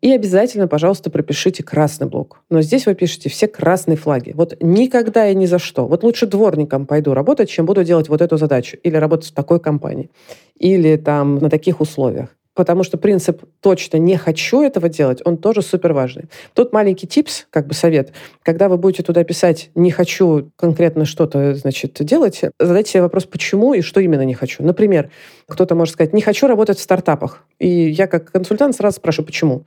И 0.00 0.12
обязательно, 0.12 0.66
пожалуйста, 0.66 1.10
пропишите 1.10 1.62
красный 1.62 2.06
блок. 2.06 2.42
Но 2.48 2.62
здесь 2.62 2.86
вы 2.86 2.94
пишете 2.94 3.28
все 3.28 3.46
красные 3.46 3.96
флаги. 3.96 4.32
Вот 4.34 4.56
никогда 4.60 5.28
и 5.28 5.34
ни 5.34 5.44
за 5.46 5.58
что. 5.58 5.86
Вот 5.86 6.02
лучше 6.02 6.26
дворником 6.26 6.86
пойду 6.86 7.12
работать, 7.12 7.50
чем 7.50 7.66
буду 7.66 7.84
делать 7.84 8.08
вот 8.08 8.22
эту 8.22 8.38
задачу. 8.38 8.78
Или 8.82 8.96
работать 8.96 9.30
в 9.30 9.34
такой 9.34 9.60
компании. 9.60 10.10
Или 10.58 10.96
там 10.96 11.36
на 11.36 11.50
таких 11.50 11.80
условиях 11.80 12.30
потому 12.54 12.82
что 12.82 12.98
принцип 12.98 13.42
точно 13.60 13.96
не 13.96 14.16
хочу 14.16 14.62
этого 14.62 14.88
делать, 14.88 15.20
он 15.24 15.36
тоже 15.36 15.62
супер 15.62 15.92
важный. 15.92 16.24
Тут 16.54 16.72
маленький 16.72 17.06
типс, 17.06 17.46
как 17.50 17.66
бы 17.66 17.74
совет. 17.74 18.12
Когда 18.42 18.68
вы 18.68 18.76
будете 18.76 19.02
туда 19.02 19.24
писать 19.24 19.70
«не 19.74 19.90
хочу 19.90 20.50
конкретно 20.56 21.04
что-то, 21.04 21.54
значит, 21.54 21.96
делать», 22.00 22.42
задайте 22.58 22.92
себе 22.92 23.02
вопрос 23.02 23.24
«почему» 23.24 23.74
и 23.74 23.80
что 23.80 24.00
именно 24.00 24.24
не 24.24 24.34
хочу. 24.34 24.62
Например, 24.62 25.10
кто-то 25.46 25.74
может 25.74 25.94
сказать 25.94 26.12
«не 26.12 26.22
хочу 26.22 26.46
работать 26.46 26.78
в 26.78 26.82
стартапах». 26.82 27.44
И 27.58 27.68
я 27.68 28.06
как 28.06 28.30
консультант 28.32 28.76
сразу 28.76 28.96
спрашиваю 28.96 29.26
«почему?». 29.26 29.64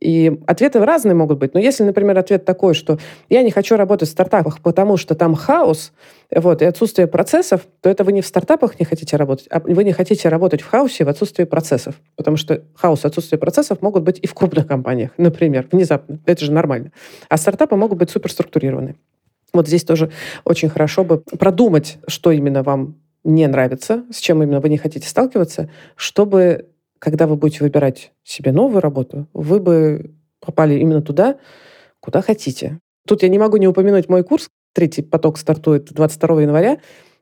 И 0.00 0.40
ответы 0.46 0.84
разные 0.84 1.14
могут 1.14 1.38
быть. 1.38 1.54
Но 1.54 1.60
если, 1.60 1.82
например, 1.82 2.18
ответ 2.18 2.44
такой, 2.44 2.74
что 2.74 2.98
я 3.28 3.42
не 3.42 3.50
хочу 3.50 3.76
работать 3.76 4.08
в 4.08 4.12
стартапах, 4.12 4.60
потому 4.60 4.96
что 4.96 5.14
там 5.14 5.34
хаос, 5.34 5.92
вот, 6.34 6.62
и 6.62 6.64
отсутствие 6.64 7.06
процессов, 7.06 7.62
то 7.80 7.88
это 7.88 8.04
вы 8.04 8.12
не 8.12 8.20
в 8.20 8.26
стартапах 8.26 8.78
не 8.78 8.84
хотите 8.84 9.16
работать, 9.16 9.46
а 9.50 9.60
вы 9.60 9.84
не 9.84 9.92
хотите 9.92 10.28
работать 10.28 10.62
в 10.62 10.68
хаосе 10.68 11.04
в 11.04 11.08
отсутствии 11.08 11.44
процессов. 11.44 11.94
Потому 12.16 12.36
что 12.36 12.64
хаос 12.74 13.04
и 13.04 13.08
отсутствие 13.08 13.38
процессов 13.38 13.80
могут 13.82 14.02
быть 14.02 14.18
и 14.20 14.26
в 14.26 14.34
крупных 14.34 14.66
компаниях, 14.66 15.12
например, 15.16 15.68
внезапно. 15.70 16.18
Это 16.26 16.44
же 16.44 16.52
нормально. 16.52 16.92
А 17.28 17.36
стартапы 17.36 17.76
могут 17.76 17.98
быть 17.98 18.10
суперструктурированы. 18.10 18.96
Вот 19.52 19.68
здесь 19.68 19.84
тоже 19.84 20.10
очень 20.44 20.68
хорошо 20.68 21.04
бы 21.04 21.18
продумать, 21.18 21.98
что 22.08 22.32
именно 22.32 22.62
вам 22.62 22.96
не 23.22 23.46
нравится, 23.46 24.04
с 24.12 24.18
чем 24.18 24.42
именно 24.42 24.60
вы 24.60 24.68
не 24.68 24.76
хотите 24.76 25.08
сталкиваться, 25.08 25.70
чтобы 25.96 26.66
когда 27.04 27.26
вы 27.26 27.36
будете 27.36 27.62
выбирать 27.62 28.12
себе 28.24 28.50
новую 28.50 28.80
работу, 28.80 29.28
вы 29.34 29.60
бы 29.60 30.14
попали 30.40 30.78
именно 30.78 31.02
туда, 31.02 31.36
куда 32.00 32.22
хотите. 32.22 32.78
Тут 33.06 33.22
я 33.22 33.28
не 33.28 33.38
могу 33.38 33.58
не 33.58 33.68
упомянуть 33.68 34.08
мой 34.08 34.24
курс. 34.24 34.48
Третий 34.72 35.02
поток 35.02 35.36
стартует 35.36 35.92
22 35.92 36.42
января. 36.42 36.78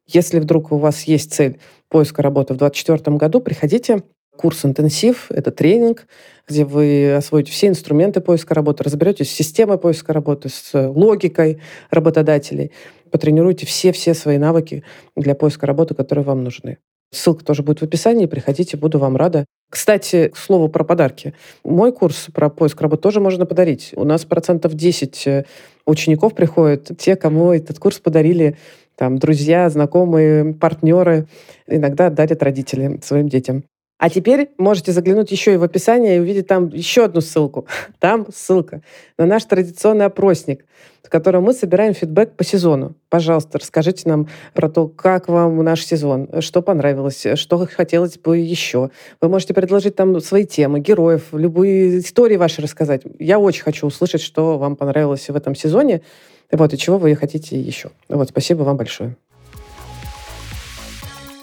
Если 0.06 0.38
вдруг 0.38 0.70
у 0.70 0.76
вас 0.76 1.02
есть 1.02 1.32
цель 1.32 1.58
поиска 1.88 2.22
работы 2.22 2.54
в 2.54 2.58
2024 2.58 3.16
году, 3.16 3.40
приходите. 3.40 4.04
Курс 4.36 4.64
интенсив— 4.64 5.26
это 5.30 5.50
тренинг, 5.50 6.06
где 6.48 6.64
вы 6.64 7.14
освоите 7.14 7.50
все 7.50 7.66
инструменты 7.66 8.20
поиска 8.20 8.54
работы, 8.54 8.84
разберетесь 8.84 9.30
с 9.30 9.34
системой 9.34 9.78
поиска 9.78 10.12
работы, 10.12 10.48
с 10.48 10.70
логикой 10.74 11.60
работодателей, 11.90 12.70
потренируйте 13.10 13.66
все-все 13.66 14.14
свои 14.14 14.38
навыки 14.38 14.84
для 15.16 15.34
поиска 15.34 15.66
работы, 15.66 15.94
которые 15.94 16.24
вам 16.24 16.44
нужны. 16.44 16.78
Ссылка 17.12 17.44
тоже 17.44 17.62
будет 17.62 17.80
в 17.80 17.84
описании. 17.84 18.26
Приходите, 18.26 18.76
буду 18.76 18.98
вам 18.98 19.16
рада. 19.16 19.44
Кстати, 19.70 20.28
к 20.28 20.36
слову 20.36 20.68
про 20.68 20.82
подарки. 20.82 21.34
Мой 21.62 21.92
курс 21.92 22.26
про 22.32 22.48
поиск 22.48 22.80
работы 22.80 23.02
тоже 23.02 23.20
можно 23.20 23.46
подарить. 23.46 23.92
У 23.96 24.04
нас 24.04 24.24
процентов 24.24 24.74
10 24.74 25.26
э, 25.26 25.44
учеников 25.86 26.34
приходят, 26.34 26.90
те, 26.98 27.16
кому 27.16 27.52
этот 27.52 27.78
курс 27.78 27.98
подарили 27.98 28.56
там, 28.96 29.18
друзья, 29.18 29.68
знакомые, 29.68 30.54
партнеры. 30.54 31.26
Иногда 31.66 32.10
дарят 32.10 32.42
родители 32.42 32.98
своим 33.02 33.28
детям. 33.28 33.64
А 34.02 34.10
теперь 34.10 34.50
можете 34.58 34.90
заглянуть 34.90 35.30
еще 35.30 35.54
и 35.54 35.56
в 35.56 35.62
описание 35.62 36.16
и 36.16 36.18
увидеть 36.18 36.48
там 36.48 36.70
еще 36.70 37.04
одну 37.04 37.20
ссылку. 37.20 37.68
Там 38.00 38.26
ссылка 38.34 38.82
на 39.16 39.26
наш 39.26 39.44
традиционный 39.44 40.06
опросник, 40.06 40.64
в 41.04 41.08
котором 41.08 41.44
мы 41.44 41.52
собираем 41.52 41.94
фидбэк 41.94 42.34
по 42.34 42.42
сезону. 42.42 42.96
Пожалуйста, 43.10 43.60
расскажите 43.60 44.08
нам 44.08 44.26
про 44.54 44.68
то, 44.68 44.88
как 44.88 45.28
вам 45.28 45.62
наш 45.62 45.84
сезон, 45.84 46.28
что 46.40 46.62
понравилось, 46.62 47.24
что 47.36 47.64
хотелось 47.72 48.18
бы 48.18 48.38
еще. 48.38 48.90
Вы 49.20 49.28
можете 49.28 49.54
предложить 49.54 49.94
там 49.94 50.20
свои 50.20 50.46
темы, 50.46 50.80
героев, 50.80 51.28
любые 51.30 52.00
истории 52.00 52.36
ваши 52.36 52.60
рассказать. 52.60 53.02
Я 53.20 53.38
очень 53.38 53.62
хочу 53.62 53.86
услышать, 53.86 54.20
что 54.20 54.58
вам 54.58 54.74
понравилось 54.74 55.30
в 55.30 55.36
этом 55.36 55.54
сезоне, 55.54 56.02
вот, 56.50 56.74
и 56.74 56.76
чего 56.76 56.98
вы 56.98 57.14
хотите 57.14 57.56
еще. 57.56 57.90
Вот, 58.08 58.30
спасибо 58.30 58.64
вам 58.64 58.76
большое. 58.76 59.14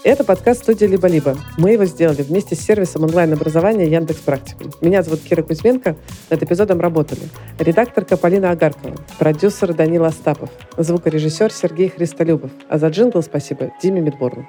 Это 0.01 0.23
подкаст 0.23 0.63
студии 0.63 0.85
«Либо-либо». 0.85 1.35
Мы 1.57 1.71
его 1.71 1.83
сделали 1.83 2.21
вместе 2.21 2.55
с 2.55 2.61
сервисом 2.61 3.03
онлайн-образования 3.03 3.85
Яндекс 3.91 4.21
Практикум. 4.21 4.71
Меня 4.79 5.03
зовут 5.03 5.19
Кира 5.19 5.41
Кузьменко. 5.41 5.97
Над 6.29 6.41
эпизодом 6.41 6.79
работали 6.79 7.19
редакторка 7.57 8.15
Полина 8.15 8.51
Агаркова, 8.51 8.95
продюсер 9.19 9.73
Данила 9.73 10.07
Остапов, 10.07 10.51
звукорежиссер 10.77 11.51
Сергей 11.51 11.89
Христолюбов. 11.89 12.51
А 12.69 12.77
за 12.77 12.87
джингл 12.87 13.21
спасибо 13.21 13.73
Диме 13.81 13.99
Медборну. 13.99 14.47